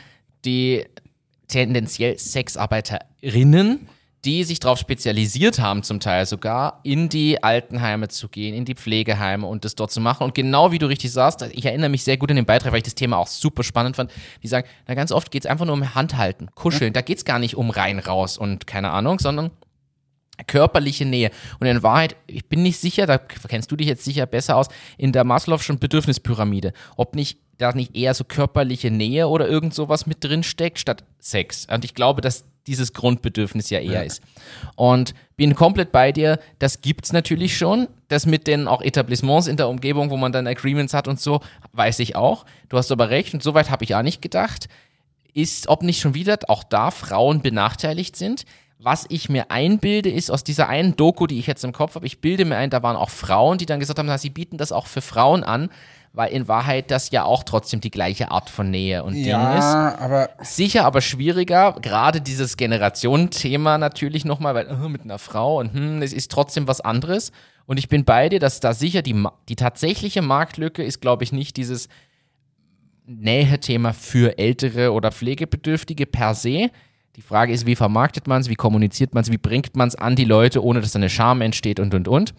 die 0.46 0.86
tendenziell 1.48 2.18
Sexarbeiterinnen, 2.20 3.88
die 4.26 4.44
sich 4.44 4.60
darauf 4.60 4.80
spezialisiert 4.80 5.60
haben, 5.60 5.84
zum 5.84 6.00
Teil 6.00 6.26
sogar, 6.26 6.80
in 6.84 7.10
die 7.10 7.44
Altenheime 7.44 8.08
zu 8.08 8.30
gehen, 8.30 8.54
in 8.54 8.64
die 8.64 8.76
Pflegeheime 8.76 9.46
und 9.46 9.66
das 9.66 9.76
dort 9.76 9.92
zu 9.92 10.00
machen. 10.00 10.24
Und 10.24 10.36
genau 10.36 10.72
wie 10.72 10.80
du 10.80 10.86
richtig 10.86 11.12
sagst, 11.12 11.42
ich 11.42 11.66
erinnere 11.66 11.90
mich 11.90 12.04
sehr 12.04 12.18
gut 12.18 12.30
an 12.30 12.38
den 12.38 12.46
Beitrag, 12.46 12.72
weil 12.72 12.78
ich 12.78 12.84
das 12.84 12.96
Thema 12.96 13.18
auch 13.18 13.28
super 13.28 13.64
spannend 13.64 13.98
fand. 13.98 14.12
Die 14.42 14.48
sagen, 14.48 14.68
na 14.88 14.94
ganz 14.94 15.12
oft 15.12 15.30
geht 15.30 15.44
es 15.44 15.50
einfach 15.50 15.66
nur 15.66 15.74
um 15.74 15.96
Handhalten, 15.96 16.50
Kuscheln. 16.56 16.94
Da 16.94 17.02
geht 17.02 17.18
es 17.18 17.26
gar 17.26 17.40
nicht 17.40 17.56
um 17.56 17.70
rein, 17.70 18.00
raus 18.00 18.38
und 18.38 18.66
keine 18.66 18.92
Ahnung, 18.92 19.20
sondern 19.20 19.52
körperliche 20.48 21.06
Nähe. 21.06 21.32
Und 21.60 21.68
in 21.68 21.84
Wahrheit, 21.84 22.16
ich 22.28 22.48
bin 22.48 22.64
nicht 22.64 22.80
sicher, 22.80 23.06
da 23.06 23.18
kennst 23.18 23.72
du 23.72 23.76
dich 23.76 23.88
jetzt 23.88 24.04
sicher 24.04 24.26
besser 24.26 24.56
aus, 24.56 24.68
in 24.98 25.12
der 25.12 25.26
Maslow'schen 25.26 25.80
Bedürfnispyramide, 25.80 26.74
ob 26.96 27.16
nicht 27.16 27.40
da 27.58 27.72
nicht 27.74 27.96
eher 27.96 28.14
so 28.14 28.24
körperliche 28.24 28.90
Nähe 28.90 29.28
oder 29.28 29.48
irgend 29.48 29.74
sowas 29.74 30.06
mit 30.06 30.24
drin 30.24 30.44
steckt, 30.44 30.80
statt 30.80 31.04
Sex. 31.20 31.68
Und 31.72 31.86
ich 31.86 31.94
glaube, 31.94 32.22
dass 32.22 32.46
dieses 32.68 32.94
Grundbedürfnis 32.94 33.70
ja 33.70 33.80
eher 33.80 34.06
ist. 34.06 34.22
Und 34.76 35.14
bin 35.36 35.56
komplett 35.56 35.92
bei 35.92 36.12
dir, 36.12 36.40
das 36.60 36.82
gibt's 36.82 37.12
natürlich 37.12 37.58
schon. 37.58 37.88
Das 38.08 38.26
mit 38.26 38.48
den 38.48 38.68
auch 38.68 38.82
Etablissements 38.82 39.48
in 39.48 39.58
der 39.58 39.68
Umgebung, 39.68 40.10
wo 40.10 40.18
man 40.18 40.32
dann 40.32 40.48
Agreements 40.48 40.94
hat 40.94 41.08
und 41.08 41.20
so, 41.20 41.42
weiß 41.74 42.00
ich 42.00 42.16
auch. 42.16 42.46
Du 42.70 42.78
hast 42.78 42.92
aber 42.92 43.10
recht 43.10 43.34
und 43.34 43.44
soweit 43.44 43.70
habe 43.70 43.84
ich 43.84 43.96
auch 43.96 44.02
nicht 44.02 44.22
gedacht 44.22 44.70
ist, 45.34 45.68
ob 45.68 45.84
nicht 45.84 46.00
schon 46.00 46.14
wieder 46.14 46.38
auch 46.48 46.64
da 46.64 46.92
Frauen 46.92 47.42
benachteiligt 47.42 48.16
sind. 48.16 48.46
Was 48.80 49.06
ich 49.10 49.30
mir 49.30 49.50
einbilde, 49.50 50.10
ist 50.10 50.30
aus 50.30 50.44
dieser 50.44 50.68
einen 50.68 50.96
Doku, 50.96 51.26
die 51.26 51.40
ich 51.40 51.48
jetzt 51.48 51.64
im 51.64 51.72
Kopf 51.72 51.96
habe, 51.96 52.06
ich 52.06 52.20
bilde 52.20 52.44
mir 52.44 52.58
ein, 52.58 52.70
da 52.70 52.84
waren 52.84 52.98
auch 52.98 53.10
Frauen, 53.10 53.58
die 53.58 53.66
dann 53.66 53.80
gesagt 53.80 53.98
haben, 53.98 54.08
na, 54.08 54.18
sie 54.18 54.30
bieten 54.30 54.58
das 54.58 54.72
auch 54.72 54.88
für 54.88 55.02
Frauen 55.02 55.44
an, 55.44 55.70
weil 56.14 56.32
in 56.32 56.48
Wahrheit 56.48 56.92
das 56.92 57.10
ja 57.10 57.26
auch 57.26 57.44
trotzdem 57.44 57.82
die 57.82 57.90
gleiche 57.90 58.30
Art 58.30 58.52
von 58.52 58.70
Nähe 58.70 59.04
und 59.04 59.16
Ding 59.16 59.24
ist. 59.24 59.28
Ja, 59.30 59.98
aber 60.00 60.30
Sicher, 60.42 60.86
aber 60.86 61.02
schwieriger. 61.02 61.76
Gerade 61.82 62.22
dieses 62.22 62.56
Generationenthema 62.56 63.80
natürlich 63.80 64.24
nochmal, 64.24 64.54
weil 64.54 64.68
äh, 64.68 64.90
mit 64.90 65.02
einer 65.02 65.18
Frau 65.18 65.60
und 65.60 65.74
hm, 65.74 66.04
es 66.04 66.14
ist 66.14 66.32
trotzdem 66.32 66.68
was 66.68 66.82
anderes. 66.82 67.32
Und 67.66 67.78
ich 67.78 67.90
bin 67.90 68.06
bei 68.06 68.30
dir, 68.30 68.40
dass 68.40 68.60
da 68.60 68.74
sicher 68.74 69.02
die, 69.02 69.26
die 69.50 69.56
tatsächliche 69.56 70.22
Marktlücke 70.22 70.84
ist, 70.84 71.02
glaube 71.02 71.24
ich, 71.24 71.32
nicht 71.32 71.58
dieses 71.58 71.90
Nähe-Thema 73.06 73.94
für 73.94 74.38
ältere 74.38 74.92
oder 74.92 75.12
Pflegebedürftige 75.12 76.06
per 76.06 76.36
se. 76.36 76.70
Die 77.16 77.22
Frage 77.22 77.54
ist, 77.54 77.66
wie 77.66 77.76
vermarktet 77.76 78.28
man 78.28 78.42
es, 78.42 78.50
wie 78.50 78.56
kommuniziert 78.56 79.16
man 79.16 79.24
es, 79.24 79.32
wie 79.32 79.38
bringt 79.38 79.76
man 79.76 79.88
es 79.88 79.96
an 79.96 80.16
die 80.16 80.26
Leute, 80.26 80.64
ohne 80.64 80.82
dass 80.82 80.92
da 80.92 81.00
eine 81.00 81.10
Scham 81.10 81.42
entsteht 81.42 81.80
und 81.80 81.94
und 81.94 82.08
und. 82.08 82.34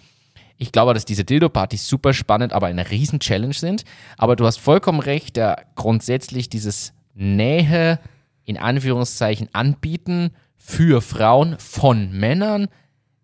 Ich 0.56 0.72
glaube, 0.72 0.94
dass 0.94 1.04
diese 1.04 1.24
Dildo-Partys 1.24 1.86
super 1.86 2.12
spannend, 2.12 2.52
aber 2.52 2.66
eine 2.66 2.90
riesen 2.90 3.20
Challenge 3.20 3.54
sind. 3.54 3.84
Aber 4.16 4.36
du 4.36 4.46
hast 4.46 4.58
vollkommen 4.58 5.00
recht, 5.00 5.36
der 5.36 5.64
grundsätzlich 5.74 6.48
dieses 6.48 6.92
Nähe 7.14 7.98
in 8.44 8.56
Anführungszeichen 8.56 9.48
anbieten 9.52 10.30
für 10.56 11.02
Frauen 11.02 11.58
von 11.58 12.12
Männern 12.12 12.68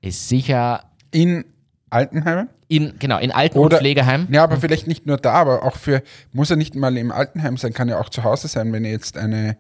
ist 0.01 0.29
sicher 0.29 0.85
in 1.11 1.45
Altenheimen? 1.91 2.49
in, 2.71 2.95
genau, 3.01 3.19
in 3.19 3.33
Alten- 3.33 3.59
Oder- 3.59 3.77
und 3.77 3.81
Pflegeheimen. 3.81 4.29
Ja, 4.31 4.45
aber 4.45 4.57
vielleicht 4.59 4.87
nicht 4.87 5.05
nur 5.05 5.17
da, 5.17 5.33
aber 5.33 5.65
auch 5.65 5.75
für, 5.75 6.05
muss 6.33 6.51
ja 6.51 6.57
nicht 6.57 6.77
mal 6.77 6.97
im 6.97 7.11
Altenheim 7.11 7.57
sein, 7.57 7.73
kann 7.73 7.89
ja 7.89 7.99
auch 7.99 8.11
zu 8.11 8.23
Hause 8.23 8.47
sein, 8.47 8.73
wenn 8.73 8.85
ich 8.85 8.93
jetzt 8.93 9.19
eine, 9.19 9.57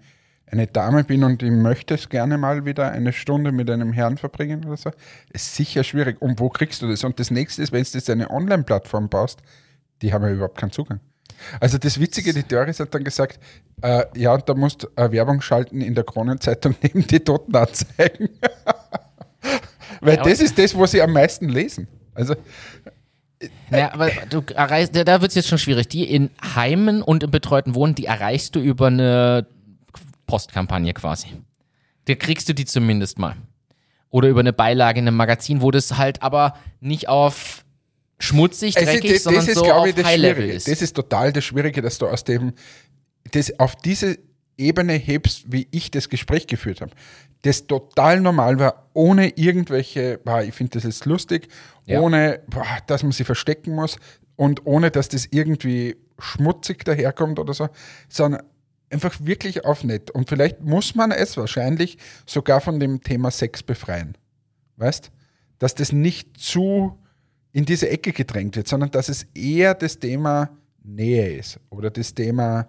eine 0.51 0.67
Dame 0.67 1.05
bin 1.05 1.23
und 1.23 1.43
ich 1.43 1.51
möchte 1.51 1.95
es 1.95 2.09
gerne 2.09 2.37
mal 2.37 2.65
wieder 2.65 2.91
eine 2.91 3.13
Stunde 3.13 3.53
mit 3.53 3.71
einem 3.71 3.93
Herrn 3.93 4.17
verbringen 4.17 4.65
oder 4.65 4.77
so. 4.77 4.91
Ist 5.33 5.55
sicher 5.55 5.85
schwierig. 5.85 6.21
Und 6.21 6.41
wo 6.41 6.49
kriegst 6.49 6.83
du 6.83 6.89
das? 6.89 7.05
Und 7.05 7.21
das 7.21 7.31
nächste 7.31 7.63
ist, 7.63 7.73
wenn 7.73 7.83
du 7.83 7.91
jetzt 7.93 8.11
eine 8.11 8.31
Online-Plattform 8.31 9.09
baust, 9.09 9.41
die 10.03 10.13
haben 10.13 10.25
ja 10.25 10.31
überhaupt 10.31 10.59
keinen 10.59 10.73
Zugang. 10.73 11.01
Also 11.61 11.79
das 11.79 12.01
Witzige, 12.01 12.35
die 12.35 12.47
Doris 12.47 12.81
hat 12.81 12.95
dann 12.95 13.05
gesagt, 13.05 13.39
äh, 13.83 14.05
ja, 14.15 14.35
und 14.35 14.49
da 14.49 14.55
musst 14.55 14.83
du 14.83 14.89
äh, 14.97 15.11
Werbung 15.13 15.41
schalten 15.41 15.81
in 15.81 15.95
der 15.95 16.05
Kronenzeitung 16.05 16.75
neben 16.83 17.07
die 17.07 17.21
Totenanzeigen. 17.21 18.29
Weil 20.01 20.17
Ja, 20.17 20.23
das 20.23 20.41
ist 20.41 20.59
das, 20.59 20.75
wo 20.75 20.85
sie 20.87 21.01
am 21.01 21.13
meisten 21.13 21.49
lesen. 21.49 21.87
Also 22.15 22.35
Ja, 23.71 23.93
aber 23.95 24.11
du 24.29 24.43
erreichst, 24.55 24.97
da, 24.97 25.05
da 25.05 25.21
wird 25.21 25.31
es 25.31 25.37
jetzt 25.37 25.49
schon 25.49 25.59
schwierig. 25.59 25.89
Die 25.89 26.05
in 26.13 26.31
Heimen 26.55 27.03
und 27.03 27.23
im 27.23 27.31
betreuten 27.31 27.75
Wohnen, 27.75 27.95
die 27.95 28.07
erreichst 28.07 28.57
du 28.57 28.61
über 28.61 28.89
eine 28.89 29.47
Postkampagne 30.31 30.95
quasi. 30.95 31.29
Da 32.07 32.14
kriegst 32.14 32.49
du 32.49 32.55
die 32.55 32.64
zumindest 32.64 33.19
mal. 33.19 33.37
Oder 34.11 34.29
über 34.29 34.40
eine 34.40 34.53
Beilage 34.53 34.99
in 35.01 35.07
einem 35.07 35.16
Magazin, 35.16 35.61
wo 35.62 35.71
das 35.71 35.97
halt 35.99 36.23
aber 36.23 36.55
nicht 36.81 37.09
auf 37.09 37.64
schmutzig, 38.19 38.77
Also 38.77 38.90
dreckig, 38.90 39.12
das, 39.14 39.23
sondern 39.25 39.43
das 39.43 39.49
ist, 39.49 39.55
so 39.59 39.62
glaube 39.64 39.81
auf 39.81 39.87
ich, 39.88 39.95
das 39.95 40.05
High-Level 40.05 40.35
Schwierige. 40.37 40.57
ist. 40.57 40.69
Das 40.69 40.83
ist 40.83 40.95
total 40.95 41.33
das 41.33 41.45
Schwierige, 41.45 41.83
dass 41.83 41.99
du 41.99 42.07
aus 42.07 42.25
dem, 42.25 42.53
das 43.33 43.59
auf 43.59 43.77
diese 43.77 44.19
Ebene 44.57 44.93
hebst, 44.95 45.51
wie 45.53 45.69
ich 45.71 45.90
das 45.90 46.09
Gespräch 46.09 46.47
geführt 46.47 46.81
habe. 46.81 46.93
Das 47.43 47.66
total 47.66 48.21
normal 48.21 48.59
war, 48.59 48.90
ohne 48.93 49.29
irgendwelche, 49.37 50.19
boah, 50.25 50.43
ich 50.43 50.55
finde 50.55 50.73
das 50.73 50.83
jetzt 50.85 51.07
lustig, 51.07 51.49
Ja. 51.87 52.01
ohne, 52.01 52.40
boah, 52.49 52.66
dass 52.87 53.03
man 53.03 53.12
sie 53.12 53.25
verstecken 53.25 53.75
muss 53.75 53.97
und 54.37 54.66
ohne, 54.66 54.90
dass 54.90 55.09
das 55.09 55.27
irgendwie 55.31 55.97
schmutzig 56.19 56.85
daherkommt 56.85 57.38
oder 57.38 57.55
so, 57.55 57.69
sondern 58.11 58.43
einfach 58.90 59.14
wirklich 59.20 59.64
auf 59.64 59.85
nett. 59.85 60.11
Und 60.11 60.29
vielleicht 60.29 60.61
muss 60.61 60.94
man 60.94 61.12
es 61.12 61.37
wahrscheinlich 61.37 61.98
sogar 62.26 62.61
von 62.61 62.81
dem 62.81 63.03
Thema 63.03 63.31
Sex 63.31 63.62
befreien. 63.62 64.16
Weißt? 64.76 65.11
Dass 65.59 65.74
das 65.74 65.92
nicht 65.92 66.38
zu 66.38 66.98
in 67.53 67.64
diese 67.64 67.88
Ecke 67.88 68.12
gedrängt 68.12 68.57
wird, 68.57 68.68
sondern 68.68 68.90
dass 68.90 69.09
es 69.09 69.24
eher 69.35 69.74
das 69.74 69.98
Thema 69.98 70.50
Nähe 70.83 71.37
ist 71.37 71.59
oder 71.68 71.90
das 71.90 72.14
Thema 72.14 72.68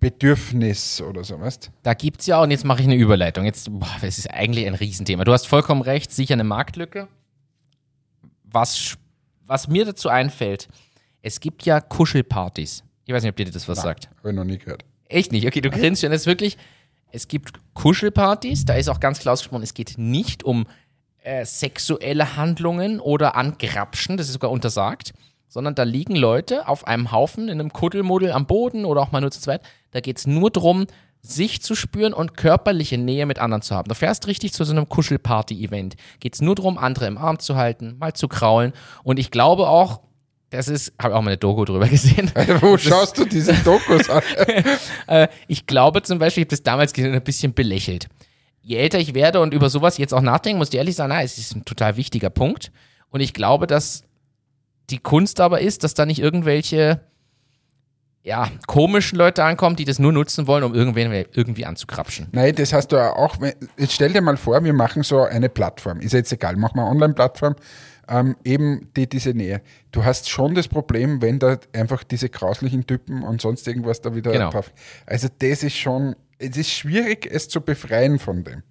Bedürfnis 0.00 1.00
oder 1.00 1.22
so, 1.22 1.38
weißt? 1.38 1.70
Da 1.82 1.94
gibt's 1.94 2.26
ja, 2.26 2.40
und 2.42 2.50
jetzt 2.50 2.64
mache 2.64 2.80
ich 2.80 2.86
eine 2.86 2.96
Überleitung. 2.96 3.44
Jetzt, 3.44 3.70
boah, 3.70 3.96
das 4.00 4.18
ist 4.18 4.30
eigentlich 4.30 4.66
ein 4.66 4.74
Riesenthema. 4.74 5.24
Du 5.24 5.32
hast 5.32 5.46
vollkommen 5.46 5.82
recht, 5.82 6.12
sicher 6.12 6.34
eine 6.34 6.44
Marktlücke. 6.44 7.08
Was, 8.44 8.96
was 9.46 9.68
mir 9.68 9.84
dazu 9.84 10.08
einfällt, 10.08 10.68
es 11.22 11.38
gibt 11.38 11.64
ja 11.64 11.80
Kuschelpartys. 11.80 12.82
Ich 13.06 13.12
weiß 13.12 13.22
nicht, 13.22 13.30
ob 13.30 13.36
dir 13.36 13.50
das 13.50 13.68
was 13.68 13.82
sagt. 13.82 14.08
Habe 14.18 14.30
ich 14.30 14.34
noch 14.36 14.44
nie 14.44 14.58
gehört. 14.58 14.84
Echt 15.08 15.32
nicht? 15.32 15.46
Okay, 15.46 15.60
du 15.60 15.70
grinst 15.70 16.02
schon. 16.02 16.10
Das 16.10 16.22
ist 16.22 16.26
wirklich, 16.26 16.56
es 17.10 17.28
gibt 17.28 17.52
Kuschelpartys, 17.74 18.64
da 18.64 18.74
ist 18.74 18.88
auch 18.88 19.00
ganz 19.00 19.18
klar 19.18 19.34
ausgesprochen, 19.34 19.62
es 19.62 19.74
geht 19.74 19.94
nicht 19.98 20.44
um 20.44 20.66
äh, 21.22 21.44
sexuelle 21.44 22.36
Handlungen 22.36 23.00
oder 23.00 23.36
Angrapschen, 23.36 24.16
das 24.16 24.26
ist 24.26 24.34
sogar 24.34 24.50
untersagt, 24.50 25.12
sondern 25.48 25.74
da 25.74 25.82
liegen 25.82 26.16
Leute 26.16 26.66
auf 26.66 26.86
einem 26.86 27.12
Haufen 27.12 27.48
in 27.48 27.60
einem 27.60 27.72
Kuddelmuddel 27.72 28.32
am 28.32 28.46
Boden 28.46 28.84
oder 28.84 29.02
auch 29.02 29.12
mal 29.12 29.20
nur 29.20 29.30
zu 29.30 29.40
zweit. 29.40 29.60
Da 29.90 30.00
geht 30.00 30.18
es 30.18 30.26
nur 30.26 30.50
darum, 30.50 30.86
sich 31.20 31.62
zu 31.62 31.74
spüren 31.76 32.14
und 32.14 32.36
körperliche 32.36 32.98
Nähe 32.98 33.26
mit 33.26 33.38
anderen 33.38 33.62
zu 33.62 33.74
haben. 33.74 33.88
Du 33.88 33.94
fährst 33.94 34.26
richtig 34.26 34.52
zu 34.52 34.64
so 34.64 34.72
einem 34.72 34.88
Kuschelparty-Event. 34.88 35.94
Geht 36.18 36.34
es 36.34 36.40
nur 36.40 36.56
darum, 36.56 36.78
andere 36.78 37.06
im 37.06 37.16
Arm 37.16 37.38
zu 37.38 37.54
halten, 37.54 37.96
mal 37.98 38.14
zu 38.14 38.26
kraulen. 38.26 38.72
Und 39.04 39.18
ich 39.18 39.30
glaube 39.30 39.68
auch, 39.68 40.00
das 40.52 40.68
ist, 40.68 40.92
habe 41.00 41.16
auch 41.16 41.22
mal 41.22 41.30
eine 41.30 41.38
Doku 41.38 41.64
drüber 41.64 41.88
gesehen. 41.88 42.30
Wo 42.60 42.76
schaust 42.76 43.18
du 43.18 43.24
diese 43.24 43.54
Dokus 43.54 44.08
an? 44.08 44.22
Äh, 45.08 45.28
ich 45.48 45.66
glaube 45.66 46.02
zum 46.02 46.18
Beispiel, 46.18 46.42
ich 46.42 46.46
habe 46.46 46.56
das 46.56 46.62
damals 46.62 46.92
gesehen, 46.92 47.12
ein 47.12 47.22
bisschen 47.22 47.54
belächelt. 47.54 48.08
Je 48.60 48.76
älter 48.76 48.98
ich 48.98 49.14
werde 49.14 49.40
und 49.40 49.52
über 49.52 49.68
sowas 49.68 49.98
jetzt 49.98 50.14
auch 50.14 50.20
nachdenken, 50.20 50.58
muss 50.58 50.68
ich 50.68 50.76
ehrlich 50.76 50.94
sagen, 50.94 51.10
na, 51.10 51.22
es 51.22 51.38
ist 51.38 51.56
ein 51.56 51.64
total 51.64 51.96
wichtiger 51.96 52.30
Punkt. 52.30 52.70
Und 53.10 53.20
ich 53.20 53.34
glaube, 53.34 53.66
dass 53.66 54.04
die 54.90 54.98
Kunst 54.98 55.40
aber 55.40 55.60
ist, 55.60 55.84
dass 55.84 55.94
da 55.94 56.06
nicht 56.06 56.20
irgendwelche 56.20 57.00
ja, 58.22 58.48
komischen 58.66 59.18
Leute 59.18 59.42
ankommen, 59.42 59.76
die 59.76 59.84
das 59.84 59.98
nur 59.98 60.12
nutzen 60.12 60.46
wollen, 60.46 60.62
um 60.62 60.74
irgendwen 60.74 61.12
irgendwie 61.32 61.66
anzukrapschen. 61.66 62.28
Nein, 62.32 62.54
das 62.54 62.72
hast 62.72 62.88
du 62.88 62.96
ja 62.96 63.12
auch. 63.14 63.36
Jetzt 63.76 63.94
stell 63.94 64.12
dir 64.12 64.20
mal 64.22 64.36
vor, 64.36 64.62
wir 64.62 64.72
machen 64.72 65.02
so 65.02 65.22
eine 65.22 65.48
Plattform. 65.48 66.00
Ist 66.00 66.12
jetzt 66.12 66.32
egal, 66.32 66.56
machen 66.56 66.76
wir 66.76 66.82
eine 66.82 66.90
Online-Plattform. 66.90 67.56
Ähm, 68.08 68.36
eben 68.44 68.88
die, 68.96 69.08
diese 69.08 69.30
Nähe. 69.32 69.62
Du 69.92 70.04
hast 70.04 70.28
schon 70.28 70.54
das 70.54 70.66
Problem, 70.68 71.22
wenn 71.22 71.38
da 71.38 71.58
einfach 71.72 72.02
diese 72.02 72.28
grauslichen 72.28 72.86
Typen 72.86 73.22
und 73.22 73.40
sonst 73.40 73.66
irgendwas 73.68 74.00
da 74.00 74.14
wieder 74.14 74.32
Genau. 74.32 74.50
drauf. 74.50 74.72
Also, 75.06 75.28
das 75.38 75.62
ist 75.62 75.76
schon. 75.76 76.16
Es 76.38 76.56
ist 76.56 76.70
schwierig, 76.70 77.28
es 77.30 77.48
zu 77.48 77.60
befreien 77.60 78.18
von 78.18 78.42
dem. 78.42 78.62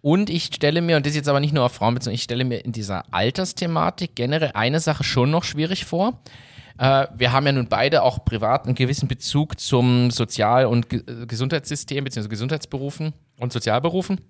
Und 0.00 0.30
ich 0.30 0.44
stelle 0.46 0.80
mir, 0.80 0.96
und 0.96 1.04
das 1.04 1.10
ist 1.10 1.16
jetzt 1.16 1.28
aber 1.28 1.40
nicht 1.40 1.52
nur 1.52 1.64
auf 1.64 1.72
Frauen 1.72 1.94
bezogen, 1.94 2.14
ich 2.14 2.22
stelle 2.22 2.44
mir 2.44 2.64
in 2.64 2.72
dieser 2.72 3.12
Altersthematik 3.12 4.14
generell 4.14 4.52
eine 4.54 4.80
Sache 4.80 5.04
schon 5.04 5.30
noch 5.30 5.44
schwierig 5.44 5.84
vor. 5.84 6.20
Äh, 6.78 7.06
wir 7.14 7.32
haben 7.32 7.44
ja 7.44 7.52
nun 7.52 7.68
beide 7.68 8.02
auch 8.02 8.24
privat 8.24 8.66
einen 8.66 8.74
gewissen 8.74 9.08
Bezug 9.08 9.58
zum 9.60 10.10
Sozial- 10.10 10.66
und 10.66 10.88
Ge 10.88 11.00
äh, 11.06 11.26
Gesundheitssystem, 11.26 12.04
beziehungsweise 12.04 12.30
Gesundheitsberufen 12.30 13.12
und 13.40 13.52
Sozialberufen. 13.52 14.20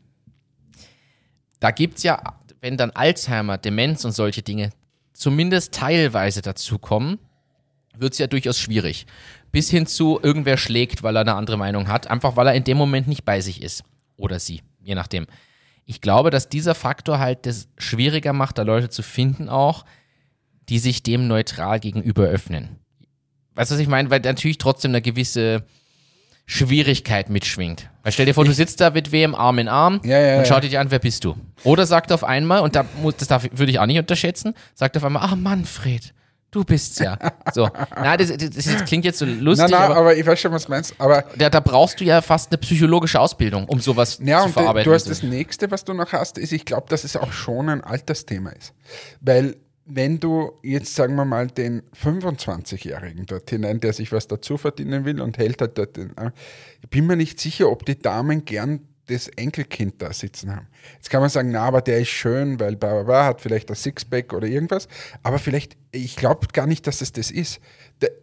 Da 1.61 1.71
gibt 1.71 1.99
es 1.99 2.03
ja, 2.05 2.23
wenn 2.67 2.77
dann 2.77 2.91
Alzheimer, 2.91 3.59
Demenz 3.59 4.05
und 4.05 4.11
solche 4.11 4.43
Dinge 4.43 4.71
zumindest 5.13 5.73
teilweise 5.73 6.43
dazukommen, 6.43 7.21
wird 7.97 8.15
es 8.15 8.19
ja 8.19 8.27
durchaus 8.27 8.59
schwierig. 8.59 9.07
Bis 9.53 9.71
hin 9.71 9.87
zu 9.87 10.19
irgendwer 10.21 10.57
schlägt, 10.57 11.05
weil 11.05 11.17
er 11.17 11.21
eine 11.21 11.37
andere 11.37 11.59
Meinung 11.59 11.87
hat, 11.87 12.11
einfach 12.11 12.35
weil 12.35 12.49
er 12.49 12.55
in 12.55 12.65
dem 12.65 12.77
Moment 12.77 13.07
nicht 13.07 13.25
bei 13.25 13.41
sich 13.41 13.63
ist. 13.63 13.85
Oder 14.17 14.41
sie, 14.41 14.63
je 14.83 14.97
nachdem. 14.97 15.29
Ich 15.85 16.01
glaube, 16.01 16.31
dass 16.31 16.49
dieser 16.49 16.75
Faktor 16.75 17.21
halt 17.21 17.47
das 17.47 17.69
schwieriger 17.79 18.33
macht, 18.33 18.59
da 18.59 18.63
Leute 18.63 18.89
zu 18.89 19.05
finden 19.05 19.49
auch, 19.49 19.85
die 20.69 20.81
sich 20.81 21.05
dem 21.05 21.29
neutral 21.29 21.79
gegenüber 21.79 22.25
öffnen. 22.25 22.81
Weißt 23.55 23.71
du, 23.71 23.77
was 23.77 23.81
ich 23.81 23.87
meine? 23.87 24.11
Weil 24.11 24.21
natürlich 24.21 24.59
trotzdem 24.59 24.91
eine 24.91 25.03
gewisse 25.03 25.65
Schwierigkeit 26.47 27.29
mitschwingt. 27.29 27.91
Weil 28.03 28.13
stell 28.13 28.25
dir 28.27 28.35
vor, 28.35 28.45
du 28.45 28.53
sitzt 28.53 28.81
da 28.81 28.91
mit 28.91 29.11
wem 29.13 29.35
Arm 29.35 29.59
in 29.59 29.69
Arm 29.69 30.01
Ja, 30.05 30.19
ja, 30.19 30.33
und 30.35 30.39
ja. 30.41 30.45
schaut 30.47 30.63
dich 30.63 30.79
an, 30.79 30.91
wer 30.91 31.01
bist 31.01 31.25
du? 31.25 31.35
Oder 31.65 31.87
sagt 31.87 32.13
auf 32.13 32.23
einmal, 32.23 32.61
und 32.61 32.77
da 32.77 32.85
muss, 33.03 33.17
das 33.17 33.29
darf, 33.29 33.47
würde 33.51 33.71
ich 33.73 33.81
auch 33.81 33.87
nicht 33.87 33.99
unterschätzen, 33.99 34.55
sagt 34.75 34.97
auf 34.97 35.03
einmal, 35.05 35.29
ah 35.29 35.35
Manfred, 35.35 36.15
du 36.53 36.63
bist's 36.65 37.01
ja. 37.01 37.19
So. 37.53 37.69
Na, 37.97 38.17
das, 38.17 38.29
das, 38.37 38.51
das 38.51 38.85
klingt 38.85 39.05
jetzt 39.05 39.19
so 39.19 39.25
lustig, 39.27 39.71
Nein, 39.71 39.81
nein, 39.81 39.91
aber, 39.91 39.97
aber, 39.97 40.17
ich 40.17 40.25
weiß 40.25 40.39
schon, 40.41 40.53
was 40.53 40.67
du 40.67 40.71
meinst. 40.71 40.95
Aber 40.99 41.25
da, 41.37 41.51
da 41.51 41.59
brauchst 41.59 42.01
du 42.01 42.05
ja 42.05 42.23
fast 42.23 42.53
eine 42.53 42.59
psychologische 42.59 43.19
Ausbildung, 43.21 43.65
um 43.67 43.81
sowas 43.81 44.21
Ja, 44.23 44.41
zu 44.41 44.47
und 44.47 44.53
verarbeiten. 44.53 44.89
du 44.89 44.95
hast 44.95 45.11
das 45.11 45.25
nächste, 45.25 45.71
was 45.73 45.85
du 45.85 45.95
noch 45.95 46.13
hast, 46.13 46.39
ist, 46.39 46.53
ich 46.53 46.65
glaube, 46.65 46.87
dass 46.89 47.03
es 47.03 47.17
auch 47.17 47.33
schon 47.33 47.69
ein 47.69 47.83
Altersthema 47.83 48.51
ist. 48.51 48.73
Weil, 49.21 49.57
wenn 49.87 50.19
du 50.19 50.53
jetzt, 50.63 50.95
sagen 50.95 51.15
wir 51.15 51.25
mal, 51.25 51.47
den 51.47 51.83
25-Jährigen 52.03 53.27
dort 53.27 53.49
hinein, 53.49 53.81
der 53.81 53.93
sich 53.93 54.11
was 54.13 54.27
dazu 54.27 54.57
verdienen 54.57 55.05
will 55.05 55.21
und 55.21 55.39
hält 55.39 55.61
halt 55.61 55.79
dort 55.79 55.97
den, 55.97 56.13
ich 56.83 56.91
bin 56.91 57.07
mir 57.07 57.17
nicht 57.17 57.39
sicher, 57.41 57.71
ob 57.71 57.87
die 57.87 57.99
Damen 57.99 58.45
gern 58.45 58.81
das 59.07 59.29
Enkelkind 59.29 60.03
da 60.03 60.13
sitzen 60.13 60.55
haben. 60.55 60.67
Jetzt 60.95 61.11
kann 61.11 61.21
man 61.21 61.31
sagen, 61.31 61.51
na, 61.53 61.63
aber 61.63 61.81
der 61.81 62.01
ist 62.01 62.09
schön, 62.09 62.59
weil 62.59 62.77
bla, 62.77 62.95
bla, 62.95 63.03
bla, 63.05 63.25
hat 63.27 63.41
vielleicht 63.41 63.71
ein 63.71 63.77
Sixpack 63.77 64.33
oder 64.33 64.49
irgendwas. 64.49 64.89
Aber 65.23 65.39
vielleicht, 65.39 65.77
ich 65.93 66.17
glaube 66.17 66.49
gar 66.53 66.67
nicht, 66.67 66.87
dass 66.89 67.01
es 67.01 67.13
das 67.13 67.31
ist. 67.31 67.61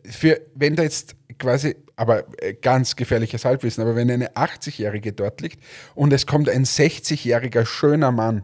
Für, 0.04 0.41
wenn 0.56 0.76
da 0.76 0.84
jetzt 0.84 1.15
quasi, 1.39 1.78
aber 1.95 2.26
äh, 2.41 2.54
ganz 2.54 2.97
gefährliches 2.97 3.45
Halbwissen, 3.45 3.82
aber 3.82 3.95
wenn 3.95 4.12
eine 4.12 4.34
80-Jährige 4.34 5.13
dort 5.13 5.39
liegt 5.39 5.63
und 5.95 6.12
es 6.12 6.28
kommt 6.28 6.49
ein 6.49 6.65
60-jähriger 6.65 7.65
schöner 7.65 8.12
Mann, 8.12 8.43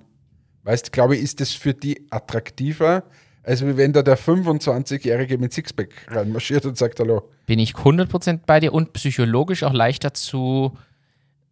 weißt, 0.64 0.92
glaube 0.92 1.16
ich, 1.16 1.24
ist 1.24 1.40
das 1.40 1.52
für 1.52 1.74
die 1.74 2.06
attraktiver, 2.10 3.04
als 3.44 3.66
wenn 3.66 3.94
da 3.94 4.02
der 4.02 4.18
25-Jährige 4.18 5.38
mit 5.38 5.54
Sixpack 5.54 5.90
reinmarschiert 6.10 6.66
und 6.66 6.78
sagt 6.78 7.00
Hallo. 7.00 7.30
bin 7.46 7.60
ich 7.60 7.74
100% 7.74 8.42
bei 8.46 8.60
dir 8.60 8.74
und 8.74 8.94
psychologisch 8.94 9.64
auch 9.64 9.74
leichter 9.74 10.14
zu, 10.14 10.78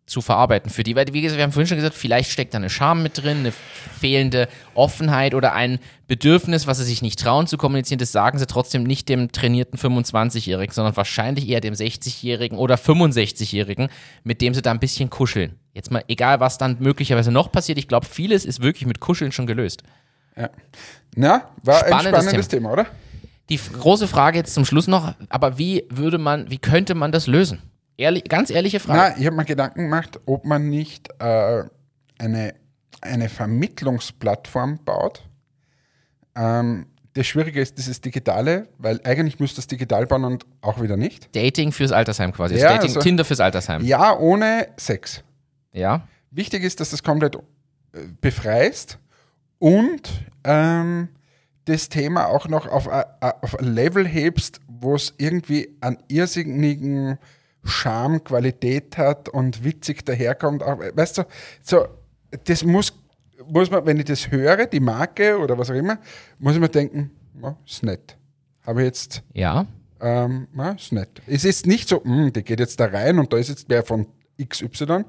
zu 0.05 0.21
verarbeiten 0.21 0.69
für 0.69 0.83
die. 0.83 0.95
Weil, 0.95 1.07
wie 1.13 1.21
gesagt, 1.21 1.37
wir 1.37 1.43
haben 1.43 1.51
vorhin 1.51 1.67
schon 1.67 1.77
gesagt, 1.77 1.95
vielleicht 1.95 2.29
steckt 2.29 2.53
da 2.53 2.57
eine 2.57 2.69
Scham 2.69 3.03
mit 3.03 3.17
drin, 3.17 3.39
eine 3.39 3.53
fehlende 3.99 4.47
Offenheit 4.73 5.33
oder 5.33 5.53
ein 5.53 5.79
Bedürfnis, 6.07 6.67
was 6.67 6.77
sie 6.77 6.83
sich 6.83 7.01
nicht 7.01 7.19
trauen 7.19 7.47
zu 7.47 7.57
kommunizieren. 7.57 7.99
Das 7.99 8.11
sagen 8.11 8.37
sie 8.37 8.47
trotzdem 8.47 8.83
nicht 8.83 9.09
dem 9.09 9.31
trainierten 9.31 9.79
25-Jährigen, 9.79 10.73
sondern 10.73 10.95
wahrscheinlich 10.95 11.49
eher 11.49 11.61
dem 11.61 11.73
60-Jährigen 11.73 12.57
oder 12.57 12.75
65-Jährigen, 12.75 13.89
mit 14.23 14.41
dem 14.41 14.53
sie 14.53 14.61
da 14.61 14.71
ein 14.71 14.79
bisschen 14.79 15.09
kuscheln. 15.09 15.55
Jetzt 15.77 15.91
mal, 15.91 16.03
egal 16.07 16.39
was 16.39 16.57
dann 16.57 16.77
möglicherweise 16.79 17.31
noch 17.31 17.51
passiert, 17.51 17.77
ich 17.77 17.87
glaube, 17.87 18.07
vieles 18.07 18.45
ist 18.45 18.63
wirklich 18.63 18.87
mit 18.87 18.99
Kuscheln 18.99 19.31
schon 19.31 19.45
gelöst. 19.45 19.83
Ja. 20.35 20.49
Na, 21.15 21.51
war 21.61 21.83
ein 21.83 21.89
Spannendes 21.89 22.21
spannendes 22.23 22.47
Thema, 22.47 22.71
oder? 22.71 22.87
Die 23.49 23.57
große 23.57 24.07
Frage 24.07 24.39
jetzt 24.39 24.55
zum 24.55 24.65
Schluss 24.65 24.87
noch, 24.87 25.13
aber 25.29 25.59
wie 25.59 25.85
würde 25.91 26.17
man, 26.17 26.49
wie 26.49 26.57
könnte 26.57 26.95
man 26.95 27.11
das 27.11 27.27
lösen? 27.27 27.61
Ehrlich, 27.95 28.23
ganz 28.23 28.49
ehrliche 28.49 28.79
Frage. 28.79 29.13
Na, 29.13 29.19
ich 29.19 29.27
habe 29.27 29.35
mir 29.35 29.45
Gedanken 29.45 29.83
gemacht, 29.83 30.19
ob 30.25 30.45
man 30.45 30.67
nicht 30.67 31.09
äh, 31.19 31.63
eine, 32.17 32.55
eine 33.01 33.29
Vermittlungsplattform 33.29 34.79
baut. 34.83 35.21
Ähm, 36.35 36.87
das 37.13 37.27
Schwierige 37.27 37.61
ist 37.61 37.77
dieses 37.77 38.01
Digitale, 38.01 38.67
weil 38.79 38.99
eigentlich 39.03 39.39
müsste 39.39 39.57
das 39.57 39.67
digital 39.67 40.07
bauen 40.07 40.23
und 40.23 40.45
auch 40.61 40.81
wieder 40.81 40.97
nicht. 40.97 41.35
Dating 41.35 41.71
fürs 41.71 41.91
Altersheim 41.91 42.33
quasi. 42.33 42.55
Das 42.55 42.63
Ja, 42.63 42.69
Dating, 42.73 42.89
also- 42.89 42.99
Tinder 42.99 43.25
fürs 43.25 43.39
Altersheim. 43.39 43.83
Ja, 43.85 44.17
ohne 44.17 44.69
Sex. 44.77 45.23
Ja. 45.77 46.07
Wichtig 46.31 46.63
ist, 46.63 46.79
dass 46.79 46.89
du 46.89 46.93
das 46.95 47.03
komplett 47.03 47.35
äh, 47.35 47.39
befreist 48.21 48.99
und 49.59 50.01
ähm, 50.43 51.09
das 51.65 51.89
Thema 51.89 52.27
auch 52.27 52.47
noch 52.47 52.67
auf 52.67 52.87
ein, 52.87 53.03
auf 53.19 53.59
ein 53.59 53.73
Level 53.73 54.07
hebst, 54.07 54.61
wo 54.67 54.95
es 54.95 55.13
irgendwie 55.17 55.75
an 55.81 55.97
irrsinnigen 56.07 57.17
Charme, 57.63 58.23
Qualität 58.23 58.97
hat 58.97 59.27
und 59.29 59.63
witzig 59.63 60.05
daherkommt. 60.05 60.63
Auch, 60.63 60.79
weißt 60.79 61.19
du, 61.19 61.23
so, 61.61 61.87
das 62.45 62.63
muss, 62.63 62.93
muss 63.45 63.69
man, 63.69 63.85
wenn 63.85 63.97
ich 63.97 64.05
das 64.05 64.31
höre, 64.31 64.65
die 64.65 64.79
Marke 64.79 65.37
oder 65.37 65.57
was 65.57 65.69
auch 65.69 65.75
immer, 65.75 65.99
muss 66.39 66.53
ich 66.53 66.59
mir 66.61 66.69
denken, 66.69 67.11
ja, 67.41 67.57
ist 67.65 67.83
nett. 67.83 68.17
Habe 68.65 68.81
ich 68.81 68.85
jetzt 68.87 69.23
Ja. 69.33 69.65
ähm, 69.99 70.47
ja, 70.55 70.71
ist 70.71 70.91
nett. 70.93 71.21
Es 71.27 71.43
ist 71.43 71.65
nicht 71.65 71.89
so, 71.89 72.01
hm, 72.03 72.31
die 72.31 72.43
geht 72.43 72.59
jetzt 72.59 72.79
da 72.79 72.85
rein 72.85 73.19
und 73.19 73.33
da 73.33 73.37
ist 73.37 73.49
jetzt 73.49 73.65
wer 73.67 73.83
von 73.83 74.07
XY 74.41 75.03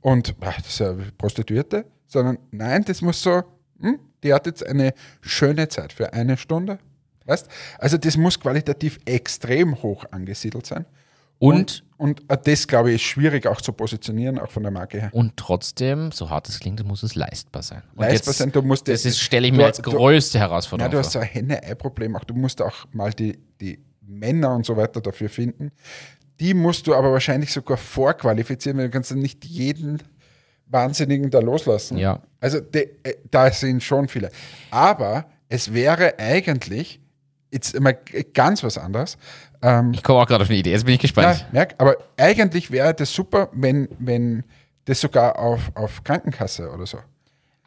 und 0.00 0.34
ach, 0.40 0.56
das 0.56 0.68
ist 0.68 0.78
ja 0.80 0.94
Prostituierte, 1.18 1.84
sondern 2.06 2.38
nein, 2.50 2.84
das 2.84 3.02
muss 3.02 3.22
so, 3.22 3.42
hm, 3.80 3.98
die 4.22 4.32
hat 4.34 4.46
jetzt 4.46 4.66
eine 4.66 4.92
schöne 5.20 5.68
Zeit 5.68 5.92
für 5.92 6.12
eine 6.12 6.36
Stunde. 6.36 6.78
Weißt? 7.26 7.48
Also 7.78 7.96
das 7.98 8.16
muss 8.16 8.40
qualitativ 8.40 8.98
extrem 9.04 9.82
hoch 9.82 10.04
angesiedelt 10.10 10.66
sein. 10.66 10.86
Und, 11.38 11.84
Und 11.96 12.20
äh, 12.30 12.36
das, 12.42 12.66
glaube 12.66 12.90
ich, 12.90 12.96
ist 12.96 13.02
schwierig 13.02 13.46
auch 13.46 13.60
zu 13.62 13.72
positionieren, 13.72 14.38
auch 14.38 14.50
von 14.50 14.62
der 14.62 14.72
Marke 14.72 15.00
her. 15.00 15.10
und 15.14 15.36
trotzdem, 15.38 16.12
so 16.12 16.28
hart 16.28 16.48
es 16.50 16.60
klingt, 16.60 16.84
muss 16.84 17.02
es 17.02 17.14
leistbar 17.14 17.62
sein. 17.62 17.82
Und 17.94 18.02
Leistbar 18.02 18.34
sein, 18.34 18.52
du 18.52 18.60
musst 18.60 18.88
das 18.88 19.04
das- 19.04 19.18
stelle 19.18 19.46
ich 19.46 19.52
du- 19.52 19.58
mir 19.58 19.64
als 19.66 19.78
du- 19.78 19.90
größte 19.90 20.36
Ja, 20.38 20.44
Herausforderung 20.44 20.90
du 20.92 20.98
hast 20.98 21.12
so 21.12 21.18
ein 21.18 21.24
Henne-Ei-Problem. 21.26 22.14
Auch 22.16 22.24
du 22.24 22.34
musst 22.34 22.60
auch 22.60 22.86
mal 22.92 23.10
die, 23.12 23.38
die 23.60 23.78
Männer 24.02 24.54
und 24.54 24.66
so 24.66 24.76
weiter 24.76 25.00
dafür 25.00 25.30
finden. 25.30 25.70
Die 26.40 26.54
musst 26.54 26.86
du 26.86 26.94
aber 26.94 27.12
wahrscheinlich 27.12 27.52
sogar 27.52 27.76
vorqualifizieren, 27.76 28.78
weil 28.78 28.86
du 28.86 28.90
kannst 28.90 29.10
dann 29.10 29.18
nicht 29.18 29.44
jeden 29.44 30.02
Wahnsinnigen 30.66 31.30
da 31.30 31.40
loslassen. 31.40 31.98
Ja. 31.98 32.20
Also 32.40 32.60
de, 32.60 32.88
äh, 33.02 33.14
da 33.30 33.50
sind 33.50 33.82
schon 33.82 34.08
viele. 34.08 34.30
Aber 34.70 35.26
es 35.48 35.74
wäre 35.74 36.18
eigentlich, 36.18 37.00
jetzt 37.50 37.74
immer 37.74 37.92
ganz 37.92 38.62
was 38.62 38.78
anderes. 38.78 39.18
Ähm, 39.62 39.92
Ich 39.92 40.02
komme 40.02 40.20
auch 40.20 40.26
gerade 40.26 40.42
auf 40.44 40.48
eine 40.48 40.58
Idee, 40.58 40.70
jetzt 40.70 40.84
bin 40.84 40.94
ich 40.94 41.00
gespannt. 41.00 41.46
merk, 41.52 41.74
aber 41.78 41.96
eigentlich 42.16 42.70
wäre 42.70 42.94
das 42.94 43.12
super, 43.12 43.48
wenn, 43.52 43.88
wenn 43.98 44.44
das 44.86 45.00
sogar 45.00 45.38
auf, 45.38 45.70
auf 45.74 46.02
Krankenkasse 46.04 46.70
oder 46.70 46.86
so. 46.86 46.98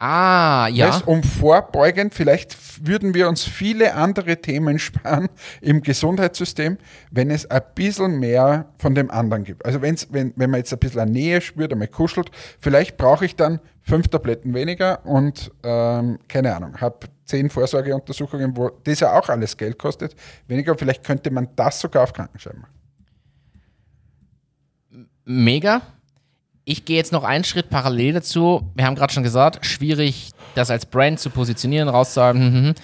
Ah, 0.06 0.68
ja. 0.68 0.88
Weißt, 0.88 1.06
um 1.06 1.22
vorbeugend, 1.22 2.12
vielleicht 2.12 2.86
würden 2.86 3.14
wir 3.14 3.26
uns 3.26 3.42
viele 3.42 3.94
andere 3.94 4.36
Themen 4.36 4.78
sparen 4.78 5.30
im 5.62 5.80
Gesundheitssystem, 5.80 6.76
wenn 7.10 7.30
es 7.30 7.50
ein 7.50 7.62
bisschen 7.74 8.20
mehr 8.20 8.66
von 8.76 8.94
dem 8.94 9.10
anderen 9.10 9.44
gibt. 9.44 9.64
Also 9.64 9.80
wenn's, 9.80 10.08
wenn, 10.10 10.34
wenn 10.36 10.50
man 10.50 10.60
jetzt 10.60 10.74
ein 10.74 10.78
bisschen 10.78 11.00
eine 11.00 11.10
Nähe 11.10 11.40
spürt, 11.40 11.72
einmal 11.72 11.88
kuschelt, 11.88 12.30
vielleicht 12.60 12.98
brauche 12.98 13.24
ich 13.24 13.34
dann 13.34 13.60
fünf 13.80 14.08
Tabletten 14.08 14.52
weniger 14.52 15.06
und 15.06 15.50
ähm, 15.62 16.18
keine 16.28 16.54
Ahnung, 16.54 16.78
habe 16.82 17.06
zehn 17.24 17.48
Vorsorgeuntersuchungen, 17.48 18.58
wo 18.58 18.72
das 18.84 19.00
ja 19.00 19.18
auch 19.18 19.30
alles 19.30 19.56
Geld 19.56 19.78
kostet, 19.78 20.14
weniger. 20.48 20.76
Vielleicht 20.76 21.02
könnte 21.02 21.30
man 21.30 21.48
das 21.56 21.80
sogar 21.80 22.02
auf 22.02 22.12
Krankenschein 22.12 22.58
machen. 22.60 22.74
Mega. 25.24 25.80
Ich 26.64 26.84
gehe 26.84 26.96
jetzt 26.96 27.12
noch 27.12 27.24
einen 27.24 27.44
Schritt 27.44 27.70
parallel 27.70 28.14
dazu. 28.14 28.70
Wir 28.74 28.86
haben 28.86 28.94
gerade 28.94 29.12
schon 29.12 29.22
gesagt, 29.22 29.64
schwierig, 29.66 30.30
das 30.54 30.70
als 30.70 30.86
Brand 30.86 31.20
zu 31.20 31.30
positionieren, 31.30 31.88
rauszusagen. 31.88 32.42
hm, 32.42 32.52
hm, 32.52 32.64
hm. 32.66 32.74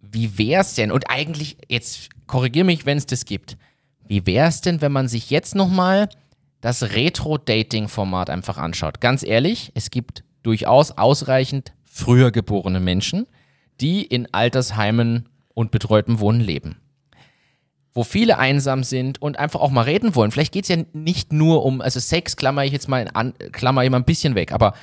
Wie 0.00 0.38
wär's 0.38 0.74
denn? 0.74 0.92
Und 0.92 1.10
eigentlich, 1.10 1.56
jetzt 1.68 2.08
korrigier 2.26 2.64
mich, 2.64 2.86
wenn 2.86 2.98
es 2.98 3.06
das 3.06 3.24
gibt. 3.24 3.56
Wie 4.06 4.26
wär's 4.26 4.60
denn, 4.60 4.80
wenn 4.80 4.92
man 4.92 5.08
sich 5.08 5.30
jetzt 5.30 5.54
nochmal 5.54 6.08
das 6.60 6.82
Retro-Dating-Format 6.82 8.30
einfach 8.30 8.58
anschaut? 8.58 9.00
Ganz 9.00 9.24
ehrlich, 9.24 9.72
es 9.74 9.90
gibt 9.90 10.22
durchaus 10.42 10.92
ausreichend 10.92 11.72
früher 11.82 12.30
geborene 12.30 12.80
Menschen, 12.80 13.26
die 13.80 14.02
in 14.02 14.32
Altersheimen 14.32 15.28
und 15.54 15.70
betreutem 15.70 16.20
Wohnen 16.20 16.40
leben 16.40 16.76
wo 17.94 18.02
viele 18.02 18.38
einsam 18.38 18.82
sind 18.82 19.22
und 19.22 19.38
einfach 19.38 19.60
auch 19.60 19.70
mal 19.70 19.82
reden 19.82 20.14
wollen. 20.16 20.32
Vielleicht 20.32 20.52
geht's 20.52 20.68
ja 20.68 20.78
nicht 20.92 21.32
nur 21.32 21.64
um, 21.64 21.80
also 21.80 22.00
Sex 22.00 22.36
klammer 22.36 22.64
ich 22.64 22.72
jetzt 22.72 22.88
mal 22.88 23.08
an, 23.14 23.34
klammer 23.52 23.84
ich 23.84 23.90
mal 23.90 23.98
ein 23.98 24.04
bisschen 24.04 24.34
weg, 24.34 24.52
aber 24.52 24.74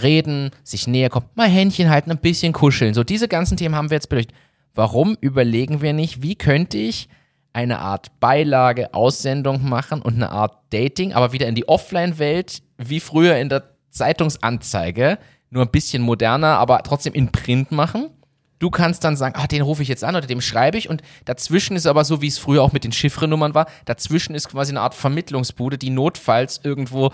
reden, 0.00 0.50
sich 0.62 0.86
näher 0.86 1.10
kommen, 1.10 1.26
mal 1.34 1.48
Händchen 1.48 1.90
halten, 1.90 2.10
ein 2.10 2.18
bisschen 2.18 2.52
kuscheln. 2.52 2.94
So 2.94 3.02
diese 3.02 3.28
ganzen 3.28 3.56
Themen 3.56 3.74
haben 3.74 3.90
wir 3.90 3.96
jetzt 3.96 4.08
beleuchtet. 4.08 4.36
Warum 4.74 5.16
überlegen 5.20 5.80
wir 5.80 5.92
nicht, 5.92 6.22
wie 6.22 6.36
könnte 6.36 6.78
ich 6.78 7.08
eine 7.52 7.78
Art 7.78 8.20
Beilage, 8.20 8.92
Aussendung 8.92 9.66
machen 9.66 10.02
und 10.02 10.14
eine 10.14 10.30
Art 10.30 10.58
Dating, 10.70 11.14
aber 11.14 11.32
wieder 11.32 11.46
in 11.46 11.54
die 11.54 11.66
Offline-Welt, 11.66 12.62
wie 12.76 13.00
früher 13.00 13.36
in 13.38 13.48
der 13.48 13.70
Zeitungsanzeige, 13.88 15.18
nur 15.48 15.62
ein 15.62 15.70
bisschen 15.70 16.02
moderner, 16.02 16.58
aber 16.58 16.82
trotzdem 16.82 17.14
in 17.14 17.32
Print 17.32 17.72
machen? 17.72 18.10
Du 18.58 18.70
kannst 18.70 19.04
dann 19.04 19.16
sagen, 19.16 19.34
ah, 19.36 19.46
den 19.46 19.62
rufe 19.62 19.82
ich 19.82 19.88
jetzt 19.88 20.02
an 20.02 20.16
oder 20.16 20.26
dem 20.26 20.40
schreibe 20.40 20.78
ich 20.78 20.88
und 20.88 21.02
dazwischen 21.24 21.76
ist 21.76 21.86
aber 21.86 22.04
so, 22.04 22.22
wie 22.22 22.28
es 22.28 22.38
früher 22.38 22.62
auch 22.62 22.72
mit 22.72 22.84
den 22.84 22.92
Chiffrenummern 22.92 23.54
war, 23.54 23.66
dazwischen 23.84 24.34
ist 24.34 24.48
quasi 24.48 24.72
eine 24.72 24.80
Art 24.80 24.94
Vermittlungsbude, 24.94 25.76
die 25.76 25.90
notfalls 25.90 26.60
irgendwo 26.62 27.10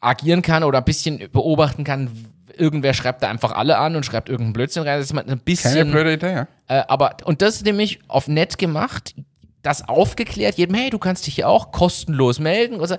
agieren 0.00 0.42
kann 0.42 0.62
oder 0.62 0.78
ein 0.78 0.84
bisschen 0.84 1.28
beobachten 1.32 1.84
kann. 1.84 2.10
Irgendwer 2.56 2.94
schreibt 2.94 3.22
da 3.22 3.28
einfach 3.28 3.52
alle 3.52 3.78
an 3.78 3.96
und 3.96 4.06
schreibt 4.06 4.28
irgendeinen 4.28 4.52
Blödsinn 4.54 4.84
rein. 4.84 4.98
Das 4.98 5.06
ist 5.06 5.12
mal 5.12 5.22
ein 5.22 5.26
Keine 5.26 5.36
bisschen. 5.40 5.90
blöde 5.90 6.12
Idee, 6.14 6.32
ja. 6.32 6.46
Äh, 6.68 6.84
aber, 6.88 7.16
und 7.24 7.42
das 7.42 7.56
ist 7.56 7.64
nämlich 7.64 7.98
auf 8.08 8.28
nett 8.28 8.56
gemacht, 8.56 9.14
das 9.62 9.88
aufgeklärt, 9.88 10.56
jedem, 10.56 10.76
hey, 10.76 10.90
du 10.90 10.98
kannst 10.98 11.26
dich 11.26 11.34
hier 11.34 11.48
auch 11.48 11.72
kostenlos 11.72 12.38
melden. 12.38 12.80
Also, 12.80 12.96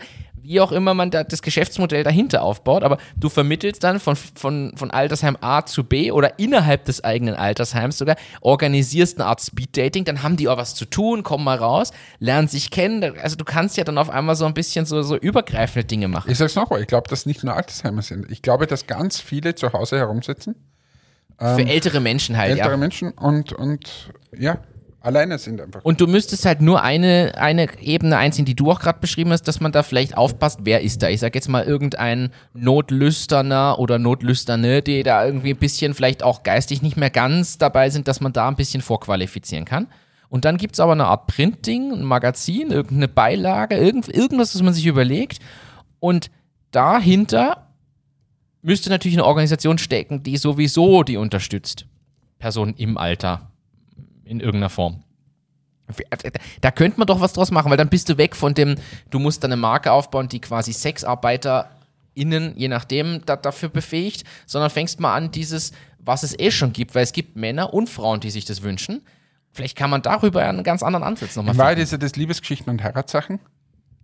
wie 0.47 0.61
auch 0.61 0.71
immer 0.71 0.93
man 0.93 1.11
da 1.11 1.23
das 1.23 1.41
Geschäftsmodell 1.41 2.03
dahinter 2.03 2.41
aufbaut, 2.41 2.83
aber 2.83 2.97
du 3.17 3.27
vermittelst 3.27 3.83
dann 3.83 3.99
von, 3.99 4.15
von, 4.15 4.71
von 4.75 4.91
Altersheim 4.91 5.37
A 5.41 5.65
zu 5.65 5.83
B 5.83 6.11
oder 6.11 6.39
innerhalb 6.39 6.85
des 6.85 7.03
eigenen 7.03 7.35
Altersheims 7.35 7.97
sogar, 7.97 8.15
organisierst 8.39 9.19
eine 9.19 9.27
Art 9.27 9.41
Speeddating, 9.41 10.05
dann 10.05 10.23
haben 10.23 10.37
die 10.37 10.47
auch 10.47 10.57
was 10.57 10.73
zu 10.73 10.85
tun, 10.85 11.23
kommen 11.23 11.43
mal 11.43 11.57
raus, 11.57 11.91
lernen 12.19 12.47
sich 12.47 12.71
kennen. 12.71 13.03
Also 13.21 13.35
du 13.35 13.43
kannst 13.43 13.75
ja 13.75 13.83
dann 13.83 13.97
auf 13.97 14.09
einmal 14.09 14.35
so 14.35 14.45
ein 14.45 14.53
bisschen 14.53 14.85
so, 14.85 15.01
so 15.01 15.17
übergreifende 15.17 15.85
Dinge 15.85 16.07
machen. 16.07 16.31
Ich 16.31 16.37
sag's 16.37 16.55
nochmal, 16.55 16.81
ich 16.81 16.87
glaube, 16.87 17.09
dass 17.09 17.25
nicht 17.25 17.43
nur 17.43 17.53
Altersheimer 17.53 18.01
sind. 18.01 18.31
Ich 18.31 18.41
glaube, 18.41 18.67
dass 18.67 18.87
ganz 18.87 19.19
viele 19.19 19.55
zu 19.55 19.73
Hause 19.73 19.97
herumsitzen, 19.97 20.55
Für 21.37 21.67
ältere 21.67 21.99
Menschen 21.99 22.37
halt, 22.37 22.51
Ähm, 22.51 22.57
ältere 22.57 22.71
ja. 22.71 22.77
Menschen 22.77 23.11
und, 23.11 23.51
und 23.51 24.13
ja, 24.35 24.59
alleine 25.01 25.37
sind 25.37 25.61
einfach. 25.61 25.83
Und 25.83 26.01
du 26.01 26.07
müsstest 26.07 26.45
halt 26.45 26.61
nur 26.61 26.81
eine, 26.81 27.33
eine 27.37 27.67
Ebene 27.79 28.17
einziehen, 28.17 28.45
die 28.45 28.55
du 28.55 28.71
auch 28.71 28.79
gerade 28.79 28.99
beschrieben 28.99 29.31
hast, 29.31 29.43
dass 29.43 29.59
man 29.59 29.71
da 29.71 29.83
vielleicht 29.83 30.17
aufpasst, 30.17 30.61
wer 30.63 30.81
ist 30.81 31.01
da. 31.01 31.09
Ich 31.09 31.19
sag 31.19 31.35
jetzt 31.35 31.49
mal 31.49 31.63
irgendein 31.63 32.31
Notlüsterner 32.53 33.79
oder 33.79 33.99
Notlüsterne, 33.99 34.81
die 34.81 35.03
da 35.03 35.25
irgendwie 35.25 35.51
ein 35.51 35.57
bisschen 35.57 35.93
vielleicht 35.93 36.23
auch 36.23 36.43
geistig 36.43 36.81
nicht 36.81 36.97
mehr 36.97 37.09
ganz 37.09 37.57
dabei 37.57 37.89
sind, 37.89 38.07
dass 38.07 38.21
man 38.21 38.33
da 38.33 38.47
ein 38.47 38.55
bisschen 38.55 38.81
vorqualifizieren 38.81 39.65
kann. 39.65 39.87
Und 40.29 40.45
dann 40.45 40.57
gibt's 40.57 40.79
aber 40.79 40.91
eine 40.91 41.05
Art 41.05 41.27
Printing, 41.27 41.93
ein 41.93 42.03
Magazin, 42.03 42.71
irgendeine 42.71 43.07
Beilage, 43.07 43.77
irgend, 43.77 44.09
irgendwas, 44.09 44.53
was 44.53 44.61
man 44.61 44.73
sich 44.73 44.85
überlegt. 44.85 45.39
Und 45.99 46.29
dahinter 46.71 47.67
müsste 48.61 48.89
natürlich 48.89 49.15
eine 49.15 49.25
Organisation 49.25 49.77
stecken, 49.77 50.23
die 50.23 50.37
sowieso 50.37 51.03
die 51.03 51.17
unterstützt. 51.17 51.85
Personen 52.39 52.75
im 52.75 52.97
Alter 52.97 53.51
in 54.27 54.39
irgendeiner 54.39 54.69
Form. 54.69 55.03
Da 56.59 56.71
könnte 56.71 56.99
man 56.99 57.07
doch 57.07 57.21
was 57.21 57.33
draus 57.33 57.49
machen, 57.49 57.69
weil 57.69 57.77
dann 57.77 57.89
bist 57.89 58.09
du 58.09 58.17
weg 58.17 58.35
von 58.35 58.53
dem, 58.53 58.75
du 59.09 59.19
musst 59.19 59.43
dann 59.43 59.51
eine 59.53 59.61
Marke 59.61 59.91
aufbauen, 59.91 60.27
die 60.27 60.41
quasi 60.41 60.73
SexarbeiterInnen, 60.73 62.57
je 62.57 62.67
nachdem, 62.67 63.21
da, 63.25 63.37
dafür 63.37 63.69
befähigt, 63.69 64.25
sondern 64.45 64.69
fängst 64.69 64.99
mal 64.99 65.15
an, 65.15 65.31
dieses, 65.31 65.71
was 65.99 66.23
es 66.23 66.37
eh 66.37 66.51
schon 66.51 66.73
gibt, 66.73 66.93
weil 66.93 67.03
es 67.03 67.13
gibt 67.13 67.37
Männer 67.37 67.73
und 67.73 67.89
Frauen, 67.89 68.19
die 68.19 68.31
sich 68.31 68.43
das 68.43 68.63
wünschen. 68.63 69.01
Vielleicht 69.53 69.77
kann 69.77 69.89
man 69.89 70.01
darüber 70.01 70.43
einen 70.43 70.63
ganz 70.63 70.83
anderen 70.83 71.03
Ansatz 71.03 71.35
nochmal 71.37 71.55
finden. 71.55 71.81
ist 71.81 71.91
ja 71.91 71.97
das 71.97 72.17
Liebesgeschichten 72.17 72.69
und 72.69 72.83
Heiratssachen 72.83 73.39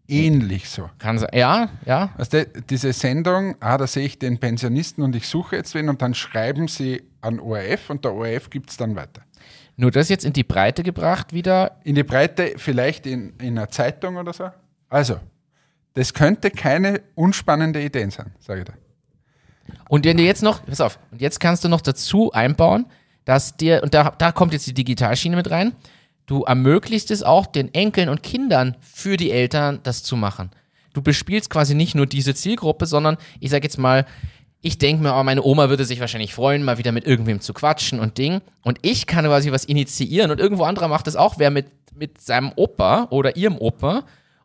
ähnlich 0.07 0.69
so. 0.69 0.89
Kann 0.99 1.19
sein. 1.19 1.29
Ja, 1.33 1.69
ja. 1.85 2.13
Du, 2.29 2.45
diese 2.69 2.93
Sendung, 2.93 3.55
ah, 3.59 3.77
da 3.77 3.87
sehe 3.87 4.05
ich 4.05 4.19
den 4.19 4.39
Pensionisten 4.39 5.03
und 5.03 5.15
ich 5.15 5.27
suche 5.27 5.55
jetzt 5.55 5.73
wen 5.75 5.89
und 5.89 6.01
dann 6.01 6.13
schreiben 6.13 6.67
sie 6.67 7.03
an 7.21 7.39
ORF 7.39 7.89
und 7.89 8.03
der 8.05 8.13
ORF 8.13 8.49
gibt 8.49 8.69
es 8.69 8.77
dann 8.77 8.95
weiter. 8.95 9.21
Nur 9.75 9.91
das 9.91 10.09
jetzt 10.09 10.25
in 10.25 10.33
die 10.33 10.43
Breite 10.43 10.83
gebracht 10.83 11.33
wieder. 11.33 11.79
In 11.83 11.95
die 11.95 12.03
Breite, 12.03 12.53
vielleicht 12.57 13.05
in, 13.05 13.33
in 13.39 13.57
einer 13.57 13.69
Zeitung 13.69 14.17
oder 14.17 14.33
so. 14.33 14.49
Also, 14.89 15.19
das 15.93 16.13
könnte 16.13 16.51
keine 16.51 17.01
unspannende 17.15 17.81
Idee 17.81 18.07
sein, 18.09 18.33
sage 18.39 18.61
ich 18.61 18.65
da. 18.65 18.73
Und 19.89 20.05
wenn 20.05 20.17
du 20.17 20.23
jetzt 20.23 20.43
noch, 20.43 20.65
pass 20.65 20.81
auf, 20.81 20.99
und 21.11 21.21
jetzt 21.21 21.39
kannst 21.39 21.63
du 21.63 21.69
noch 21.69 21.81
dazu 21.81 22.31
einbauen, 22.31 22.85
dass 23.25 23.57
dir, 23.57 23.81
und 23.83 23.93
da, 23.93 24.11
da 24.17 24.31
kommt 24.31 24.53
jetzt 24.53 24.67
die 24.67 24.73
Digitalschiene 24.73 25.35
mit 25.35 25.49
rein, 25.49 25.73
du 26.25 26.43
ermöglichst 26.43 27.11
es 27.11 27.23
auch 27.23 27.45
den 27.45 27.73
Enkeln 27.73 28.09
und 28.09 28.23
Kindern 28.23 28.75
für 28.81 29.17
die 29.17 29.31
Eltern 29.31 29.79
das 29.83 30.03
zu 30.03 30.15
machen. 30.15 30.51
Du 30.93 31.01
bespielst 31.01 31.49
quasi 31.49 31.73
nicht 31.73 31.95
nur 31.95 32.05
diese 32.05 32.35
Zielgruppe, 32.35 32.85
sondern 32.85 33.17
ich 33.39 33.49
sag 33.49 33.63
jetzt 33.63 33.77
mal, 33.79 34.05
ich 34.65 34.77
denke 34.77 35.03
mir, 35.03 35.13
oh, 35.13 35.23
meine 35.23 35.43
Oma 35.43 35.69
würde 35.69 35.83
sich 35.83 35.99
wahrscheinlich 35.99 36.33
freuen, 36.33 36.63
mal 36.63 36.77
wieder 36.77 36.93
mit 36.93 37.05
irgendwem 37.05 37.41
zu 37.41 37.53
quatschen 37.53 37.99
und 37.99 38.17
Ding. 38.17 38.39
Und 38.63 38.79
ich 38.81 39.05
kann 39.07 39.25
quasi 39.25 39.51
was 39.51 39.65
initiieren 39.65 40.31
und 40.31 40.39
irgendwo 40.39 40.63
anderer 40.63 40.87
macht 40.87 41.05
es 41.07 41.17
auch, 41.17 41.37
wer 41.37 41.51
mit, 41.51 41.67
mit 41.93 42.21
seinem 42.21 42.53
Opa 42.55 43.07
oder 43.09 43.35
ihrem 43.35 43.57
Opa. 43.57 44.03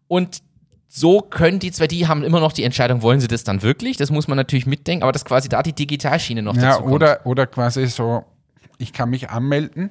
Und 0.09 0.43
so 0.89 1.21
können 1.21 1.61
die 1.61 1.71
zwei, 1.71 1.87
die 1.87 2.09
haben 2.09 2.25
immer 2.25 2.41
noch 2.41 2.53
die 2.53 2.65
Entscheidung, 2.65 3.03
wollen 3.03 3.21
sie 3.21 3.29
das 3.29 3.45
dann 3.45 3.63
wirklich? 3.63 3.97
Das 3.97 4.11
muss 4.11 4.27
man 4.27 4.37
natürlich 4.37 4.67
mitdenken, 4.67 5.05
aber 5.05 5.13
dass 5.13 5.25
quasi 5.25 5.49
da 5.49 5.63
die 5.63 5.73
Digitalschiene 5.73 6.43
noch 6.43 6.57
Ja, 6.57 6.63
dazu 6.63 6.81
kommt. 6.83 6.95
oder, 6.95 7.21
oder 7.25 7.47
quasi 7.47 7.87
so, 7.87 8.25
ich 8.79 8.93
kann 8.93 9.11
mich 9.11 9.31
anmelden, 9.31 9.91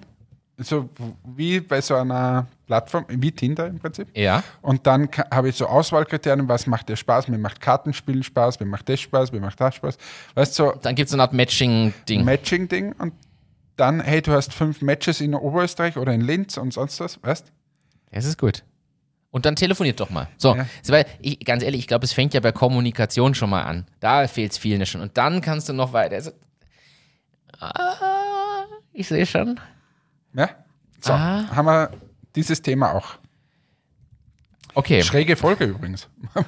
so 0.58 0.90
wie 1.24 1.60
bei 1.60 1.82
so 1.82 1.96
einer 1.96 2.48
Plattform, 2.66 3.06
wie 3.10 3.32
Tinder 3.32 3.68
im 3.68 3.80
Prinzip. 3.80 4.08
Ja. 4.16 4.44
Und 4.62 4.88
dann 4.88 5.08
habe 5.32 5.50
ich 5.50 5.56
so 5.56 5.68
Auswahlkriterien, 5.68 6.48
was 6.50 6.66
macht 6.66 6.90
dir 6.90 6.96
Spaß? 6.96 7.28
Mir 7.28 7.38
macht 7.38 7.62
Kartenspielen 7.62 8.24
Spaß, 8.24 8.60
mir 8.60 8.66
macht 8.66 8.90
das 8.90 9.00
Spaß, 9.00 9.32
mir 9.32 9.40
macht 9.40 9.62
das 9.62 9.76
Spaß. 9.76 9.98
Weißt 10.36 10.58
du, 10.60 10.64
so 10.64 10.80
Dann 10.82 10.96
gibt 10.96 11.08
es 11.10 11.14
eine 11.14 11.22
Art 11.24 11.34
Matching-Ding. 11.34 12.24
Matching-Ding 12.26 12.94
und 12.94 13.14
dann, 13.76 14.02
hey, 14.02 14.22
du 14.22 14.32
hast 14.32 14.54
fünf 14.54 14.82
Matches 14.82 15.22
in 15.22 15.36
Oberösterreich 15.36 15.98
oder 15.98 16.12
in 16.14 16.22
Linz 16.22 16.58
und 16.58 16.74
sonst 16.74 17.00
was, 17.00 17.22
weißt 17.24 17.52
Das 18.12 18.26
ist 18.26 18.40
gut. 18.40 18.64
Und 19.30 19.46
dann 19.46 19.56
telefoniert 19.56 20.00
doch 20.00 20.10
mal. 20.10 20.28
So, 20.38 20.56
Ja. 20.56 20.66
so, 20.82 20.94
weil 20.94 21.06
ich, 21.22 21.40
ganz 21.46 21.62
ehrlich, 21.62 21.82
ich 21.82 21.88
glaube, 21.88 22.06
es 22.06 22.14
fängt 22.14 22.34
ja 22.34 22.40
bei 22.40 22.52
Kommunikation 22.52 23.36
schon 23.36 23.52
mal 23.52 23.62
an. 23.64 23.86
Da 24.00 24.28
fehlt 24.28 24.54
es 24.54 24.58
vielen 24.58 24.84
schon. 24.88 25.02
Und 25.02 25.16
dann 25.18 25.42
kannst 25.42 25.70
du 25.70 25.74
noch 25.74 25.94
weiter. 25.94 26.16
Also, 26.16 26.32
ah, 27.60 28.64
ich 28.94 29.08
sehe 29.08 29.26
schon. 29.28 29.60
Ja? 30.34 30.50
So, 31.02 31.14
Ah. 31.14 31.46
haben 31.56 31.66
wir 31.66 31.92
dieses 32.36 32.62
Thema 32.62 32.94
auch. 32.94 33.16
Okay. 34.74 35.02
Schräge 35.04 35.36
Folge 35.36 35.66
übrigens. 35.66 36.08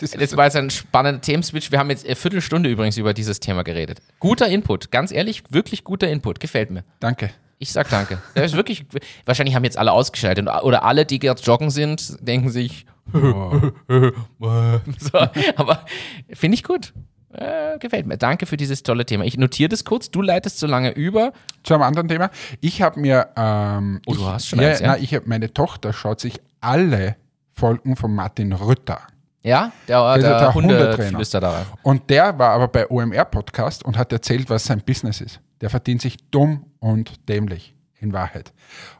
Das 0.00 0.36
war 0.36 0.44
jetzt 0.44 0.56
ein 0.56 0.70
spannender 0.70 1.20
Themenswitch. 1.20 1.70
Wir 1.70 1.78
haben 1.78 1.90
jetzt 1.90 2.04
eine 2.04 2.16
Viertelstunde 2.16 2.68
übrigens 2.68 2.96
über 2.96 3.14
dieses 3.14 3.38
Thema 3.40 3.62
geredet. 3.62 4.00
Guter 4.18 4.48
Input, 4.48 4.90
ganz 4.90 5.12
ehrlich, 5.12 5.44
wirklich 5.50 5.84
guter 5.84 6.08
Input. 6.08 6.40
Gefällt 6.40 6.70
mir. 6.70 6.84
Danke. 7.00 7.30
Ich 7.60 7.72
sag 7.72 7.88
danke. 7.90 8.18
Das 8.34 8.46
ist 8.46 8.56
wirklich, 8.56 8.86
wahrscheinlich 9.26 9.54
haben 9.54 9.64
jetzt 9.64 9.78
alle 9.78 9.92
ausgeschaltet. 9.92 10.48
Oder 10.62 10.84
alle, 10.84 11.06
die 11.06 11.18
jetzt 11.22 11.46
joggen 11.46 11.70
sind, 11.70 12.16
denken 12.26 12.50
sich, 12.50 12.86
Oh. 13.14 13.70
so, 14.98 15.18
aber 15.56 15.84
finde 16.32 16.54
ich 16.56 16.64
gut. 16.64 16.92
Äh, 17.30 17.78
gefällt 17.78 18.06
mir. 18.06 18.16
Danke 18.16 18.46
für 18.46 18.56
dieses 18.56 18.82
tolle 18.82 19.04
Thema. 19.04 19.24
Ich 19.24 19.36
notiere 19.36 19.68
das 19.68 19.84
kurz. 19.84 20.10
Du 20.10 20.22
leitest 20.22 20.58
so 20.58 20.66
lange 20.66 20.92
über. 20.92 21.32
Zu 21.62 21.74
einem 21.74 21.82
anderen 21.82 22.08
Thema. 22.08 22.30
Ich 22.60 22.80
habe 22.80 22.98
mir. 23.00 23.28
Ähm, 23.36 24.00
Oh, 24.06 24.14
du 24.14 24.20
ich, 24.20 24.26
hast 24.26 24.48
schon 24.48 24.60
ja, 24.60 24.70
eins, 24.70 24.80
ja? 24.80 24.86
Nein, 24.88 25.02
ich 25.02 25.14
hab, 25.14 25.26
meine 25.26 25.52
Tochter 25.52 25.92
schaut 25.92 26.20
sich 26.20 26.40
alle 26.60 27.16
Folgen 27.52 27.96
von 27.96 28.14
Martin 28.14 28.52
Rütter. 28.52 29.00
Ja, 29.42 29.72
der, 29.86 30.18
der, 30.18 30.38
der 30.38 30.54
Hunde 30.54 30.78
Hundetrainer. 30.78 31.22
da. 31.40 31.66
Und 31.82 32.10
der 32.10 32.38
war 32.38 32.50
aber 32.50 32.68
bei 32.68 32.90
OMR 32.90 33.24
Podcast 33.26 33.84
und 33.84 33.96
hat 33.96 34.12
erzählt, 34.12 34.50
was 34.50 34.64
sein 34.64 34.82
Business 34.84 35.20
ist. 35.20 35.40
Der 35.60 35.70
verdient 35.70 36.00
sich 36.02 36.16
dumm 36.30 36.66
und 36.80 37.28
dämlich, 37.28 37.74
in 38.00 38.12
Wahrheit. 38.12 38.52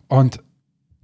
Und 0.07 0.41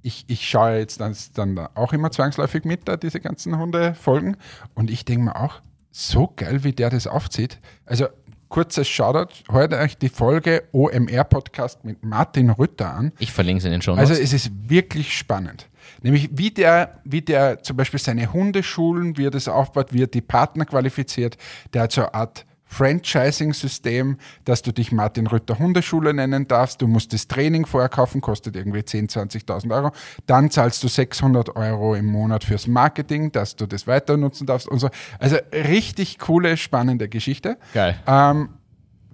ich, 0.03 0.25
ich 0.29 0.49
schaue 0.49 0.79
jetzt 0.79 1.01
dann, 1.01 1.17
dann 1.35 1.59
auch 1.75 1.93
immer 1.93 2.11
zwangsläufig 2.11 2.65
mit, 2.65 2.87
da 2.87 2.97
diese 2.97 3.21
ganzen 3.21 3.59
Hundefolgen. 3.59 4.37
Und 4.75 4.91
ich 4.91 5.05
denke 5.05 5.25
mir 5.25 5.37
auch, 5.37 5.61
so 5.95 6.33
geil, 6.35 6.65
wie 6.65 6.73
der 6.73 6.91
das 6.91 7.07
aufzieht. 7.07 7.61
Also 7.87 8.09
kurzes 8.49 8.89
Shoutout, 8.89 9.33
hört 9.49 9.73
euch 9.73 9.97
die 9.97 10.09
Folge 10.09 10.65
OMR-Podcast 10.73 11.85
mit 11.85 12.05
Martin 12.05 12.51
Rütter 12.51 12.93
an. 12.93 13.13
Ich 13.21 13.33
verlinke 13.33 13.59
es 13.59 13.65
in 13.65 13.71
den 13.71 13.81
Show 13.81 13.95
Also 13.95 14.13
es 14.13 14.33
ist 14.33 14.51
wirklich 14.69 15.17
spannend. 15.17 15.69
Nämlich 16.03 16.31
wie 16.33 16.51
der, 16.51 17.01
wie 17.05 17.23
der 17.23 17.63
zum 17.63 17.77
Beispiel 17.77 18.01
seine 18.01 18.33
Hunde 18.33 18.65
schulen, 18.65 19.17
wie 19.17 19.27
er 19.27 19.31
das 19.31 19.47
aufbaut, 19.47 19.93
wie 19.93 20.03
er 20.03 20.09
die 20.09 20.21
Partner 20.21 20.65
qualifiziert. 20.65 21.37
Der 21.73 21.83
hat 21.83 21.93
so 21.93 22.03
eine 22.03 22.15
Art 22.15 22.45
Franchising-System, 22.67 24.17
dass 24.45 24.63
du 24.63 24.73
dich 24.73 24.93
Martin 24.93 25.27
Rütter 25.27 25.59
Hundeschule 25.59 26.15
nennen 26.15 26.47
darfst. 26.49 26.81
Du 26.83 26.87
musst 26.89 27.13
das 27.13 27.29
Training 27.29 27.67
vorher 27.67 27.89
kaufen, 27.89 28.21
kostet 28.21 28.57
irgendwie 28.57 28.81
10.000, 28.81 29.31
20.000 29.47 29.73
Euro. 29.75 29.91
Dann 30.27 30.51
zahlst 30.51 30.83
du 30.83 30.89
600 30.89 31.57
Euro 31.57 31.95
im 31.95 32.07
Monat 32.07 32.45
fürs 32.45 32.67
Marketing, 32.67 33.33
dass 33.33 33.57
du 33.57 33.67
das 33.67 33.87
weiter 33.87 34.17
nutzen 34.17 34.47
darfst 34.47 34.69
und 34.69 34.79
so. 34.79 34.89
Also 35.19 35.37
richtig 35.53 36.19
coole, 36.19 36.57
spannende 36.57 37.09
Geschichte. 37.09 37.59
Geil. 37.73 37.99
Ähm, 38.07 38.51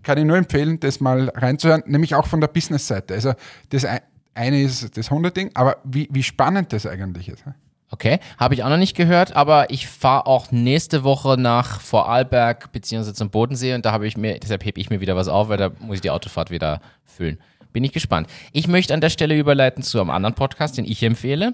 kann 0.03 0.17
ich 0.19 0.25
nur 0.25 0.37
empfehlen, 0.39 0.81
das 0.81 1.01
mal 1.01 1.29
reinzuhören, 1.35 1.83
nämlich 1.87 2.15
auch 2.15 2.27
von 2.27 2.41
der 2.41 2.49
Business-Seite. 2.49 3.15
Also 3.15 3.35
das 3.69 3.85
ein- 3.85 4.01
eine 4.35 4.63
ist 4.63 4.97
das 4.97 5.11
Hundeding, 5.11 5.51
aber 5.55 5.77
wie, 5.85 6.09
wie 6.11 6.23
spannend 6.23 6.73
das 6.73 6.87
eigentlich 6.87 7.29
ist. 7.29 7.45
Okay, 7.93 8.21
habe 8.39 8.55
ich 8.55 8.63
auch 8.63 8.69
noch 8.69 8.77
nicht 8.77 8.97
gehört, 8.97 9.35
aber 9.35 9.71
ich 9.71 9.89
fahre 9.89 10.27
auch 10.27 10.53
nächste 10.53 11.03
Woche 11.03 11.37
nach 11.37 11.81
Vorarlberg 11.81 12.71
beziehungsweise 12.71 13.15
zum 13.15 13.31
Bodensee 13.31 13.75
und 13.75 13.85
da 13.85 13.91
habe 13.91 14.07
ich 14.07 14.17
mir, 14.17 14.39
deshalb 14.39 14.65
hebe 14.65 14.81
ich 14.81 14.91
mir 14.91 15.01
wieder 15.01 15.17
was 15.17 15.27
auf, 15.27 15.49
weil 15.49 15.57
da 15.57 15.71
muss 15.81 15.97
ich 15.97 16.01
die 16.01 16.11
Autofahrt 16.11 16.51
wieder 16.51 16.81
füllen. 17.05 17.39
Bin 17.73 17.83
ich 17.83 17.93
gespannt. 17.93 18.29
Ich 18.53 18.69
möchte 18.69 18.95
an 18.95 19.01
der 19.01 19.11
Stelle 19.11 19.37
überleiten 19.37 19.83
zu 19.83 20.01
einem 20.01 20.11
anderen 20.11 20.35
Podcast, 20.35 20.77
den 20.79 20.85
ich 20.85 21.03
empfehle. 21.03 21.53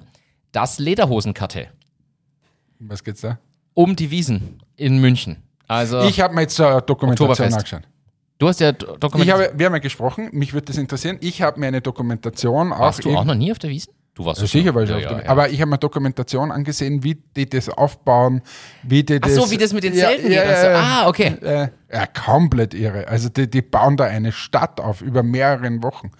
Das 0.52 0.78
Lederhosenkartell. 0.78 1.68
Was 2.80 3.02
geht's 3.02 3.22
da? 3.22 3.38
Um 3.74 3.96
die 3.96 4.10
Wiesen 4.10 4.62
in 4.76 4.98
München. 4.98 5.42
Also, 5.68 6.00
Ich 6.02 6.20
habe 6.20 6.34
mir 6.34 6.42
jetzt 6.42 6.60
eine 6.60 6.80
Dokumentation 6.82 7.52
angeschaut. 7.52 7.82
du 8.38 8.48
hast 8.48 8.60
ja 8.60 8.70
Ich 8.70 8.76
dokumentiert. 9.00 9.36
habe, 9.38 9.58
wir 9.58 9.66
haben 9.66 9.72
ja 9.74 9.78
gesprochen, 9.80 10.28
mich 10.32 10.52
würde 10.52 10.66
das 10.66 10.76
interessieren. 10.76 11.16
Ich 11.22 11.40
habe 11.42 11.58
mir 11.60 11.66
eine 11.66 11.80
Dokumentation 11.80 12.72
auch. 12.72 12.80
Warst 12.80 13.04
du 13.04 13.16
auch 13.16 13.24
noch 13.24 13.34
nie 13.34 13.50
auf 13.52 13.58
der 13.58 13.70
Wiesen? 13.70 13.92
Du 14.16 14.24
warst 14.24 14.40
schon. 14.40 14.48
sicher, 14.48 14.74
weil 14.74 14.84
ich 14.84 14.90
ja, 14.90 14.96
auf 14.96 15.02
ja, 15.02 15.20
ja. 15.20 15.28
Aber 15.28 15.50
ich 15.50 15.60
habe 15.60 15.70
mir 15.70 15.76
Dokumentation 15.76 16.50
angesehen, 16.50 17.04
wie 17.04 17.22
die 17.36 17.48
das 17.48 17.68
aufbauen, 17.68 18.40
wie 18.82 19.04
die 19.04 19.16
Ach 19.20 19.28
das. 19.28 19.34
so, 19.34 19.50
wie 19.50 19.58
das 19.58 19.74
mit 19.74 19.84
den 19.84 19.92
Zelten 19.92 20.32
ja, 20.32 20.42
geht. 20.42 20.56
so. 20.56 20.66
Ah, 20.68 21.06
okay. 21.06 21.36
Äh, 21.42 21.68
ja, 21.92 22.06
komplett 22.06 22.72
irre. 22.72 23.06
Also 23.08 23.28
die, 23.28 23.48
die 23.48 23.60
bauen 23.60 23.98
da 23.98 24.04
eine 24.04 24.32
Stadt 24.32 24.80
auf 24.80 25.02
über 25.02 25.22
mehreren 25.22 25.82
Wochen. 25.82 26.12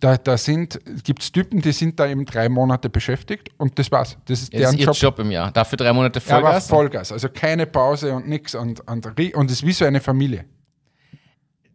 Da, 0.00 0.16
da 0.16 0.36
sind, 0.36 0.80
gibt 1.04 1.22
es 1.22 1.30
Typen, 1.30 1.62
die 1.62 1.70
sind 1.70 2.00
da 2.00 2.08
eben 2.08 2.24
drei 2.24 2.48
Monate 2.48 2.90
beschäftigt 2.90 3.50
und 3.58 3.78
das 3.78 3.92
war's. 3.92 4.18
Das 4.26 4.42
ist 4.42 4.52
deren 4.52 4.74
ist 4.74 4.80
ihr 4.80 4.86
Job. 4.86 4.96
Job. 4.96 5.18
im 5.20 5.30
Jahr. 5.30 5.52
Dafür 5.52 5.76
drei 5.76 5.92
Monate 5.92 6.20
Ja, 6.26 6.38
aber 6.38 6.48
Vollgas. 6.48 6.66
Vollgas. 6.66 7.12
Also 7.12 7.28
keine 7.28 7.66
Pause 7.66 8.12
und 8.12 8.28
nichts 8.28 8.56
und, 8.56 8.80
und, 8.90 9.06
und 9.06 9.50
es 9.50 9.58
ist 9.58 9.66
wie 9.66 9.72
so 9.72 9.84
eine 9.84 10.00
Familie. 10.00 10.46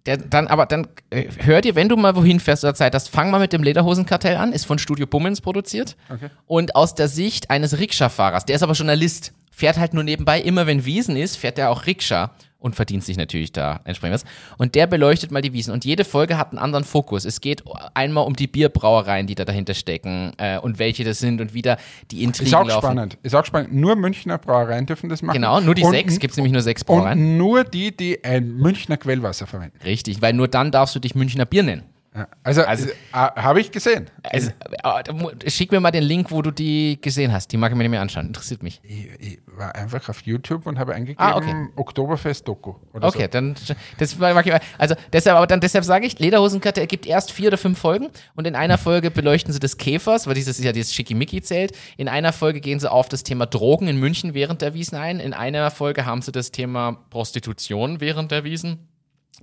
Der, 0.05 0.17
dann, 0.17 0.47
aber 0.47 0.65
dann 0.65 0.87
äh, 1.11 1.27
hör 1.39 1.61
dir, 1.61 1.75
wenn 1.75 1.87
du 1.87 1.95
mal 1.95 2.15
wohin 2.15 2.39
fährst 2.39 2.63
oder 2.63 2.73
Zeit 2.73 2.95
hast, 2.95 3.09
fang 3.09 3.29
mal 3.29 3.39
mit 3.39 3.53
dem 3.53 3.61
Lederhosenkartell 3.61 4.35
an, 4.35 4.51
ist 4.51 4.65
von 4.65 4.79
Studio 4.79 5.05
Bummens 5.05 5.41
produziert. 5.41 5.95
Okay. 6.09 6.29
Und 6.47 6.75
aus 6.75 6.95
der 6.95 7.07
Sicht 7.07 7.51
eines 7.51 7.77
Rikscha-Fahrers, 7.77 8.45
der 8.45 8.55
ist 8.55 8.63
aber 8.63 8.73
Journalist, 8.73 9.33
fährt 9.51 9.77
halt 9.77 9.93
nur 9.93 10.03
nebenbei, 10.03 10.41
immer 10.41 10.65
wenn 10.65 10.85
Wiesen 10.85 11.15
ist, 11.15 11.37
fährt 11.37 11.59
er 11.59 11.69
auch 11.69 11.85
Rikscha 11.85 12.31
und 12.61 12.75
verdient 12.75 13.03
sich 13.03 13.17
natürlich 13.17 13.51
da 13.51 13.81
entsprechend 13.83 14.13
was. 14.13 14.23
Und 14.57 14.75
der 14.75 14.87
beleuchtet 14.87 15.31
mal 15.31 15.41
die 15.41 15.51
Wiesen. 15.51 15.73
Und 15.73 15.83
jede 15.83 16.05
Folge 16.05 16.37
hat 16.37 16.51
einen 16.51 16.59
anderen 16.59 16.85
Fokus. 16.85 17.25
Es 17.25 17.41
geht 17.41 17.63
einmal 17.93 18.25
um 18.25 18.35
die 18.35 18.47
Bierbrauereien, 18.47 19.27
die 19.27 19.35
da 19.35 19.45
dahinter 19.45 19.73
stecken 19.73 20.33
äh, 20.37 20.59
und 20.59 20.79
welche 20.79 21.03
das 21.03 21.19
sind 21.19 21.41
und 21.41 21.53
wie 21.53 21.63
da 21.63 21.77
die 22.11 22.23
Intrigen 22.23 22.47
Ist 22.47 22.53
auch 22.53 22.67
laufen. 22.67 22.85
spannend. 22.85 23.17
Ist 23.23 23.35
auch 23.35 23.45
spannend. 23.45 23.73
Nur 23.73 23.95
Münchner 23.95 24.37
Brauereien 24.37 24.85
dürfen 24.85 25.09
das 25.09 25.21
machen. 25.23 25.35
Genau, 25.35 25.59
nur 25.59 25.75
die 25.75 25.83
und, 25.83 25.91
sechs, 25.91 26.19
gibt 26.19 26.31
es 26.31 26.37
nämlich 26.37 26.53
nur 26.53 26.61
sechs 26.61 26.83
Brauereien. 26.83 27.17
Und 27.19 27.37
nur 27.37 27.63
die, 27.63 27.95
die 27.95 28.23
ein 28.23 28.55
Münchner 28.57 28.97
Quellwasser 28.97 29.47
verwenden. 29.47 29.79
Richtig, 29.83 30.21
weil 30.21 30.33
nur 30.33 30.47
dann 30.47 30.71
darfst 30.71 30.95
du 30.95 30.99
dich 30.99 31.15
Münchner 31.15 31.45
Bier 31.45 31.63
nennen. 31.63 31.83
Ja. 32.13 32.27
Also, 32.43 32.63
Also- 32.63 32.89
äh, 32.89 32.93
habe 33.13 33.61
ich 33.61 33.71
gesehen. 33.71 34.09
Also, 34.23 34.51
äh, 34.83 35.13
mu- 35.13 35.31
schick 35.47 35.71
mir 35.71 35.79
mal 35.79 35.91
den 35.91 36.03
Link, 36.03 36.29
wo 36.29 36.41
du 36.41 36.51
die 36.51 36.99
gesehen 37.01 37.31
hast. 37.31 37.53
Die 37.53 37.57
mag 37.57 37.71
ich 37.71 37.77
mir 37.77 37.83
nicht 37.83 37.91
mehr 37.91 38.01
anschauen. 38.01 38.27
Interessiert 38.27 38.63
mich. 38.63 38.81
Ich, 38.83 39.07
ich 39.19 39.39
war 39.45 39.73
einfach 39.75 40.09
auf 40.09 40.21
YouTube 40.23 40.65
und 40.67 40.77
habe 40.77 40.93
eingegeben 40.93 41.23
Ah, 41.23 41.37
okay. 41.37 41.67
Oktoberfest-Doku. 41.77 42.73
Okay, 42.93 43.27
dann 43.29 43.55
das 43.97 44.17
mag 44.17 44.45
ich, 44.45 44.53
also 44.77 44.95
deshalb, 45.13 45.37
aber 45.37 45.47
dann 45.47 45.61
deshalb 45.61 45.85
sage 45.85 46.05
ich, 46.05 46.19
Lederhosenkarte 46.19 46.81
ergibt 46.81 47.05
erst 47.05 47.31
vier 47.31 47.47
oder 47.47 47.57
fünf 47.57 47.79
Folgen 47.79 48.09
und 48.35 48.45
in 48.45 48.55
einer 48.55 48.77
Folge 48.77 49.09
beleuchten 49.09 49.53
sie 49.53 49.59
des 49.59 49.77
Käfers, 49.77 50.27
weil 50.27 50.33
dieses 50.33 50.59
ist 50.59 50.65
ja 50.65 50.73
dieses 50.73 50.93
Schickimicki-Zelt. 50.93 51.77
In 51.95 52.09
einer 52.09 52.33
Folge 52.33 52.59
gehen 52.59 52.79
sie 52.81 52.91
auf 52.91 53.07
das 53.07 53.23
Thema 53.23 53.45
Drogen 53.45 53.87
in 53.87 53.97
München 53.97 54.33
während 54.33 54.61
der 54.61 54.73
Wiesen 54.73 54.97
ein. 54.97 55.19
In 55.21 55.33
einer 55.33 55.71
Folge 55.71 56.05
haben 56.05 56.21
sie 56.21 56.31
das 56.33 56.51
Thema 56.51 56.97
Prostitution 57.09 58.01
während 58.01 58.31
der 58.31 58.43
Wiesen. 58.43 58.87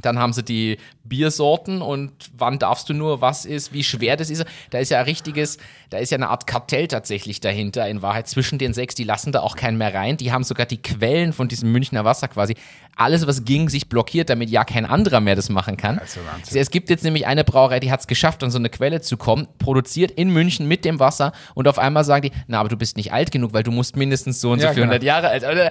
Dann 0.00 0.18
haben 0.18 0.32
sie 0.32 0.42
die 0.42 0.78
Biersorten 1.04 1.82
und 1.82 2.12
wann 2.36 2.58
darfst 2.58 2.88
du 2.88 2.94
nur, 2.94 3.20
was 3.20 3.44
ist, 3.44 3.72
wie 3.72 3.82
schwer 3.82 4.16
das 4.16 4.30
ist. 4.30 4.44
Da 4.70 4.78
ist 4.78 4.90
ja 4.90 4.98
ein 4.98 5.04
richtiges, 5.04 5.58
da 5.90 5.98
ist 5.98 6.10
ja 6.10 6.16
eine 6.16 6.28
Art 6.28 6.46
Kartell 6.46 6.86
tatsächlich 6.86 7.40
dahinter 7.40 7.88
in 7.88 8.02
Wahrheit 8.02 8.28
zwischen 8.28 8.58
den 8.58 8.74
sechs. 8.74 8.94
Die 8.94 9.04
lassen 9.04 9.32
da 9.32 9.40
auch 9.40 9.56
keinen 9.56 9.78
mehr 9.78 9.94
rein. 9.94 10.16
Die 10.16 10.32
haben 10.32 10.44
sogar 10.44 10.66
die 10.66 10.80
Quellen 10.82 11.32
von 11.32 11.48
diesem 11.48 11.72
Münchner 11.72 12.04
Wasser 12.04 12.28
quasi. 12.28 12.54
Alles, 12.96 13.26
was 13.26 13.44
ging, 13.44 13.68
sich 13.68 13.88
blockiert, 13.88 14.28
damit 14.28 14.50
ja 14.50 14.64
kein 14.64 14.84
anderer 14.84 15.20
mehr 15.20 15.36
das 15.36 15.48
machen 15.48 15.76
kann. 15.76 15.98
Also 15.98 16.20
Wahnsinn. 16.30 16.60
Es 16.60 16.70
gibt 16.70 16.90
jetzt 16.90 17.04
nämlich 17.04 17.26
eine 17.26 17.44
Brauerei, 17.44 17.80
die 17.80 17.90
hat 17.90 18.00
es 18.00 18.06
geschafft, 18.06 18.42
an 18.42 18.50
so 18.50 18.58
eine 18.58 18.70
Quelle 18.70 19.00
zu 19.00 19.16
kommen, 19.16 19.48
produziert 19.58 20.10
in 20.10 20.30
München 20.30 20.66
mit 20.66 20.84
dem 20.84 20.98
Wasser 20.98 21.32
und 21.54 21.68
auf 21.68 21.78
einmal 21.78 22.04
sagen 22.04 22.30
die, 22.30 22.32
na, 22.48 22.60
aber 22.60 22.68
du 22.68 22.76
bist 22.76 22.96
nicht 22.96 23.12
alt 23.12 23.30
genug, 23.30 23.52
weil 23.52 23.62
du 23.62 23.70
musst 23.70 23.96
mindestens 23.96 24.40
so 24.40 24.50
und 24.50 24.60
so 24.60 24.66
Ja, 24.66 24.72
400 24.72 25.00
genau. 25.00 25.06
Jahre 25.06 25.28
alt. 25.28 25.44
Also, 25.44 25.62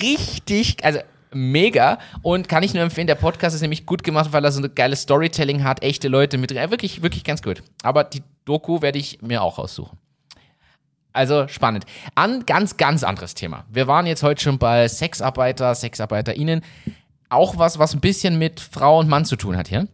richtig, 0.00 0.82
also 0.82 1.00
mega 1.34 1.98
und 2.22 2.48
kann 2.48 2.62
ich 2.62 2.74
nur 2.74 2.82
empfehlen, 2.82 3.06
der 3.06 3.14
Podcast 3.16 3.54
ist 3.54 3.62
nämlich 3.62 3.86
gut 3.86 4.02
gemacht, 4.04 4.32
weil 4.32 4.44
er 4.44 4.52
so 4.52 4.58
eine 4.60 4.68
geile 4.70 4.96
Storytelling 4.96 5.64
hat, 5.64 5.82
echte 5.82 6.08
Leute 6.08 6.38
mit 6.38 6.50
drin. 6.50 6.58
Ja, 6.58 6.70
wirklich, 6.70 7.02
wirklich 7.02 7.24
ganz 7.24 7.42
gut. 7.42 7.62
Aber 7.82 8.04
die 8.04 8.22
Doku 8.44 8.82
werde 8.82 8.98
ich 8.98 9.20
mir 9.22 9.42
auch 9.42 9.58
aussuchen. 9.58 9.98
Also 11.12 11.46
spannend. 11.46 11.84
An 12.16 12.44
ganz, 12.44 12.76
ganz 12.76 13.04
anderes 13.04 13.34
Thema. 13.34 13.64
Wir 13.70 13.86
waren 13.86 14.06
jetzt 14.06 14.22
heute 14.22 14.42
schon 14.42 14.58
bei 14.58 14.88
Sexarbeiter, 14.88 15.74
SexarbeiterInnen. 15.74 16.62
Auch 17.28 17.56
was, 17.56 17.78
was 17.78 17.94
ein 17.94 18.00
bisschen 18.00 18.38
mit 18.38 18.58
Frau 18.60 18.98
und 18.98 19.08
Mann 19.08 19.24
zu 19.24 19.36
tun 19.36 19.56
hat 19.56 19.68
hier. 19.68 19.86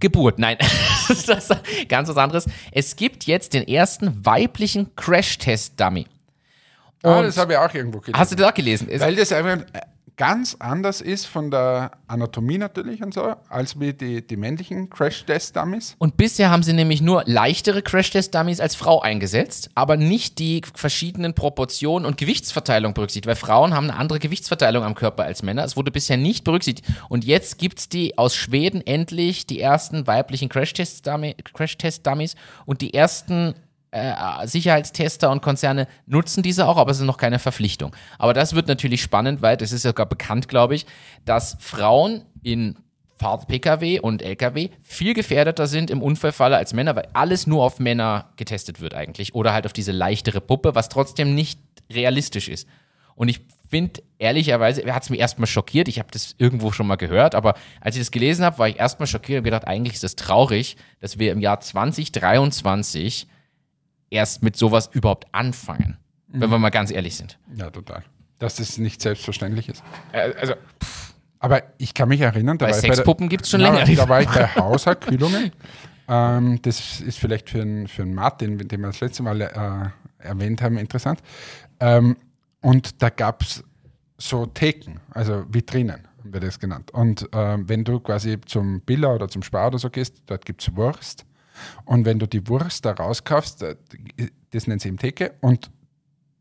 Geburt, 0.00 0.38
nein. 0.38 0.58
das 1.08 1.28
ist 1.28 1.88
ganz 1.88 2.08
was 2.08 2.16
anderes. 2.18 2.46
Es 2.72 2.96
gibt 2.96 3.24
jetzt 3.24 3.54
den 3.54 3.66
ersten 3.66 4.24
weiblichen 4.26 4.94
Crash-Test-Dummy. 4.96 6.06
Ah, 7.02 7.22
das 7.22 7.36
habe 7.38 7.52
ich 7.52 7.58
auch 7.58 7.72
irgendwo 7.72 8.00
gelesen. 8.00 8.18
Hast 8.18 8.32
du 8.32 8.36
das 8.36 8.50
auch 8.50 8.54
gelesen? 8.54 8.88
Es- 8.90 9.00
Weil 9.00 9.14
das 9.16 9.30
einfach 9.32 9.64
ganz 10.16 10.56
anders 10.58 11.00
ist 11.00 11.26
von 11.26 11.50
der 11.50 11.92
Anatomie 12.06 12.58
natürlich 12.58 13.02
und 13.02 13.12
so, 13.12 13.34
als 13.48 13.80
wie 13.80 13.92
die, 13.92 14.26
die 14.26 14.36
männlichen 14.36 14.88
Crash-Test-Dummies. 14.90 15.96
Und 15.98 16.16
bisher 16.16 16.50
haben 16.50 16.62
sie 16.62 16.72
nämlich 16.72 17.02
nur 17.02 17.24
leichtere 17.26 17.82
Crash-Test-Dummies 17.82 18.60
als 18.60 18.74
Frau 18.76 19.00
eingesetzt, 19.00 19.70
aber 19.74 19.96
nicht 19.96 20.38
die 20.38 20.62
verschiedenen 20.74 21.34
Proportionen 21.34 22.06
und 22.06 22.16
Gewichtsverteilung 22.16 22.94
berücksichtigt, 22.94 23.26
weil 23.26 23.36
Frauen 23.36 23.74
haben 23.74 23.90
eine 23.90 23.98
andere 23.98 24.18
Gewichtsverteilung 24.18 24.84
am 24.84 24.94
Körper 24.94 25.24
als 25.24 25.42
Männer. 25.42 25.64
Es 25.64 25.76
wurde 25.76 25.90
bisher 25.90 26.16
nicht 26.16 26.44
berücksichtigt. 26.44 26.88
Und 27.08 27.24
jetzt 27.24 27.58
gibt 27.58 27.78
es 27.80 27.88
die 27.88 28.16
aus 28.16 28.36
Schweden 28.36 28.86
endlich 28.86 29.46
die 29.46 29.60
ersten 29.60 30.06
weiblichen 30.06 30.48
Crash-Test-Dummies 30.48 32.36
und 32.66 32.80
die 32.80 32.94
ersten 32.94 33.54
äh, 33.94 34.46
Sicherheitstester 34.46 35.30
und 35.30 35.40
Konzerne 35.40 35.86
nutzen 36.06 36.42
diese 36.42 36.66
auch, 36.66 36.76
aber 36.76 36.90
es 36.90 36.98
ist 36.98 37.06
noch 37.06 37.16
keine 37.16 37.38
Verpflichtung. 37.38 37.94
Aber 38.18 38.34
das 38.34 38.54
wird 38.54 38.66
natürlich 38.66 39.02
spannend, 39.02 39.40
weil 39.40 39.56
das 39.56 39.72
ist 39.72 39.82
sogar 39.82 40.06
bekannt, 40.06 40.48
glaube 40.48 40.74
ich, 40.74 40.84
dass 41.24 41.56
Frauen 41.60 42.22
in 42.42 42.76
Fahrt-Pkw 43.18 44.00
und 44.00 44.22
Lkw 44.22 44.70
viel 44.82 45.14
gefährdeter 45.14 45.68
sind 45.68 45.90
im 45.90 46.02
Unfallfalle 46.02 46.56
als 46.56 46.72
Männer, 46.72 46.96
weil 46.96 47.08
alles 47.12 47.46
nur 47.46 47.62
auf 47.62 47.78
Männer 47.78 48.30
getestet 48.36 48.80
wird 48.80 48.94
eigentlich 48.94 49.34
oder 49.34 49.52
halt 49.52 49.66
auf 49.66 49.72
diese 49.72 49.92
leichtere 49.92 50.40
Puppe, 50.40 50.74
was 50.74 50.88
trotzdem 50.88 51.34
nicht 51.34 51.60
realistisch 51.92 52.48
ist. 52.48 52.66
Und 53.14 53.28
ich 53.28 53.42
finde, 53.68 54.02
ehrlicherweise, 54.18 54.92
hat 54.92 55.04
es 55.04 55.10
mich 55.10 55.20
erstmal 55.20 55.46
schockiert. 55.46 55.86
Ich 55.86 56.00
habe 56.00 56.08
das 56.10 56.34
irgendwo 56.38 56.72
schon 56.72 56.88
mal 56.88 56.96
gehört, 56.96 57.36
aber 57.36 57.54
als 57.80 57.94
ich 57.94 58.02
das 58.02 58.10
gelesen 58.10 58.44
habe, 58.44 58.58
war 58.58 58.68
ich 58.68 58.80
erstmal 58.80 59.06
schockiert 59.06 59.38
und 59.38 59.44
gedacht, 59.44 59.68
eigentlich 59.68 59.94
ist 59.94 60.02
das 60.02 60.16
traurig, 60.16 60.76
dass 61.00 61.20
wir 61.20 61.30
im 61.30 61.40
Jahr 61.40 61.60
2023 61.60 63.28
erst 64.14 64.42
mit 64.42 64.56
sowas 64.56 64.88
überhaupt 64.92 65.26
anfangen. 65.32 65.98
Wenn 66.28 66.50
wir 66.50 66.58
mal 66.58 66.70
ganz 66.70 66.90
ehrlich 66.90 67.16
sind. 67.16 67.38
Ja, 67.56 67.70
total. 67.70 68.02
Dass 68.38 68.56
das 68.56 68.78
nicht 68.78 69.00
selbstverständlich 69.02 69.68
ist. 69.68 69.82
Äh, 70.12 70.32
Also 70.40 70.54
Aber 71.38 71.62
ich 71.78 71.94
kann 71.94 72.08
mich 72.08 72.20
erinnern, 72.20 72.58
da 72.58 72.66
bei 72.66 72.70
war 72.72 72.76
ich 72.78 72.82
bei 72.82 72.88
der- 72.88 72.96
Sexpuppen 72.96 73.28
gibt 73.28 73.44
es 73.44 73.50
schon 73.50 73.60
Ja, 73.60 73.72
länger. 73.72 73.94
Da 73.94 74.08
war 74.08 74.20
ich 74.20 74.28
bei 74.28 74.46
Hauserkühlungen. 74.48 75.52
ähm, 76.08 76.58
das 76.62 77.00
ist 77.00 77.18
vielleicht 77.18 77.50
für 77.50 77.60
einen 77.62 77.86
für 77.86 78.02
einen 78.02 78.14
Martin, 78.14 78.58
den 78.58 78.80
wir 78.80 78.86
das 78.88 79.00
letzte 79.00 79.22
Mal 79.22 79.40
äh, 79.42 80.26
erwähnt 80.26 80.62
haben, 80.62 80.78
interessant. 80.78 81.20
Ähm, 81.80 82.16
und 82.60 83.02
da 83.02 83.10
gab 83.10 83.42
es 83.42 83.62
so 84.18 84.46
Theken, 84.46 85.00
also 85.10 85.44
Vitrinen, 85.50 86.08
haben 86.18 86.32
wir 86.32 86.40
das 86.40 86.58
genannt. 86.58 86.90
Und 86.92 87.28
ähm, 87.32 87.68
wenn 87.68 87.84
du 87.84 88.00
quasi 88.00 88.40
zum 88.46 88.80
Biller 88.80 89.14
oder 89.14 89.28
zum 89.28 89.42
Spar 89.42 89.66
oder 89.68 89.78
so 89.78 89.90
gehst, 89.90 90.22
dort 90.26 90.44
gibt 90.44 90.62
es 90.62 90.74
Wurst. 90.74 91.24
Und 91.84 92.04
wenn 92.04 92.18
du 92.18 92.26
die 92.26 92.46
Wurst 92.48 92.84
da 92.84 92.92
rauskaufst, 92.92 93.62
äh, 93.62 93.76
das 94.50 94.66
nennt 94.66 94.82
sie 94.82 94.88
eben 94.88 94.98
Theke, 94.98 95.34
und 95.40 95.70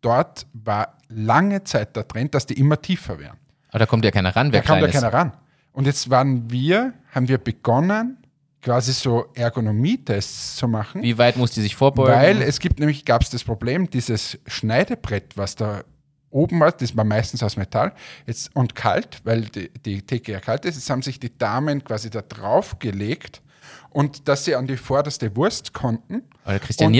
dort 0.01 0.47
war 0.53 0.97
lange 1.09 1.64
Zeit 1.64 1.95
der 1.95 2.07
Trend, 2.07 2.36
dass 2.36 2.45
die 2.45 2.59
immer 2.59 2.82
tiefer 2.82 3.20
werden. 3.20 3.38
Aber 3.70 3.80
da 3.80 3.86
kommt 3.86 4.05
ja 4.05 4.11
keiner 4.11 4.36
ran, 4.36 4.51
wer 4.51 4.61
Da 4.61 4.80
da 4.80 4.86
ist. 4.86 4.93
keiner 4.93 5.14
ran. 5.14 5.34
Und 5.72 5.86
jetzt 5.86 6.09
waren 6.09 6.51
wir, 6.51 6.93
haben 7.11 7.28
wir 7.28 7.39
begonnen, 7.39 8.18
quasi 8.61 8.93
so 8.93 9.26
Ergonomietests 9.34 10.55
zu 10.55 10.68
machen. 10.68 11.01
Wie 11.01 11.18
weit 11.18 11.38
muss 11.38 11.51
die 11.51 11.61
sich 11.61 11.76
vorbeugen? 11.76 12.14
Weil 12.14 12.41
es 12.41 12.59
gibt 12.59 12.80
nämlich, 12.80 13.05
gab 13.05 13.22
es 13.22 13.30
das 13.30 13.43
Problem, 13.43 13.89
dieses 13.89 14.39
Schneidebrett, 14.47 15.36
was 15.38 15.55
da 15.55 15.84
oben 16.30 16.59
war, 16.59 16.72
das 16.72 16.95
war 16.97 17.03
meistens 17.03 17.43
aus 17.43 17.57
Metall 17.57 17.93
jetzt, 18.26 18.55
und 18.55 18.74
kalt, 18.74 19.22
weil 19.24 19.41
die, 19.41 19.70
die 19.70 20.01
Theke 20.01 20.32
ja 20.32 20.39
kalt 20.39 20.66
ist. 20.66 20.76
Jetzt 20.76 20.89
haben 20.89 21.03
sich 21.03 21.20
die 21.20 21.38
Damen 21.38 21.84
quasi 21.84 22.09
da 22.09 22.22
drauf 22.22 22.80
gelegt 22.80 23.43
und 23.89 24.28
dass 24.28 24.45
sie 24.45 24.55
an 24.55 24.68
die 24.68 24.78
vorderste 24.78 25.36
Wurst 25.36 25.74
konnten. 25.74 26.24
Oder 26.45 26.59
kriegst 26.59 26.80
du 26.80 26.84
ja 26.84 26.88
Und- 26.88 26.93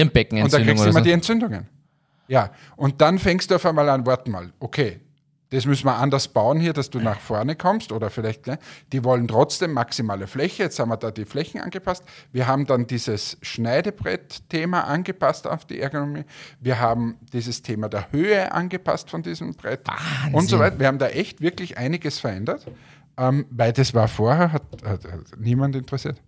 Und 0.44 0.54
da 0.54 0.58
kriegst 0.66 0.84
du 0.86 0.90
immer 0.90 1.00
so. 1.00 1.04
die 1.06 1.12
Entzündungen. 1.12 1.68
Ja, 2.28 2.52
und 2.78 3.02
dann 3.02 3.20
fängst 3.20 3.52
du 3.52 3.56
auf 3.56 3.66
einmal 3.66 3.90
an, 3.90 4.06
warte 4.06 4.30
mal, 4.32 4.54
okay, 4.60 5.00
das 5.50 5.68
müssen 5.68 5.86
wir 5.86 5.96
anders 5.98 6.30
bauen 6.30 6.60
hier, 6.60 6.74
dass 6.74 6.90
du 6.90 7.00
nach 7.00 7.20
vorne 7.20 7.56
kommst 7.56 7.92
oder 7.92 8.10
vielleicht, 8.10 8.48
ne? 8.48 8.58
die 8.92 9.04
wollen 9.04 9.28
trotzdem 9.28 9.72
maximale 9.74 10.26
Fläche, 10.26 10.64
jetzt 10.64 10.80
haben 10.80 10.90
wir 10.90 10.98
da 10.98 11.12
die 11.12 11.26
Flächen 11.26 11.62
angepasst. 11.62 12.04
Wir 12.32 12.48
haben 12.48 12.66
dann 12.66 12.88
dieses 12.88 13.38
Schneidebrett-Thema 13.44 14.82
angepasst 14.88 15.46
auf 15.48 15.66
die 15.66 15.80
Ergonomie. 15.80 16.24
Wir 16.60 16.80
haben 16.80 17.18
dieses 17.34 17.62
Thema 17.62 17.90
der 17.90 18.12
Höhe 18.12 18.52
angepasst 18.52 19.10
von 19.10 19.22
diesem 19.22 19.54
Brett 19.54 19.88
Wahnsinn. 19.88 20.34
und 20.34 20.48
so 20.50 20.58
weiter. 20.60 20.80
Wir 20.80 20.88
haben 20.88 20.98
da 20.98 21.08
echt 21.10 21.42
wirklich 21.42 21.78
einiges 21.78 22.20
verändert, 22.20 22.66
ähm, 23.18 23.46
weil 23.52 23.74
das 23.74 23.94
war 23.94 24.08
vorher, 24.08 24.52
hat, 24.54 24.64
hat, 24.84 25.04
hat 25.06 25.22
niemand 25.38 25.76
interessiert. 25.76 26.20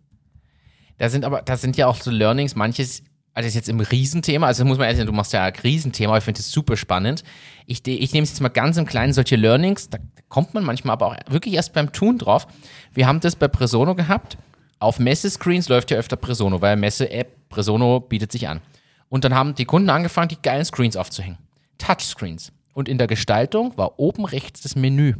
Da 0.97 1.09
sind 1.09 1.25
aber, 1.25 1.41
das 1.41 1.61
sind 1.61 1.77
ja 1.77 1.87
auch 1.87 1.95
so 1.95 2.11
Learnings, 2.11 2.55
manches, 2.55 3.03
also 3.33 3.45
das 3.45 3.47
ist 3.47 3.55
jetzt 3.55 3.69
im 3.69 3.79
Riesenthema, 3.79 4.47
also 4.47 4.63
muss 4.63 4.77
man 4.77 4.85
ehrlich 4.85 4.99
sagen, 4.99 5.07
du 5.07 5.13
machst 5.13 5.33
ja 5.33 5.43
ein 5.43 5.53
Riesenthema, 5.53 6.11
aber 6.11 6.19
ich 6.19 6.23
finde 6.23 6.39
das 6.39 6.51
super 6.51 6.77
spannend. 6.77 7.23
Ich, 7.65 7.85
ich 7.85 8.13
nehme 8.13 8.23
es 8.23 8.29
jetzt 8.29 8.41
mal 8.41 8.49
ganz 8.49 8.77
im 8.77 8.85
Kleinen, 8.85 9.11
solche 9.11 9.35
Learnings, 9.35 9.89
da 9.89 9.97
kommt 10.29 10.53
man 10.53 10.63
manchmal 10.63 10.93
aber 10.93 11.07
auch 11.07 11.15
wirklich 11.27 11.55
erst 11.55 11.73
beim 11.73 11.91
Tun 11.91 12.17
drauf. 12.17 12.47
Wir 12.93 13.07
haben 13.07 13.19
das 13.19 13.35
bei 13.35 13.47
Presono 13.47 13.95
gehabt. 13.95 14.37
Auf 14.79 14.99
Messescreens 14.99 15.69
läuft 15.69 15.91
ja 15.91 15.97
öfter 15.97 16.15
Presono, 16.15 16.61
weil 16.61 16.75
Messe-App 16.75 17.49
Presono 17.49 17.99
bietet 17.99 18.31
sich 18.31 18.47
an. 18.47 18.61
Und 19.09 19.23
dann 19.23 19.33
haben 19.33 19.55
die 19.55 19.65
Kunden 19.65 19.89
angefangen, 19.89 20.29
die 20.29 20.41
geilen 20.41 20.65
Screens 20.65 20.97
aufzuhängen. 20.97 21.37
Touchscreens. 21.77 22.51
Und 22.73 22.89
in 22.89 22.97
der 22.97 23.07
Gestaltung 23.07 23.77
war 23.77 23.99
oben 23.99 24.25
rechts 24.25 24.61
das 24.61 24.75
Menü. 24.75 25.13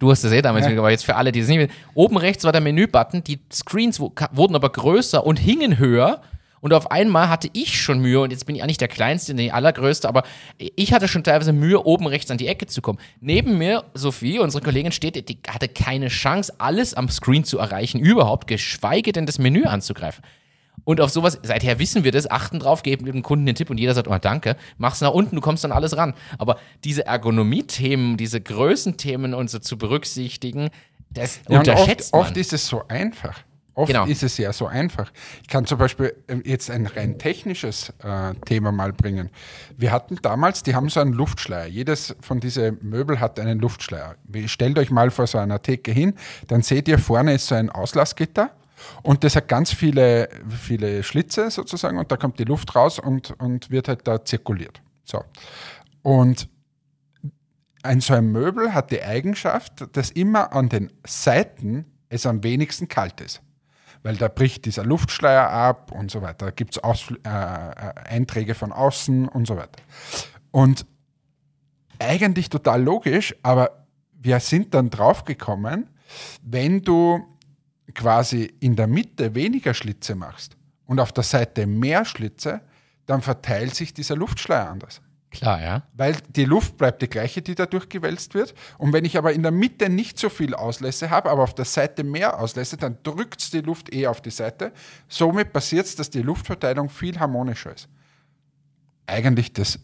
Du 0.00 0.10
hast 0.10 0.24
das 0.24 0.32
eh 0.32 0.42
damals, 0.42 0.66
Ja. 0.66 0.76
aber 0.76 0.90
jetzt 0.90 1.04
für 1.04 1.14
alle, 1.14 1.30
die 1.30 1.40
es 1.40 1.46
nicht 1.48 1.58
wissen. 1.58 1.72
Oben 1.94 2.16
rechts 2.16 2.42
war 2.44 2.52
der 2.52 2.60
Menübutton, 2.60 3.22
die 3.22 3.38
Screens 3.52 4.00
wurden 4.00 4.56
aber 4.56 4.70
größer 4.70 5.24
und 5.24 5.38
hingen 5.38 5.78
höher. 5.78 6.22
Und 6.62 6.74
auf 6.74 6.90
einmal 6.90 7.30
hatte 7.30 7.48
ich 7.54 7.80
schon 7.80 8.00
Mühe, 8.00 8.20
und 8.20 8.32
jetzt 8.32 8.44
bin 8.44 8.54
ich 8.54 8.62
auch 8.62 8.66
nicht 8.66 8.80
der 8.82 8.88
Kleinste, 8.88 9.32
nicht 9.32 9.54
allergrößte, 9.54 10.06
aber 10.06 10.24
ich 10.58 10.92
hatte 10.92 11.08
schon 11.08 11.24
teilweise 11.24 11.54
Mühe, 11.54 11.82
oben 11.86 12.06
rechts 12.06 12.30
an 12.30 12.36
die 12.36 12.48
Ecke 12.48 12.66
zu 12.66 12.82
kommen. 12.82 12.98
Neben 13.20 13.56
mir, 13.56 13.84
Sophie, 13.94 14.38
unsere 14.38 14.62
Kollegin, 14.62 14.92
steht, 14.92 15.26
die 15.28 15.38
hatte 15.48 15.68
keine 15.68 16.08
Chance, 16.08 16.52
alles 16.58 16.92
am 16.92 17.08
Screen 17.08 17.44
zu 17.44 17.58
erreichen, 17.58 17.98
überhaupt, 17.98 18.46
geschweige 18.46 19.12
denn 19.12 19.24
das 19.24 19.38
Menü 19.38 19.64
anzugreifen. 19.64 20.22
Und 20.90 21.00
auf 21.00 21.10
sowas, 21.10 21.38
seither 21.44 21.78
wissen 21.78 22.02
wir 22.02 22.10
das, 22.10 22.28
achten 22.28 22.58
drauf, 22.58 22.82
geben 22.82 23.06
dem 23.06 23.22
Kunden 23.22 23.46
den 23.46 23.54
Tipp 23.54 23.70
und 23.70 23.78
jeder 23.78 23.94
sagt, 23.94 24.08
oh 24.08 24.18
danke, 24.20 24.56
mach's 24.76 25.00
nach 25.00 25.12
unten, 25.12 25.36
du 25.36 25.40
kommst 25.40 25.62
dann 25.62 25.70
alles 25.70 25.96
ran. 25.96 26.14
Aber 26.36 26.58
diese 26.82 27.06
Ergonomie-Themen, 27.06 28.16
diese 28.16 28.40
Größenthemen 28.40 29.32
und 29.32 29.48
so 29.48 29.60
zu 29.60 29.78
berücksichtigen, 29.78 30.70
das 31.08 31.42
Ja, 31.48 31.60
unterschätzt 31.60 32.12
oft, 32.12 32.22
man. 32.22 32.28
oft 32.30 32.36
ist 32.36 32.52
es 32.52 32.66
so 32.66 32.82
einfach. 32.88 33.38
Oft 33.74 33.86
Genau. 33.92 34.04
ist 34.06 34.24
es 34.24 34.36
ja 34.36 34.52
so 34.52 34.66
einfach. 34.66 35.12
Ich 35.42 35.46
kann 35.48 35.64
zum 35.64 35.78
Beispiel 35.78 36.12
ähm, 36.26 36.42
jetzt 36.44 36.72
ein 36.72 36.86
rein 36.86 37.20
technisches 37.20 37.92
äh, 38.02 38.34
Thema 38.44 38.72
mal 38.72 38.92
bringen. 38.92 39.30
Wir 39.76 39.92
hatten 39.92 40.18
damals, 40.20 40.64
die 40.64 40.74
haben 40.74 40.88
so 40.88 40.98
einen 40.98 41.12
Luftschleier. 41.12 41.66
Jedes 41.66 42.16
von 42.20 42.40
diesen 42.40 42.78
Möbel 42.82 43.20
hat 43.20 43.38
einen 43.38 43.60
Luftschleier. 43.60 44.16
Stellt 44.46 44.76
euch 44.76 44.90
mal 44.90 45.12
vor 45.12 45.28
so 45.28 45.38
einer 45.38 45.62
Theke 45.62 45.92
hin, 45.92 46.14
dann 46.48 46.62
seht 46.62 46.88
ihr 46.88 46.98
vorne 46.98 47.34
ist 47.34 47.46
so 47.46 47.54
ein 47.54 47.70
Auslassgitter 47.70 48.50
und 49.02 49.24
das 49.24 49.36
hat 49.36 49.48
ganz 49.48 49.72
viele, 49.72 50.28
viele 50.48 51.02
Schlitze 51.02 51.50
sozusagen 51.50 51.98
und 51.98 52.10
da 52.10 52.16
kommt 52.16 52.38
die 52.38 52.44
Luft 52.44 52.74
raus 52.74 52.98
und, 52.98 53.32
und 53.40 53.70
wird 53.70 53.88
halt 53.88 54.06
da 54.06 54.24
zirkuliert. 54.24 54.82
So. 55.04 55.24
Und 56.02 56.48
ein 57.82 58.00
so 58.00 58.14
ein 58.14 58.30
Möbel 58.30 58.74
hat 58.74 58.90
die 58.90 59.02
Eigenschaft, 59.02 59.96
dass 59.96 60.10
immer 60.10 60.52
an 60.52 60.68
den 60.68 60.92
Seiten 61.06 61.86
es 62.08 62.26
am 62.26 62.42
wenigsten 62.42 62.88
kalt 62.88 63.20
ist. 63.20 63.40
Weil 64.02 64.16
da 64.16 64.28
bricht 64.28 64.64
dieser 64.64 64.84
Luftschleier 64.84 65.50
ab 65.50 65.92
und 65.92 66.10
so 66.10 66.22
weiter. 66.22 66.46
Da 66.46 66.50
gibt 66.50 66.76
es 66.76 67.10
äh, 67.10 67.14
äh, 67.24 67.94
Einträge 68.08 68.54
von 68.54 68.72
außen 68.72 69.28
und 69.28 69.46
so 69.46 69.56
weiter. 69.56 69.82
Und 70.50 70.86
eigentlich 71.98 72.48
total 72.48 72.82
logisch, 72.82 73.34
aber 73.42 73.86
wir 74.12 74.40
sind 74.40 74.74
dann 74.74 74.90
draufgekommen, 74.90 75.88
wenn 76.42 76.82
du 76.82 77.29
quasi 77.94 78.52
in 78.60 78.76
der 78.76 78.86
Mitte 78.86 79.34
weniger 79.34 79.74
Schlitze 79.74 80.14
machst 80.14 80.56
und 80.86 81.00
auf 81.00 81.12
der 81.12 81.24
Seite 81.24 81.66
mehr 81.66 82.04
Schlitze, 82.04 82.60
dann 83.06 83.22
verteilt 83.22 83.74
sich 83.74 83.94
dieser 83.94 84.16
Luftschleier 84.16 84.68
anders. 84.68 85.00
Klar, 85.30 85.62
ja. 85.62 85.82
Weil 85.94 86.16
die 86.28 86.44
Luft 86.44 86.76
bleibt 86.76 87.02
die 87.02 87.08
gleiche, 87.08 87.40
die 87.40 87.54
da 87.54 87.66
durchgewälzt 87.66 88.34
wird. 88.34 88.52
Und 88.78 88.92
wenn 88.92 89.04
ich 89.04 89.16
aber 89.16 89.32
in 89.32 89.42
der 89.42 89.52
Mitte 89.52 89.88
nicht 89.88 90.18
so 90.18 90.28
viel 90.28 90.54
Auslässe 90.54 91.10
habe, 91.10 91.30
aber 91.30 91.44
auf 91.44 91.54
der 91.54 91.64
Seite 91.64 92.02
mehr 92.02 92.40
Auslässe, 92.40 92.76
dann 92.76 92.98
drückt 93.04 93.40
es 93.40 93.50
die 93.50 93.60
Luft 93.60 93.94
eh 93.94 94.08
auf 94.08 94.20
die 94.20 94.30
Seite. 94.30 94.72
Somit 95.08 95.52
passiert 95.52 95.86
es, 95.86 95.94
dass 95.94 96.10
die 96.10 96.22
Luftverteilung 96.22 96.88
viel 96.88 97.18
harmonischer 97.18 97.72
ist. 97.72 97.88
Eigentlich 99.06 99.52
das 99.52 99.78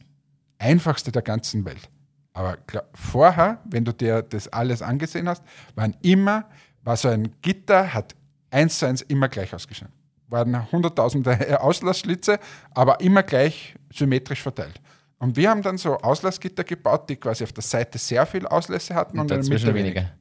einfachste 0.58 1.12
der 1.12 1.22
ganzen 1.22 1.64
Welt. 1.64 1.88
Aber 2.32 2.56
klar, 2.58 2.84
vorher, 2.92 3.60
wenn 3.64 3.84
du 3.84 3.92
dir 3.92 4.22
das 4.22 4.48
alles 4.48 4.82
angesehen 4.82 5.28
hast, 5.28 5.42
waren 5.74 5.96
immer, 6.02 6.44
war 6.86 6.96
so 6.96 7.08
ein 7.08 7.34
Gitter, 7.42 7.92
hat 7.92 8.14
eins 8.50 8.78
zu 8.78 8.86
eins 8.86 9.02
immer 9.02 9.28
gleich 9.28 9.52
ausgeschaut. 9.52 9.88
Waren 10.28 10.70
hunderttausende 10.72 11.60
Auslassschlitze, 11.60 12.38
aber 12.70 13.00
immer 13.00 13.22
gleich 13.22 13.74
symmetrisch 13.92 14.40
verteilt. 14.42 14.80
Und 15.18 15.36
wir 15.36 15.50
haben 15.50 15.62
dann 15.62 15.78
so 15.78 15.96
Auslassgitter 15.98 16.62
gebaut, 16.64 17.08
die 17.08 17.16
quasi 17.16 17.44
auf 17.44 17.52
der 17.52 17.62
Seite 17.62 17.98
sehr 17.98 18.24
viel 18.26 18.46
Auslässe 18.46 18.94
hatten 18.94 19.18
und, 19.18 19.30
Und 19.30 19.36
in 19.38 19.42
der 19.42 19.50
Mitte 19.58 19.74
weniger. 19.74 20.00
weniger. 20.00 20.12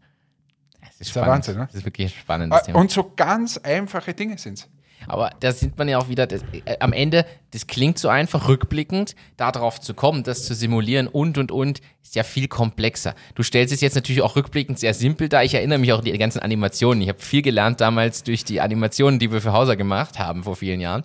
Das 0.82 0.89
ist 0.91 0.99
der 0.99 1.05
spannend. 1.22 1.28
Wahnsinn, 1.30 1.57
ne? 1.57 1.66
Das 1.68 1.76
ist 1.76 1.86
wirklich 1.86 2.13
ein 2.16 2.20
spannendes 2.20 2.59
Ah, 2.59 2.63
Thema. 2.63 2.80
Und 2.80 2.91
so 2.91 3.11
ganz 3.16 3.57
einfache 3.57 4.13
Dinge 4.13 4.38
sind 4.38 4.57
es. 4.59 4.68
Aber 5.07 5.31
da 5.39 5.51
sieht 5.51 5.77
man 5.77 5.87
ja 5.87 5.97
auch 5.97 6.09
wieder, 6.09 6.27
das, 6.27 6.41
äh, 6.65 6.77
am 6.79 6.93
Ende, 6.93 7.25
das 7.51 7.67
klingt 7.67 7.97
so 7.99 8.09
einfach, 8.09 8.47
rückblickend, 8.47 9.15
darauf 9.37 9.79
zu 9.79 9.93
kommen, 9.93 10.23
das 10.23 10.45
zu 10.45 10.53
simulieren 10.53 11.07
und, 11.07 11.37
und, 11.37 11.51
und, 11.51 11.81
ist 12.03 12.15
ja 12.15 12.23
viel 12.23 12.47
komplexer. 12.47 13.15
Du 13.33 13.43
stellst 13.43 13.73
es 13.73 13.81
jetzt 13.81 13.95
natürlich 13.95 14.21
auch 14.21 14.35
rückblickend 14.35 14.79
sehr 14.79 14.93
simpel 14.93 15.29
dar. 15.29 15.43
Ich 15.43 15.53
erinnere 15.53 15.79
mich 15.79 15.91
auch 15.93 15.99
an 15.99 16.05
die 16.05 16.17
ganzen 16.17 16.39
Animationen. 16.39 17.01
Ich 17.01 17.09
habe 17.09 17.19
viel 17.19 17.41
gelernt 17.41 17.81
damals 17.81 18.23
durch 18.23 18.43
die 18.43 18.61
Animationen, 18.61 19.19
die 19.19 19.31
wir 19.31 19.41
für 19.41 19.53
Hauser 19.53 19.75
gemacht 19.75 20.19
haben 20.19 20.43
vor 20.43 20.55
vielen 20.55 20.81
Jahren. 20.81 21.03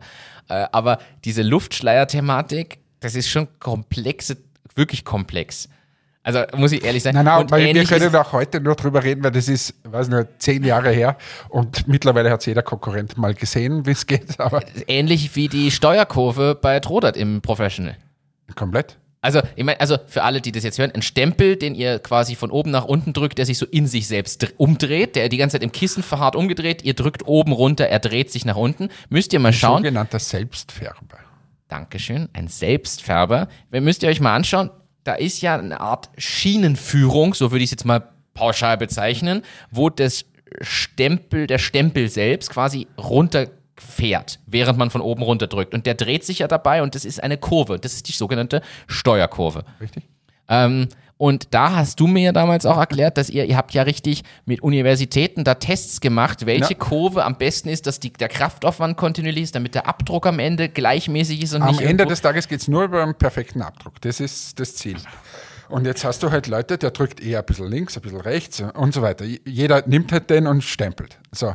Äh, 0.49 0.67
aber 0.73 0.99
diese 1.25 1.43
Luftschleier-Thematik, 1.43 2.79
das 3.01 3.15
ist 3.15 3.29
schon 3.29 3.49
komplexe, 3.59 4.37
wirklich 4.75 5.05
komplex. 5.05 5.69
Also 6.23 6.43
muss 6.55 6.73
ich 6.73 6.85
ehrlich 6.85 7.03
sagen. 7.03 7.15
Nein, 7.17 7.25
nein, 7.25 7.41
Und 7.41 7.51
weil 7.51 7.75
wir 7.75 7.85
können 7.85 8.15
auch 8.15 8.33
heute 8.33 8.61
nur 8.61 8.75
drüber 8.75 9.03
reden, 9.03 9.25
weil 9.25 9.31
das 9.31 9.49
ist, 9.49 9.75
weiß 9.85 10.09
nicht, 10.09 10.27
zehn 10.39 10.63
Jahre 10.65 10.91
her 10.91 11.17
und 11.49 11.89
mittlerweile 11.89 12.31
hat 12.31 12.45
jeder 12.45 12.63
Konkurrent 12.63 13.17
mal 13.17 13.35
gesehen, 13.35 13.87
wie 13.87 13.93
es 13.93 14.07
geht, 14.07 14.39
aber 14.39 14.63
ähnlich 14.87 15.35
wie 15.35 15.49
die 15.49 15.71
Steuerkurve 15.71 16.55
bei 16.61 16.79
Trodert 16.81 17.17
im 17.17 17.41
Professional. 17.41 17.97
komplett. 18.55 18.97
Also, 19.23 19.43
ich 19.55 19.65
meine, 19.65 19.79
also 19.81 19.99
für 20.07 20.23
alle, 20.23 20.41
die 20.41 20.51
das 20.51 20.65
jetzt 20.65 20.79
hören, 20.79 20.93
ein 20.95 21.03
Stempel, 21.03 21.57
den 21.57 21.75
ihr 21.75 21.99
quasi 21.99 22.35
von 22.37 22.51
oben 22.51 22.71
nach 22.71 22.87
unten 22.87 23.13
drückt, 23.13 23.37
der 23.37 23.45
sich 23.45 23.59
so 23.59 23.67
in 23.67 23.87
sich 23.87 24.09
selbst 24.09 24.43
dr- 24.43 24.53
umdreht, 24.57 25.15
der 25.15 25.29
die 25.29 25.37
ganze 25.37 25.57
Zeit 25.57 25.63
im 25.63 25.73
Kissen 25.73 26.03
verharrt 26.03 26.37
umgedreht, 26.37 26.83
ihr 26.85 26.95
drückt 26.95 27.27
oben 27.27 27.53
runter, 27.53 27.87
er 27.87 27.99
dreht 27.99 28.31
sich 28.33 28.47
nach 28.47 28.57
unten. 28.57 28.89
Müsst 29.11 29.35
ihr 29.35 29.41
mal 29.41 29.53
schauen. 29.53 29.79
Sogenannter 29.79 30.19
Selbstfärber. 30.19 31.19
Dankeschön, 31.69 32.31
ein 32.33 32.49
Selbstfärber. 32.49 33.49
Müsst 33.71 34.03
ihr 34.03 34.09
euch 34.09 34.21
mal 34.23 34.35
anschauen, 34.35 34.71
da 35.05 35.15
ist 35.15 35.41
ja 35.41 35.57
eine 35.57 35.81
Art 35.81 36.11
Schienenführung, 36.19 37.35
so 37.35 37.51
würde 37.51 37.65
ich 37.65 37.69
es 37.69 37.73
jetzt 37.73 37.85
mal 37.85 38.09
pauschal 38.35 38.77
bezeichnen, 38.77 39.43
wo 39.71 39.91
das 39.91 40.25
Stempel, 40.61 41.47
der 41.47 41.59
Stempel 41.59 42.09
selbst 42.09 42.51
quasi 42.51 42.87
runterfährt, 42.99 44.41
während 44.47 44.79
man 44.79 44.91
von 44.91 45.01
oben 45.01 45.23
runter 45.23 45.47
drückt. 45.47 45.75
Und 45.75 45.87
der 45.87 45.95
dreht 45.95 46.25
sich 46.25 46.41
ja 46.41 46.49
dabei 46.49 46.83
und 46.83 46.95
das 46.95 47.05
ist 47.05 47.23
eine 47.23 47.39
Kurve. 47.39 47.79
Das 47.79 47.95
ist 47.95 48.09
die 48.09 48.13
sogenannte 48.13 48.63
Steuerkurve. 48.87 49.65
Richtig? 49.81 50.05
Ähm, 50.49 50.89
und 51.21 51.49
da 51.53 51.77
hast 51.77 52.01
du 52.01 52.07
mir 52.07 52.23
ja 52.23 52.33
damals 52.33 52.65
auch 52.65 52.79
erklärt, 52.79 53.19
dass 53.19 53.29
ihr, 53.29 53.45
ihr 53.45 53.59
habt 53.59 53.75
ja 53.75 53.83
richtig 53.83 54.23
mit 54.47 54.63
Universitäten 54.63 55.45
da 55.45 55.55
Tests 55.55 56.01
gemacht, 56.01 56.47
welche 56.47 56.73
Ja. 56.73 56.79
Kurve 56.79 57.25
am 57.27 57.37
besten 57.37 57.69
ist, 57.69 57.87
dass 57.87 58.01
die, 58.01 58.11
der 58.11 58.29
Kraftaufwand 58.29 58.97
kontinuierlich 58.97 59.45
ist, 59.45 59.55
damit 59.55 59.75
der 59.75 59.87
Abdruck 59.87 60.27
am 60.27 60.39
Ende 60.39 60.71
gleichmäßig 60.71 61.43
ist 61.43 61.53
und 61.53 61.61
Am 61.61 61.69
nicht 61.73 61.83
Ende 61.83 62.05
irgendwo- 62.05 62.09
des 62.09 62.23
Tages 62.23 62.49
geht 62.49 62.63
es 62.63 62.69
nur 62.69 62.85
über 62.85 63.03
einen 63.03 63.15
perfekten 63.15 63.61
Abdruck. 63.61 64.01
Das 64.01 64.19
ist 64.19 64.59
das 64.59 64.75
Ziel. 64.77 64.97
Und 65.69 65.85
jetzt 65.85 66.05
hast 66.07 66.23
du 66.23 66.31
halt 66.31 66.47
Leute, 66.47 66.79
der 66.79 66.91
drückt 66.91 67.21
eher 67.21 67.41
ein 67.41 67.45
bisschen 67.45 67.69
links, 67.69 67.97
ein 67.99 68.01
bisschen 68.01 68.23
rechts 68.23 68.63
und 68.75 68.95
so 68.95 69.03
weiter. 69.03 69.27
Jeder 69.45 69.87
nimmt 69.87 70.13
halt 70.13 70.31
den 70.31 70.47
und 70.47 70.65
stempelt. 70.65 71.19
So. 71.33 71.55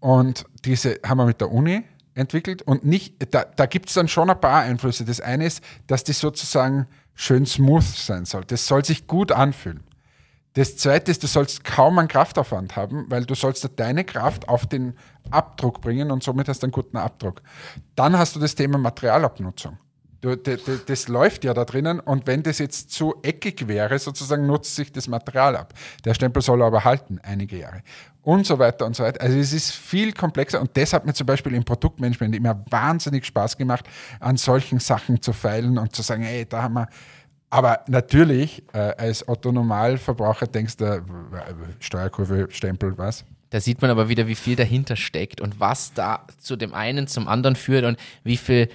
Und 0.00 0.46
diese 0.64 0.98
haben 1.06 1.18
wir 1.18 1.26
mit 1.26 1.40
der 1.42 1.52
Uni 1.52 1.82
entwickelt 2.14 2.62
und 2.62 2.84
nicht, 2.86 3.14
da, 3.34 3.44
da 3.56 3.66
gibt 3.66 3.88
es 3.88 3.94
dann 3.94 4.08
schon 4.08 4.30
ein 4.30 4.40
paar 4.40 4.62
Einflüsse. 4.62 5.04
Das 5.04 5.20
eine 5.20 5.44
ist, 5.44 5.62
dass 5.86 6.02
die 6.02 6.12
sozusagen 6.12 6.86
schön 7.14 7.46
smooth 7.46 7.82
sein 7.82 8.24
soll. 8.24 8.44
Das 8.44 8.66
soll 8.66 8.84
sich 8.84 9.06
gut 9.06 9.32
anfühlen. 9.32 9.84
Das 10.54 10.76
zweite 10.76 11.10
ist, 11.10 11.22
du 11.22 11.26
sollst 11.26 11.64
kaum 11.64 11.98
einen 11.98 12.08
Kraftaufwand 12.08 12.76
haben, 12.76 13.06
weil 13.08 13.24
du 13.24 13.34
sollst 13.34 13.68
deine 13.76 14.04
Kraft 14.04 14.48
auf 14.48 14.66
den 14.66 14.94
Abdruck 15.30 15.80
bringen 15.80 16.10
und 16.10 16.22
somit 16.22 16.48
hast 16.48 16.62
du 16.62 16.66
einen 16.66 16.72
guten 16.72 16.98
Abdruck. 16.98 17.42
Dann 17.96 18.18
hast 18.18 18.36
du 18.36 18.40
das 18.40 18.54
Thema 18.54 18.76
Materialabnutzung. 18.76 19.78
Das 20.86 21.08
läuft 21.08 21.44
ja 21.44 21.52
da 21.52 21.64
drinnen 21.64 21.98
und 21.98 22.28
wenn 22.28 22.44
das 22.44 22.58
jetzt 22.58 22.92
zu 22.92 23.16
eckig 23.22 23.66
wäre, 23.66 23.98
sozusagen 23.98 24.46
nutzt 24.46 24.76
sich 24.76 24.92
das 24.92 25.08
Material 25.08 25.56
ab. 25.56 25.74
Der 26.04 26.14
Stempel 26.14 26.42
soll 26.42 26.62
aber 26.62 26.84
halten, 26.84 27.18
einige 27.24 27.58
Jahre. 27.58 27.82
Und 28.22 28.46
so 28.46 28.60
weiter 28.60 28.86
und 28.86 28.94
so 28.94 29.02
weiter. 29.02 29.20
Also 29.20 29.36
es 29.36 29.52
ist 29.52 29.72
viel 29.72 30.12
komplexer 30.12 30.60
und 30.60 30.76
das 30.76 30.92
hat 30.92 31.04
mir 31.04 31.12
zum 31.12 31.26
Beispiel 31.26 31.54
im 31.54 31.64
Produktmanagement 31.64 32.36
immer 32.36 32.64
wahnsinnig 32.70 33.26
Spaß 33.26 33.56
gemacht, 33.56 33.84
an 34.20 34.36
solchen 34.36 34.78
Sachen 34.78 35.20
zu 35.20 35.32
feilen 35.32 35.76
und 35.76 35.96
zu 35.96 36.02
sagen, 36.02 36.22
ey, 36.22 36.46
da 36.46 36.62
haben 36.62 36.74
wir 36.74 36.88
aber 37.50 37.80
natürlich, 37.86 38.62
äh, 38.72 38.78
als 38.78 39.28
Otto-Normalverbraucher 39.28 40.46
denkst 40.46 40.78
du, 40.78 40.84
äh, 40.84 41.02
Steuerkurve, 41.80 42.46
Stempel, 42.50 42.96
was? 42.96 43.26
Da 43.50 43.60
sieht 43.60 43.82
man 43.82 43.90
aber 43.90 44.08
wieder, 44.08 44.26
wie 44.26 44.34
viel 44.34 44.56
dahinter 44.56 44.96
steckt 44.96 45.42
und 45.42 45.60
was 45.60 45.92
da 45.92 46.26
zu 46.38 46.56
dem 46.56 46.72
einen 46.72 47.08
zum 47.08 47.28
anderen 47.28 47.54
führt 47.54 47.84
und 47.84 47.98
wie 48.24 48.38
viel 48.38 48.70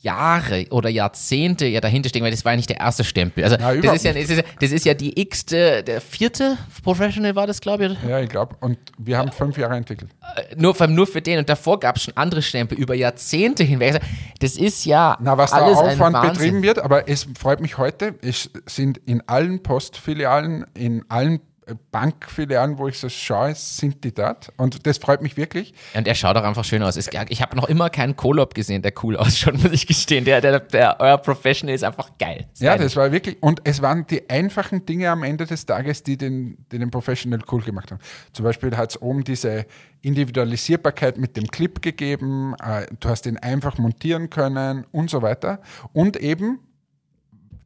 Jahre 0.00 0.66
oder 0.70 0.88
Jahrzehnte 0.88 1.66
ja 1.66 1.80
dahinter 1.80 2.08
stecken, 2.08 2.24
weil 2.24 2.30
das 2.30 2.44
war 2.44 2.52
ja 2.52 2.56
nicht 2.56 2.70
der 2.70 2.80
erste 2.80 3.04
Stempel. 3.04 3.44
Also 3.44 3.56
Na, 3.58 3.74
das, 3.74 3.96
ist 3.96 4.04
ja, 4.04 4.12
das, 4.12 4.30
ist 4.30 4.36
ja, 4.36 4.42
das 4.60 4.72
ist 4.72 4.84
ja 4.84 4.94
die 4.94 5.20
x-te, 5.20 5.82
der 5.82 6.00
vierte 6.00 6.56
Professional 6.82 7.34
war 7.34 7.46
das, 7.46 7.60
glaube 7.60 7.86
ich. 7.86 8.08
Ja, 8.08 8.20
ich 8.20 8.28
glaube. 8.28 8.56
Und 8.60 8.78
wir 8.98 9.18
haben 9.18 9.32
fünf 9.32 9.58
Jahre 9.58 9.76
entwickelt. 9.76 10.10
Nur, 10.56 10.74
vor 10.74 10.86
allem 10.86 10.94
nur 10.94 11.06
für 11.06 11.20
den 11.20 11.38
und 11.38 11.48
davor 11.48 11.80
gab 11.80 11.96
es 11.96 12.04
schon 12.04 12.16
andere 12.16 12.42
Stempel 12.42 12.78
über 12.78 12.94
Jahrzehnte 12.94 13.64
hinweg. 13.64 13.94
Also 13.94 14.06
das 14.40 14.56
ist 14.56 14.84
ja 14.84 15.16
Na, 15.20 15.36
was 15.36 15.50
da 15.50 15.58
alles 15.58 15.78
ein 15.78 16.00
Aufwand 16.00 16.32
betrieben 16.32 16.62
wird, 16.62 16.78
aber 16.78 17.08
es 17.08 17.26
freut 17.38 17.60
mich 17.60 17.78
heute, 17.78 18.14
es 18.22 18.50
sind 18.66 18.98
in 19.06 19.22
allen 19.26 19.62
Postfilialen, 19.62 20.66
in 20.74 21.04
allen 21.08 21.36
äh, 21.36 21.40
Bankfilialen, 21.90 22.78
wo 22.78 22.88
ich 22.88 22.98
so 22.98 23.08
schaue, 23.08 23.54
sind 23.54 24.04
die 24.04 24.12
dort. 24.12 24.52
Und 24.56 24.86
das 24.86 24.98
freut 24.98 25.22
mich 25.22 25.36
wirklich. 25.36 25.74
Und 25.94 26.06
er 26.06 26.14
schaut 26.14 26.36
auch 26.36 26.42
einfach 26.42 26.64
schön 26.64 26.82
aus. 26.82 26.96
Ich 26.96 27.42
habe 27.42 27.56
noch 27.56 27.68
immer 27.68 27.90
keinen 27.90 28.16
Kolob 28.16 28.54
gesehen, 28.54 28.82
der 28.82 28.92
cool 29.02 29.16
ausschaut, 29.18 29.62
muss 29.62 29.72
ich 29.72 29.86
gestehen. 29.86 30.24
Der, 30.24 30.40
der, 30.40 30.60
der 30.60 30.96
euer 31.00 31.18
Professional 31.18 31.74
ist 31.74 31.84
einfach 31.84 32.10
geil. 32.18 32.46
Ja, 32.58 32.76
Geil. 32.76 32.84
das 32.84 32.96
war 32.96 33.12
wirklich, 33.12 33.42
und 33.42 33.60
es 33.64 33.82
waren 33.82 34.06
die 34.06 34.28
einfachen 34.28 34.86
Dinge 34.86 35.10
am 35.10 35.22
Ende 35.22 35.46
des 35.46 35.66
Tages, 35.66 36.02
die 36.02 36.16
den, 36.16 36.64
die 36.72 36.78
den 36.78 36.90
Professional 36.90 37.40
cool 37.50 37.62
gemacht 37.62 37.90
haben. 37.90 38.00
Zum 38.32 38.44
Beispiel 38.44 38.76
hat 38.76 38.90
es 38.90 39.02
oben 39.02 39.24
diese 39.24 39.66
Individualisierbarkeit 40.02 41.18
mit 41.18 41.36
dem 41.36 41.46
Clip 41.48 41.82
gegeben, 41.82 42.54
äh, 42.62 42.86
du 43.00 43.08
hast 43.08 43.26
ihn 43.26 43.36
einfach 43.36 43.78
montieren 43.78 44.30
können 44.30 44.86
und 44.92 45.10
so 45.10 45.22
weiter. 45.22 45.60
Und 45.92 46.16
eben, 46.16 46.60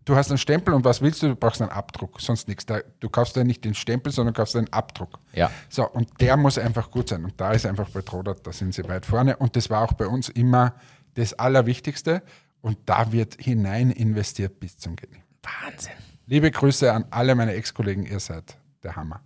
du 0.04 0.16
hast 0.16 0.30
einen 0.30 0.38
Stempel 0.38 0.74
und 0.74 0.84
was 0.84 1.00
willst 1.00 1.22
du? 1.22 1.28
Du 1.28 1.36
brauchst 1.36 1.62
einen 1.62 1.70
Abdruck, 1.70 2.20
sonst 2.20 2.48
nichts. 2.48 2.66
Da, 2.66 2.80
du 3.00 3.08
kaufst 3.08 3.36
ja 3.36 3.44
nicht 3.44 3.64
den 3.64 3.74
Stempel, 3.74 4.12
sondern 4.12 4.34
kaufst 4.34 4.56
einen 4.56 4.72
Abdruck. 4.72 5.18
Ja. 5.32 5.50
So, 5.68 5.88
und 5.88 6.08
der 6.20 6.36
muss 6.36 6.58
einfach 6.58 6.90
gut 6.90 7.08
sein. 7.08 7.24
Und 7.24 7.40
da 7.40 7.52
ist 7.52 7.66
einfach 7.66 7.88
bei 7.90 8.02
Trodat, 8.02 8.46
da 8.46 8.52
sind 8.52 8.74
sie 8.74 8.86
weit 8.88 9.06
vorne. 9.06 9.36
Und 9.36 9.56
das 9.56 9.70
war 9.70 9.82
auch 9.82 9.94
bei 9.94 10.06
uns 10.06 10.28
immer 10.28 10.74
das 11.14 11.34
Allerwichtigste. 11.34 12.22
Und 12.60 12.78
da 12.86 13.12
wird 13.12 13.36
hinein 13.40 13.90
investiert 13.90 14.60
bis 14.60 14.78
zum 14.78 14.96
Gehen. 14.96 15.16
Wahnsinn. 15.42 15.92
Liebe 16.26 16.50
Grüße 16.50 16.90
an 16.90 17.04
alle 17.10 17.34
meine 17.34 17.52
Ex-Kollegen, 17.52 18.06
ihr 18.06 18.20
seid 18.20 18.56
der 18.82 18.96
Hammer. 18.96 19.20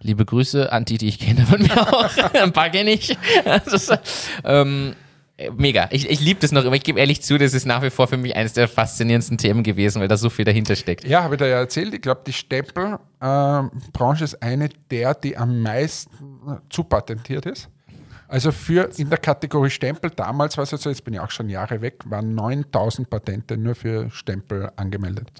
Liebe 0.00 0.24
Grüße 0.24 0.70
an 0.72 0.84
die, 0.84 0.98
die 0.98 1.08
ich 1.08 1.18
kenne 1.18 1.46
von 1.46 1.62
mir 1.62 1.80
auch. 1.80 2.16
Ein 2.34 2.52
paar 2.52 2.70
kenne 2.70 2.90
ich. 2.92 3.16
Also, 3.44 3.76
so, 3.78 3.94
ähm, 4.44 4.94
mega. 5.56 5.88
Ich, 5.90 6.08
ich 6.08 6.20
liebe 6.20 6.40
das 6.40 6.52
noch 6.52 6.64
immer. 6.64 6.76
Ich 6.76 6.82
gebe 6.82 6.98
ehrlich 6.98 7.22
zu, 7.22 7.38
das 7.38 7.54
ist 7.54 7.66
nach 7.66 7.82
wie 7.82 7.90
vor 7.90 8.08
für 8.08 8.16
mich 8.16 8.34
eines 8.36 8.54
der 8.54 8.68
faszinierendsten 8.68 9.38
Themen 9.38 9.62
gewesen, 9.62 10.00
weil 10.00 10.08
da 10.08 10.16
so 10.16 10.30
viel 10.30 10.44
dahinter 10.44 10.76
steckt. 10.76 11.04
Ja, 11.04 11.22
habe 11.22 11.34
ich 11.34 11.38
dir 11.38 11.48
ja 11.48 11.58
erzählt. 11.58 11.92
Ich 11.94 12.02
glaube, 12.02 12.22
die 12.26 12.32
Stempelbranche 12.32 14.24
ist 14.24 14.42
eine 14.42 14.68
der, 14.90 15.14
die 15.14 15.36
am 15.36 15.60
meisten 15.60 16.60
zupatentiert 16.70 17.46
ist. 17.46 17.68
Also 18.28 18.50
für 18.50 18.90
in 18.96 19.08
der 19.08 19.18
Kategorie 19.18 19.70
Stempel, 19.70 20.10
damals 20.10 20.56
war 20.56 20.64
es 20.64 20.70
so, 20.70 20.88
jetzt 20.88 21.04
bin 21.04 21.14
ich 21.14 21.20
auch 21.20 21.30
schon 21.30 21.48
Jahre 21.48 21.80
weg, 21.80 22.02
waren 22.06 22.34
9000 22.34 23.08
Patente 23.08 23.56
nur 23.56 23.74
für 23.76 24.10
Stempel 24.10 24.70
angemeldet. 24.74 25.30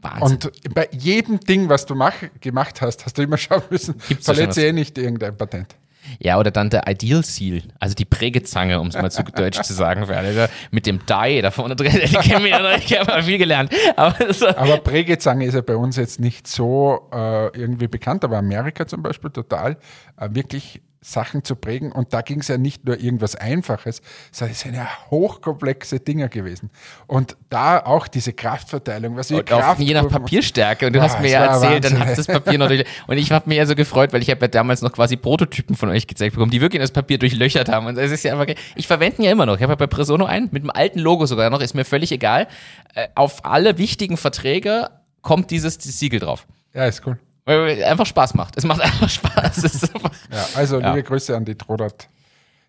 Wahnsinn. 0.00 0.22
Und 0.22 0.74
bei 0.74 0.88
jedem 0.92 1.38
Ding, 1.40 1.68
was 1.68 1.86
du 1.86 1.94
mach, 1.94 2.14
gemacht 2.40 2.80
hast, 2.80 3.04
hast 3.04 3.18
du 3.18 3.22
immer 3.22 3.36
schauen 3.38 3.62
müssen, 3.70 3.94
da 4.08 4.16
verletze 4.20 4.66
eh 4.66 4.72
nicht 4.72 4.98
irgendein 4.98 5.36
Patent. 5.36 5.76
Ja, 6.18 6.38
oder 6.38 6.50
dann 6.50 6.70
der 6.70 6.86
Ideal 6.88 7.24
Seal, 7.24 7.62
also 7.80 7.94
die 7.94 8.04
Prägezange, 8.04 8.80
um 8.80 8.88
es 8.88 8.94
mal 8.94 9.10
zu 9.10 9.22
deutsch 9.22 9.62
zu 9.62 9.74
sagen, 9.74 10.06
für 10.06 10.16
alle, 10.16 10.48
mit 10.70 10.86
dem 10.86 11.00
Die 11.06 11.42
da 11.42 11.50
vorne 11.50 11.76
drin, 11.76 11.92
ich 12.02 12.16
habe 12.16 13.10
mal 13.10 13.22
viel 13.22 13.38
gelernt. 13.38 13.72
Aber 13.96 14.32
so, 14.32 14.48
Aber 14.48 14.78
Prägezange 14.78 15.44
ist 15.46 15.54
ja 15.54 15.60
bei 15.60 15.76
uns 15.76 15.96
jetzt 15.96 16.20
nicht 16.20 16.46
so 16.46 17.08
äh, 17.12 17.46
irgendwie 17.56 17.88
bekannt, 17.88 18.24
aber 18.24 18.38
Amerika 18.38 18.86
zum 18.86 19.02
Beispiel 19.02 19.30
total 19.30 19.76
äh, 20.16 20.28
wirklich 20.32 20.82
Sachen 21.00 21.44
zu 21.44 21.54
prägen. 21.54 21.92
Und 21.92 22.12
da 22.12 22.22
ging 22.22 22.40
es 22.40 22.48
ja 22.48 22.58
nicht 22.58 22.84
nur 22.84 22.98
irgendwas 22.98 23.36
Einfaches, 23.36 24.02
sondern 24.32 24.52
es 24.52 24.60
sind 24.60 24.74
ja 24.74 24.88
hochkomplexe 25.10 26.00
Dinge 26.00 26.28
gewesen. 26.28 26.70
Und 27.06 27.36
da 27.50 27.78
auch 27.84 28.08
diese 28.08 28.32
Kraftverteilung, 28.32 29.16
was 29.16 29.30
wir 29.30 29.38
Und 29.38 29.52
auf, 29.52 29.78
je 29.78 29.94
nach 29.94 30.08
Papierstärke. 30.08 30.86
Und 30.86 30.94
du 30.94 30.98
Boah, 30.98 31.04
hast 31.06 31.20
mir 31.20 31.30
ja 31.30 31.44
erzählt, 31.44 31.84
dann 31.84 31.92
Wahnsinn. 31.92 32.08
hat 32.08 32.18
das 32.18 32.26
Papier 32.26 32.58
noch 32.58 32.68
durch. 32.68 32.84
Und 33.06 33.16
ich 33.16 33.30
habe 33.30 33.48
mich 33.48 33.58
ja 33.58 33.66
so 33.66 33.74
gefreut, 33.74 34.12
weil 34.12 34.22
ich 34.22 34.30
habe 34.30 34.40
ja 34.40 34.48
damals 34.48 34.82
noch 34.82 34.92
quasi 34.92 35.16
Prototypen 35.16 35.76
von 35.76 35.88
euch 35.88 36.06
gezeigt 36.06 36.34
bekommen, 36.34 36.50
die 36.50 36.60
wirklich 36.60 36.82
das 36.82 36.90
Papier 36.90 37.18
durchlöchert 37.18 37.68
haben. 37.68 37.86
Und 37.86 37.96
es 37.96 38.10
ist 38.10 38.24
ja 38.24 38.38
einfach, 38.38 38.52
ich 38.74 38.86
verwende 38.86 39.18
ihn 39.18 39.24
ja 39.24 39.32
immer 39.32 39.46
noch. 39.46 39.56
Ich 39.56 39.62
habe 39.62 39.72
ja 39.72 39.76
bei 39.76 39.86
Presono 39.86 40.24
einen, 40.24 40.48
mit 40.50 40.62
dem 40.62 40.70
alten 40.70 40.98
Logo 40.98 41.26
sogar 41.26 41.48
noch, 41.50 41.60
ist 41.60 41.74
mir 41.74 41.84
völlig 41.84 42.10
egal. 42.12 42.48
Äh, 42.94 43.08
Auf 43.14 43.44
alle 43.44 43.78
wichtigen 43.78 44.16
Verträge 44.16 44.90
kommt 45.22 45.50
dieses 45.50 45.74
Siegel 45.74 46.20
drauf. 46.20 46.46
Ja, 46.74 46.86
ist 46.86 47.06
cool. 47.06 47.18
Weil 47.48 47.78
es 47.78 47.84
einfach 47.84 48.06
Spaß 48.06 48.34
macht. 48.34 48.56
Es 48.58 48.64
macht 48.64 48.80
einfach 48.82 49.08
Spaß. 49.08 49.64
Einfach 49.94 50.10
Ja, 50.30 50.46
also 50.54 50.80
Ja. 50.80 50.90
liebe 50.94 51.02
Grüße 51.02 51.34
an 51.36 51.44
die 51.44 51.54
Trodat 51.54 52.08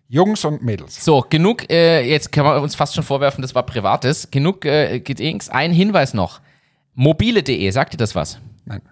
Jungs 0.08 0.44
und 0.44 0.62
Mädels. 0.62 1.04
So, 1.04 1.24
genug, 1.28 1.70
äh, 1.70 2.00
jetzt 2.02 2.32
kann 2.32 2.44
man 2.44 2.60
uns 2.62 2.74
fast 2.74 2.94
schon 2.96 3.04
vorwerfen, 3.04 3.42
das 3.42 3.54
war 3.54 3.62
Privates. 3.64 4.28
Genug 4.30 4.64
äh, 4.64 4.98
Gedings. 5.00 5.48
Ein 5.50 5.70
Hinweis 5.72 6.14
noch. 6.14 6.40
Mobile.de, 6.94 7.70
sagt 7.70 7.92
dir 7.92 7.96
das 7.98 8.14
was? 8.16 8.38
Nein. 8.64 8.82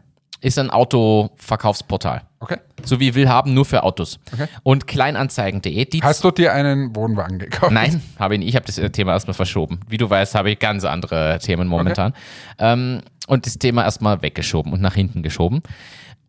Ist 0.40 0.58
ein 0.60 0.70
Autoverkaufsportal. 0.70 2.22
Okay. 2.38 2.58
So 2.84 3.00
wie 3.00 3.14
Willhaben, 3.16 3.52
nur 3.54 3.64
für 3.64 3.82
Autos. 3.82 4.20
Okay. 4.32 4.46
Und 4.62 4.86
Kleinanzeigen.de, 4.86 5.84
die 5.86 6.00
Hast 6.02 6.22
du 6.22 6.30
dir 6.30 6.52
einen 6.52 6.94
Wohnwagen 6.94 7.40
gekauft? 7.40 7.72
Nein, 7.72 8.00
habe 8.18 8.34
ich 8.34 8.38
nicht. 8.40 8.48
Ich 8.50 8.54
habe 8.54 8.64
das 8.66 8.78
äh, 8.78 8.90
Thema 8.90 9.12
erstmal 9.12 9.34
verschoben. 9.34 9.80
Wie 9.88 9.96
du 9.96 10.08
weißt, 10.08 10.36
habe 10.36 10.50
ich 10.52 10.58
ganz 10.60 10.84
andere 10.84 11.40
Themen 11.40 11.66
momentan. 11.66 12.14
Ähm, 12.60 13.02
und 13.28 13.46
das 13.46 13.58
Thema 13.58 13.84
erstmal 13.84 14.22
weggeschoben 14.22 14.72
und 14.72 14.80
nach 14.80 14.94
hinten 14.94 15.22
geschoben. 15.22 15.60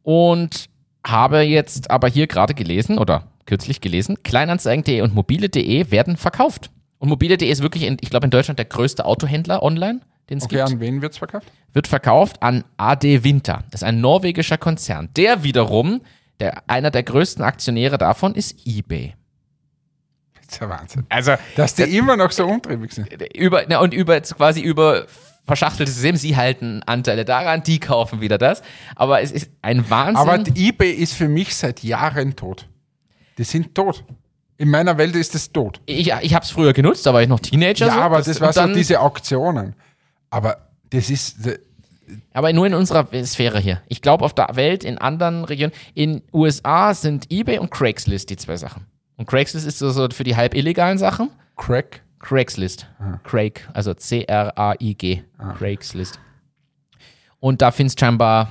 Und 0.04 0.70
habe 1.06 1.42
jetzt 1.42 1.90
aber 1.90 2.08
hier 2.10 2.28
gerade 2.28 2.54
gelesen 2.54 2.98
oder 2.98 3.28
kürzlich 3.46 3.82
gelesen, 3.82 4.22
Kleinanzeigen.de 4.24 5.02
und 5.02 5.16
mobile.de 5.16 5.92
werden 5.92 6.18
verkauft. 6.18 6.70
Und 7.00 7.10
mobile.de 7.10 7.50
ist 7.50 7.62
wirklich, 7.64 7.84
in, 7.84 7.98
ich 8.02 8.10
glaube, 8.10 8.26
in 8.26 8.32
Deutschland 8.32 8.60
der 8.60 8.66
größte 8.66 9.06
Autohändler 9.06 9.64
online, 9.64 10.02
den 10.30 10.38
es 10.40 10.44
Okay, 10.44 10.58
gibt 10.58 10.70
an 10.70 10.80
wen 10.80 11.02
wird's 11.02 11.18
verkauft? 11.18 11.48
wird 11.72 11.88
verkauft 11.88 12.44
an 12.44 12.64
AD 12.78 13.24
Winter. 13.24 13.64
Das 13.72 13.82
ist 13.82 13.88
ein 13.88 14.02
norwegischer 14.02 14.58
Konzern. 14.58 15.10
Der 15.16 15.44
wiederum, 15.44 16.02
der, 16.40 16.64
einer 16.70 16.92
der 16.92 17.04
größten 17.04 17.44
Aktionäre 17.44 17.98
davon 17.98 18.36
ist 18.36 18.68
eBay. 18.68 19.16
Das 20.36 20.54
ist 20.56 20.62
ja 20.62 20.70
Wahnsinn. 20.70 21.06
Also 21.10 21.34
Dass 21.56 21.76
die 21.76 21.84
immer 21.84 22.18
noch 22.18 22.32
so 22.32 22.46
umtriebig 22.46 22.92
sind. 22.92 23.08
über 23.36 23.64
na, 23.68 23.80
und 23.80 23.94
über 23.94 24.20
quasi 24.22 24.62
über 24.62 25.06
verschachteltes 25.50 25.96
System. 25.96 26.16
Sie 26.16 26.38
halten 26.38 26.82
Anteile 26.86 27.26
daran, 27.26 27.64
die 27.64 27.80
kaufen 27.80 28.22
wieder 28.22 28.38
das. 28.38 28.62
Aber 28.96 29.22
es 29.22 29.32
ist 29.32 29.52
ein 29.62 29.90
Wahnsinn. 29.90 30.16
Aber 30.16 30.44
eBay 30.56 30.92
ist 30.92 31.14
für 31.14 31.28
mich 31.28 31.56
seit 31.56 31.84
Jahren 31.84 32.36
tot. 32.36 32.68
Die 33.38 33.44
sind 33.44 33.76
tot. 33.76 34.04
In 34.58 34.70
meiner 34.70 34.98
Welt 34.98 35.16
ist 35.16 35.36
es 35.36 35.52
tot. 35.52 35.82
ich 35.86 36.12
ich 36.22 36.34
habe 36.34 36.44
es 36.44 36.52
früher 36.52 36.74
genutzt, 36.74 37.06
da 37.06 37.14
war 37.14 37.22
ich 37.22 37.30
noch 37.30 37.40
Teenager. 37.40 37.88
Ja, 37.88 37.94
so. 37.94 38.00
aber 38.00 38.22
das 38.22 38.42
war 38.42 38.52
so 38.52 38.68
diese 38.68 39.00
Auktionen. 39.00 39.74
Aber 40.30 40.70
das 40.90 41.10
ist, 41.10 41.38
Aber 42.34 42.52
nur 42.54 42.68
in 42.68 42.74
unserer 42.74 43.08
Sphäre 43.26 43.60
hier. 43.60 43.82
Ich 43.88 44.02
glaube, 44.02 44.26
auf 44.26 44.34
der 44.34 44.50
Welt, 44.54 44.84
in 44.84 44.98
anderen 44.98 45.46
Regionen, 45.46 45.74
in 45.94 46.22
USA 46.34 46.94
sind 46.94 47.32
eBay 47.32 47.60
und 47.60 47.72
Craigslist 47.72 48.30
die 48.30 48.36
zwei 48.36 48.58
Sachen. 48.58 48.86
Und 49.16 49.28
Craigslist 49.28 49.66
ist 49.66 49.80
so, 49.80 50.10
für 50.10 50.24
die 50.24 50.36
halb 50.36 50.54
illegalen 50.54 50.98
Sachen. 50.98 51.30
Crack. 51.56 52.02
Craigslist. 52.20 52.88
Ah. 53.00 53.20
Craig, 53.24 53.68
also 53.74 53.94
C-R-A-I-G. 53.94 55.24
Craigslist. 55.58 56.20
Und 57.40 57.62
da 57.62 57.72
findest 57.72 58.00
scheinbar, 58.00 58.50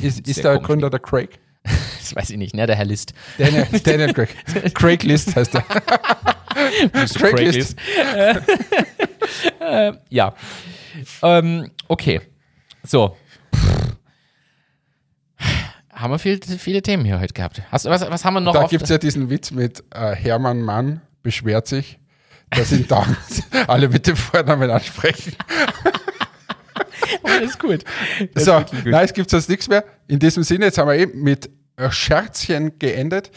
Ist, 0.00 0.26
ist 0.26 0.44
der. 0.44 0.58
Gründer 0.58 0.90
der 0.90 1.00
Craig? 1.00 1.38
das 1.64 2.14
weiß 2.14 2.30
ich 2.30 2.36
nicht, 2.36 2.54
ne, 2.54 2.66
der 2.66 2.76
Herr 2.76 2.84
List. 2.84 3.12
Daniel, 3.38 3.66
Daniel 3.82 4.12
Craig. 4.12 4.28
Craiglist 4.74 5.34
heißt 5.34 5.54
er. 5.56 5.62
Craigslist. 6.92 7.76
äh, 9.60 9.92
ja. 10.08 10.34
Ähm, 11.22 11.70
okay. 11.88 12.20
So. 12.84 13.16
Haben 15.90 16.12
wir 16.12 16.18
viel, 16.18 16.40
viele 16.42 16.82
Themen 16.82 17.04
hier 17.04 17.18
heute 17.18 17.32
gehabt. 17.32 17.62
Hast, 17.72 17.86
was, 17.86 18.02
was 18.02 18.24
haben 18.24 18.34
wir 18.34 18.40
noch 18.40 18.52
Da 18.52 18.66
gibt 18.66 18.84
es 18.84 18.90
ja 18.90 18.98
diesen 18.98 19.30
Witz 19.30 19.50
mit 19.50 19.82
äh, 19.94 20.14
Hermann 20.14 20.60
Mann 20.60 21.00
beschwert 21.22 21.66
sich, 21.66 21.98
dass 22.50 22.72
ihn 22.72 22.86
dauernd 22.86 23.16
alle 23.66 23.88
mit 23.88 24.06
dem 24.06 24.16
Vornamen 24.16 24.70
ansprechen. 24.70 25.34
Alles 27.22 27.58
gut. 27.58 27.84
So, 28.34 28.64
nein, 28.84 29.04
es 29.04 29.12
gibt 29.12 29.30
sonst 29.30 29.48
nichts 29.48 29.68
mehr. 29.68 29.84
In 30.08 30.18
diesem 30.18 30.42
Sinne, 30.42 30.66
jetzt 30.66 30.78
haben 30.78 30.88
wir 30.88 30.96
eben 30.96 31.22
mit 31.22 31.50
Scherzchen 31.90 32.78
geendet. 32.78 33.30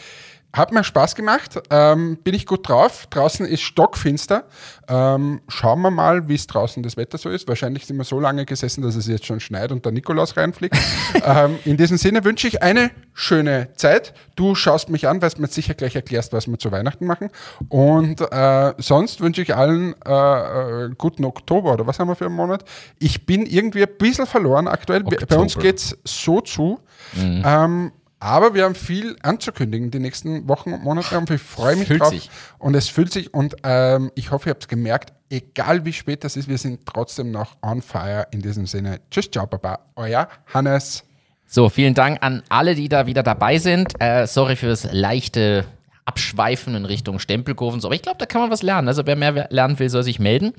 Hat 0.52 0.72
mir 0.72 0.82
Spaß 0.82 1.14
gemacht, 1.14 1.60
ähm, 1.70 2.18
bin 2.24 2.34
ich 2.34 2.44
gut 2.44 2.68
drauf. 2.68 3.06
Draußen 3.10 3.46
ist 3.46 3.60
stockfinster. 3.60 4.44
Ähm, 4.88 5.42
schauen 5.46 5.80
wir 5.80 5.92
mal, 5.92 6.26
wie 6.26 6.34
es 6.34 6.48
draußen 6.48 6.82
das 6.82 6.96
Wetter 6.96 7.18
so 7.18 7.30
ist. 7.30 7.46
Wahrscheinlich 7.46 7.86
sind 7.86 7.96
wir 7.98 8.04
so 8.04 8.18
lange 8.18 8.44
gesessen, 8.46 8.82
dass 8.82 8.96
es 8.96 9.06
jetzt 9.06 9.26
schon 9.26 9.38
schneit 9.38 9.70
und 9.70 9.84
der 9.84 9.92
Nikolaus 9.92 10.36
reinfliegt. 10.36 10.76
ähm, 11.24 11.60
in 11.64 11.76
diesem 11.76 11.98
Sinne 11.98 12.24
wünsche 12.24 12.48
ich 12.48 12.64
eine 12.64 12.90
schöne 13.12 13.68
Zeit. 13.76 14.12
Du 14.34 14.56
schaust 14.56 14.88
mich 14.88 15.06
an, 15.06 15.22
weil 15.22 15.30
du 15.30 15.40
mir 15.40 15.46
sicher 15.46 15.74
gleich 15.74 15.94
erklärst, 15.94 16.32
was 16.32 16.48
wir 16.48 16.58
zu 16.58 16.72
Weihnachten 16.72 17.06
machen. 17.06 17.30
Und 17.68 18.20
äh, 18.20 18.74
sonst 18.78 19.20
wünsche 19.20 19.42
ich 19.42 19.54
allen 19.54 19.94
äh, 20.04 20.86
äh, 20.86 20.90
guten 20.98 21.24
Oktober 21.24 21.74
oder 21.74 21.86
was 21.86 22.00
haben 22.00 22.08
wir 22.08 22.16
für 22.16 22.26
einen 22.26 22.34
Monat. 22.34 22.64
Ich 22.98 23.24
bin 23.24 23.46
irgendwie 23.46 23.84
ein 23.84 23.96
bisschen 23.98 24.26
verloren 24.26 24.66
aktuell. 24.66 25.04
Bei 25.04 25.36
uns 25.36 25.54
Oktober. 25.54 25.62
geht's 25.62 25.96
so 26.04 26.40
zu. 26.40 26.80
Ähm, 27.16 27.92
aber 28.20 28.54
wir 28.54 28.64
haben 28.64 28.74
viel 28.74 29.16
anzukündigen 29.22 29.90
die 29.90 29.98
nächsten 29.98 30.46
Wochen 30.48 30.74
und 30.74 30.84
Monate 30.84 31.18
und 31.18 31.30
ich 31.30 31.40
freue 31.40 31.74
mich 31.76 31.88
Fühlt 31.88 32.02
drauf. 32.02 32.10
sich. 32.10 32.30
Und 32.58 32.74
es 32.74 32.88
fühlt 32.88 33.12
sich 33.12 33.32
und 33.32 33.56
ähm, 33.64 34.12
ich 34.14 34.30
hoffe, 34.30 34.50
ihr 34.50 34.50
habt 34.50 34.62
es 34.64 34.68
gemerkt, 34.68 35.12
egal 35.30 35.84
wie 35.86 35.92
spät 35.92 36.22
das 36.22 36.36
ist, 36.36 36.48
wir 36.48 36.58
sind 36.58 36.84
trotzdem 36.84 37.30
noch 37.30 37.56
on 37.62 37.80
fire 37.82 38.26
in 38.30 38.42
diesem 38.42 38.66
Sinne. 38.66 39.00
Tschüss, 39.10 39.30
ciao, 39.30 39.46
Baba. 39.46 39.80
Euer 39.96 40.28
Hannes. 40.52 41.02
So, 41.46 41.68
vielen 41.68 41.94
Dank 41.94 42.18
an 42.20 42.42
alle, 42.48 42.74
die 42.74 42.88
da 42.88 43.06
wieder 43.06 43.22
dabei 43.22 43.58
sind. 43.58 43.94
Äh, 44.00 44.26
sorry 44.26 44.54
für 44.54 44.68
das 44.68 44.92
leichte 44.92 45.64
Abschweifen 46.04 46.74
in 46.74 46.84
Richtung 46.84 47.18
Stempelkurven. 47.18 47.80
So, 47.80 47.88
aber 47.88 47.94
ich 47.94 48.02
glaube, 48.02 48.18
da 48.18 48.26
kann 48.26 48.42
man 48.42 48.50
was 48.50 48.62
lernen. 48.62 48.86
Also 48.86 49.06
wer 49.06 49.16
mehr 49.16 49.48
lernen 49.50 49.78
will, 49.78 49.88
soll 49.88 50.02
sich 50.02 50.18
melden. 50.18 50.52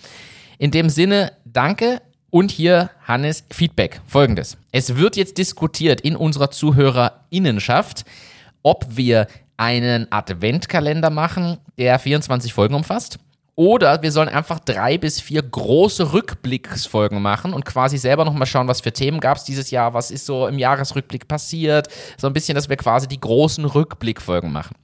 In 0.57 0.71
dem 0.71 0.89
Sinne, 0.89 1.33
danke. 1.45 2.01
Und 2.31 2.49
hier, 2.49 2.89
Hannes, 3.05 3.43
Feedback. 3.51 3.99
Folgendes. 4.07 4.57
Es 4.71 4.95
wird 4.95 5.17
jetzt 5.17 5.37
diskutiert 5.37 5.99
in 5.99 6.15
unserer 6.15 6.49
ZuhörerInnenschaft, 6.49 8.05
ob 8.63 8.85
wir 8.89 9.27
einen 9.57 10.09
Adventkalender 10.11 11.09
machen, 11.09 11.57
der 11.77 11.99
24 11.99 12.53
Folgen 12.53 12.73
umfasst. 12.73 13.19
Oder 13.55 14.01
wir 14.01 14.13
sollen 14.13 14.29
einfach 14.29 14.59
drei 14.59 14.97
bis 14.97 15.19
vier 15.19 15.43
große 15.43 16.13
Rückblicksfolgen 16.13 17.21
machen 17.21 17.53
und 17.53 17.65
quasi 17.65 17.97
selber 17.97 18.23
nochmal 18.23 18.47
schauen, 18.47 18.69
was 18.69 18.79
für 18.79 18.93
Themen 18.93 19.19
gab 19.19 19.35
es 19.35 19.43
dieses 19.43 19.69
Jahr, 19.69 19.93
was 19.93 20.09
ist 20.09 20.25
so 20.25 20.47
im 20.47 20.57
Jahresrückblick 20.57 21.27
passiert. 21.27 21.89
So 22.17 22.27
ein 22.27 22.33
bisschen, 22.33 22.55
dass 22.55 22.69
wir 22.69 22.77
quasi 22.77 23.09
die 23.09 23.19
großen 23.19 23.65
Rückblickfolgen 23.65 24.53
machen. 24.53 24.77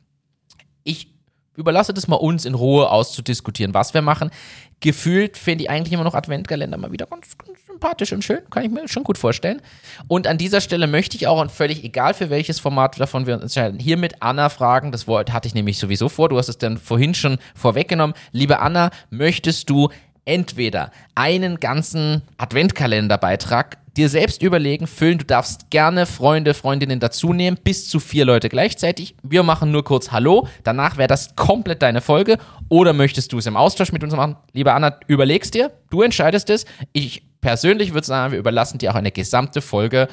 Ich 0.84 1.17
überlasse 1.58 1.94
das 1.94 2.08
mal 2.08 2.16
uns 2.16 2.46
in 2.46 2.54
Ruhe 2.54 2.90
auszudiskutieren, 2.90 3.74
was 3.74 3.94
wir 3.94 4.02
machen. 4.02 4.32
Gefühlt 4.80 5.38
finde 5.38 5.64
ich 5.64 5.70
eigentlich 5.70 5.92
immer 5.92 6.04
noch 6.04 6.14
Adventkalender 6.14 6.78
mal 6.78 6.92
wieder 6.92 7.08
ganz, 7.08 7.36
ganz 7.38 7.66
sympathisch 7.66 8.14
und 8.14 8.24
schön. 8.24 8.40
Kann 8.52 8.64
ich 8.64 8.72
mir 8.72 8.88
schon 8.88 9.04
gut 9.04 9.18
vorstellen. 9.18 9.60
Und 10.08 10.28
an 10.28 10.38
dieser 10.38 10.62
Stelle 10.62 10.86
möchte 10.86 11.18
ich 11.18 11.26
auch, 11.26 11.42
und 11.42 11.52
völlig 11.52 11.84
egal 11.84 12.14
für 12.14 12.30
welches 12.30 12.60
Format 12.60 13.00
davon 13.00 13.26
wir 13.26 13.34
uns 13.34 13.44
entscheiden, 13.44 13.80
hier 13.80 13.98
mit 13.98 14.22
Anna 14.22 14.50
fragen. 14.50 14.92
Das 14.92 15.08
Wort 15.08 15.34
hatte 15.34 15.48
ich 15.48 15.56
nämlich 15.56 15.80
sowieso 15.80 16.10
vor. 16.10 16.30
Du 16.30 16.38
hast 16.38 16.48
es 16.48 16.60
dann 16.60 16.78
vorhin 16.78 17.16
schon 17.16 17.40
vorweggenommen. 17.56 18.16
Liebe 18.32 18.60
Anna, 18.60 18.92
möchtest 19.10 19.70
du 19.70 19.90
entweder 20.28 20.92
einen 21.16 21.60
ganzen 21.60 22.22
Adventkalenderbeitrag 22.38 23.78
dir 23.98 24.10
selbst 24.10 24.44
überlegen, 24.44 24.86
füllen. 24.86 25.18
Du 25.18 25.26
darfst 25.26 25.72
gerne 25.72 26.06
Freunde, 26.06 26.54
Freundinnen 26.54 27.00
dazu 27.00 27.34
nehmen, 27.34 27.58
bis 27.64 27.90
zu 27.90 28.00
vier 28.00 28.26
Leute 28.26 28.48
gleichzeitig. 28.50 29.16
Wir 29.24 29.42
machen 29.42 29.72
nur 29.72 29.84
kurz 29.84 30.12
Hallo. 30.12 30.48
Danach 30.64 30.98
wäre 30.98 31.08
das 31.08 31.36
komplett 31.36 31.82
deine 31.82 32.02
Folge. 32.02 32.38
Oder 32.70 32.94
möchtest 32.94 33.34
du 33.34 33.40
es 33.40 33.48
im 33.48 33.58
Austausch 33.58 33.92
mit 33.92 34.04
uns 34.04 34.16
machen? 34.16 34.36
Liebe 34.54 34.74
Anna, 34.74 35.00
überlegst 35.08 35.56
dir. 35.56 35.72
Du 35.90 36.04
entscheidest 36.04 36.50
es. 36.50 36.66
Ich 36.94 37.24
persönlich 37.42 37.94
würde 37.94 38.06
sagen, 38.06 38.32
wir 38.32 38.40
überlassen 38.40 38.78
dir 38.78 38.92
auch 38.92 38.96
eine 38.96 39.12
gesamte 39.12 39.62
Folge 39.62 40.08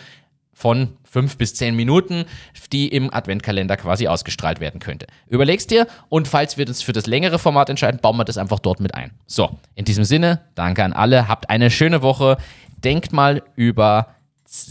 von 0.55 0.97
fünf 1.03 1.37
bis 1.37 1.55
zehn 1.55 1.77
Minuten, 1.77 2.25
die 2.73 2.89
im 2.89 3.13
Adventkalender 3.13 3.77
quasi 3.77 4.09
ausgestrahlt 4.09 4.61
werden 4.61 4.81
könnte. 4.81 5.07
Überlegst 5.29 5.71
dir 5.71 5.87
und 6.09 6.27
falls 6.27 6.57
wir 6.57 6.65
das 6.65 6.83
für 6.83 6.93
das 6.93 7.07
längere 7.07 7.39
Format 7.39 7.69
entscheiden, 7.69 8.01
bauen 8.01 8.17
wir 8.17 8.25
das 8.25 8.39
einfach 8.39 8.61
dort 8.61 8.81
mit 8.81 8.95
ein. 8.95 9.13
So, 9.27 9.59
in 9.75 9.85
diesem 9.85 10.05
Sinne, 10.05 10.41
danke 10.55 10.83
an 10.85 10.93
alle, 10.93 11.29
habt 11.29 11.51
eine 11.51 11.71
schöne 11.71 12.03
Woche, 12.03 12.39
denkt 12.83 13.13
mal 13.13 13.43
über 13.57 14.15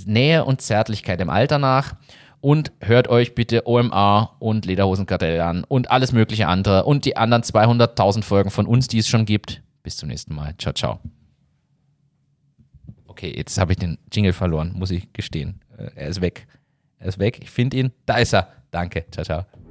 Nähe 0.05 0.45
und 0.45 0.61
Zärtlichkeit 0.61 1.21
im 1.21 1.29
Alter 1.29 1.59
nach 1.59 1.95
und 2.41 2.71
hört 2.81 3.07
euch 3.07 3.35
bitte 3.35 3.67
OMA 3.67 4.35
und 4.39 4.65
Lederhosenkartell 4.65 5.39
an 5.39 5.63
und 5.63 5.91
alles 5.91 6.11
mögliche 6.11 6.47
andere 6.47 6.83
und 6.83 7.05
die 7.05 7.15
anderen 7.15 7.43
200.000 7.43 8.23
Folgen 8.23 8.49
von 8.49 8.67
uns, 8.67 8.87
die 8.87 8.99
es 8.99 9.07
schon 9.07 9.25
gibt. 9.25 9.61
Bis 9.81 9.97
zum 9.97 10.09
nächsten 10.09 10.35
Mal. 10.35 10.53
Ciao, 10.57 10.73
ciao. 10.73 10.99
Okay, 13.07 13.33
jetzt 13.35 13.57
habe 13.57 13.73
ich 13.73 13.77
den 13.77 13.97
Jingle 14.11 14.33
verloren, 14.33 14.73
muss 14.75 14.91
ich 14.91 15.13
gestehen. 15.13 15.61
Äh, 15.83 15.91
Er 15.95 16.07
ist 16.07 16.21
weg. 16.21 16.47
Er 16.99 17.07
ist 17.07 17.19
weg. 17.19 17.39
Ich 17.41 17.49
finde 17.51 17.77
ihn. 17.77 17.91
Da 18.05 18.17
ist 18.17 18.33
er. 18.33 18.47
Danke. 18.71 19.05
Ciao, 19.11 19.23
ciao. 19.25 19.62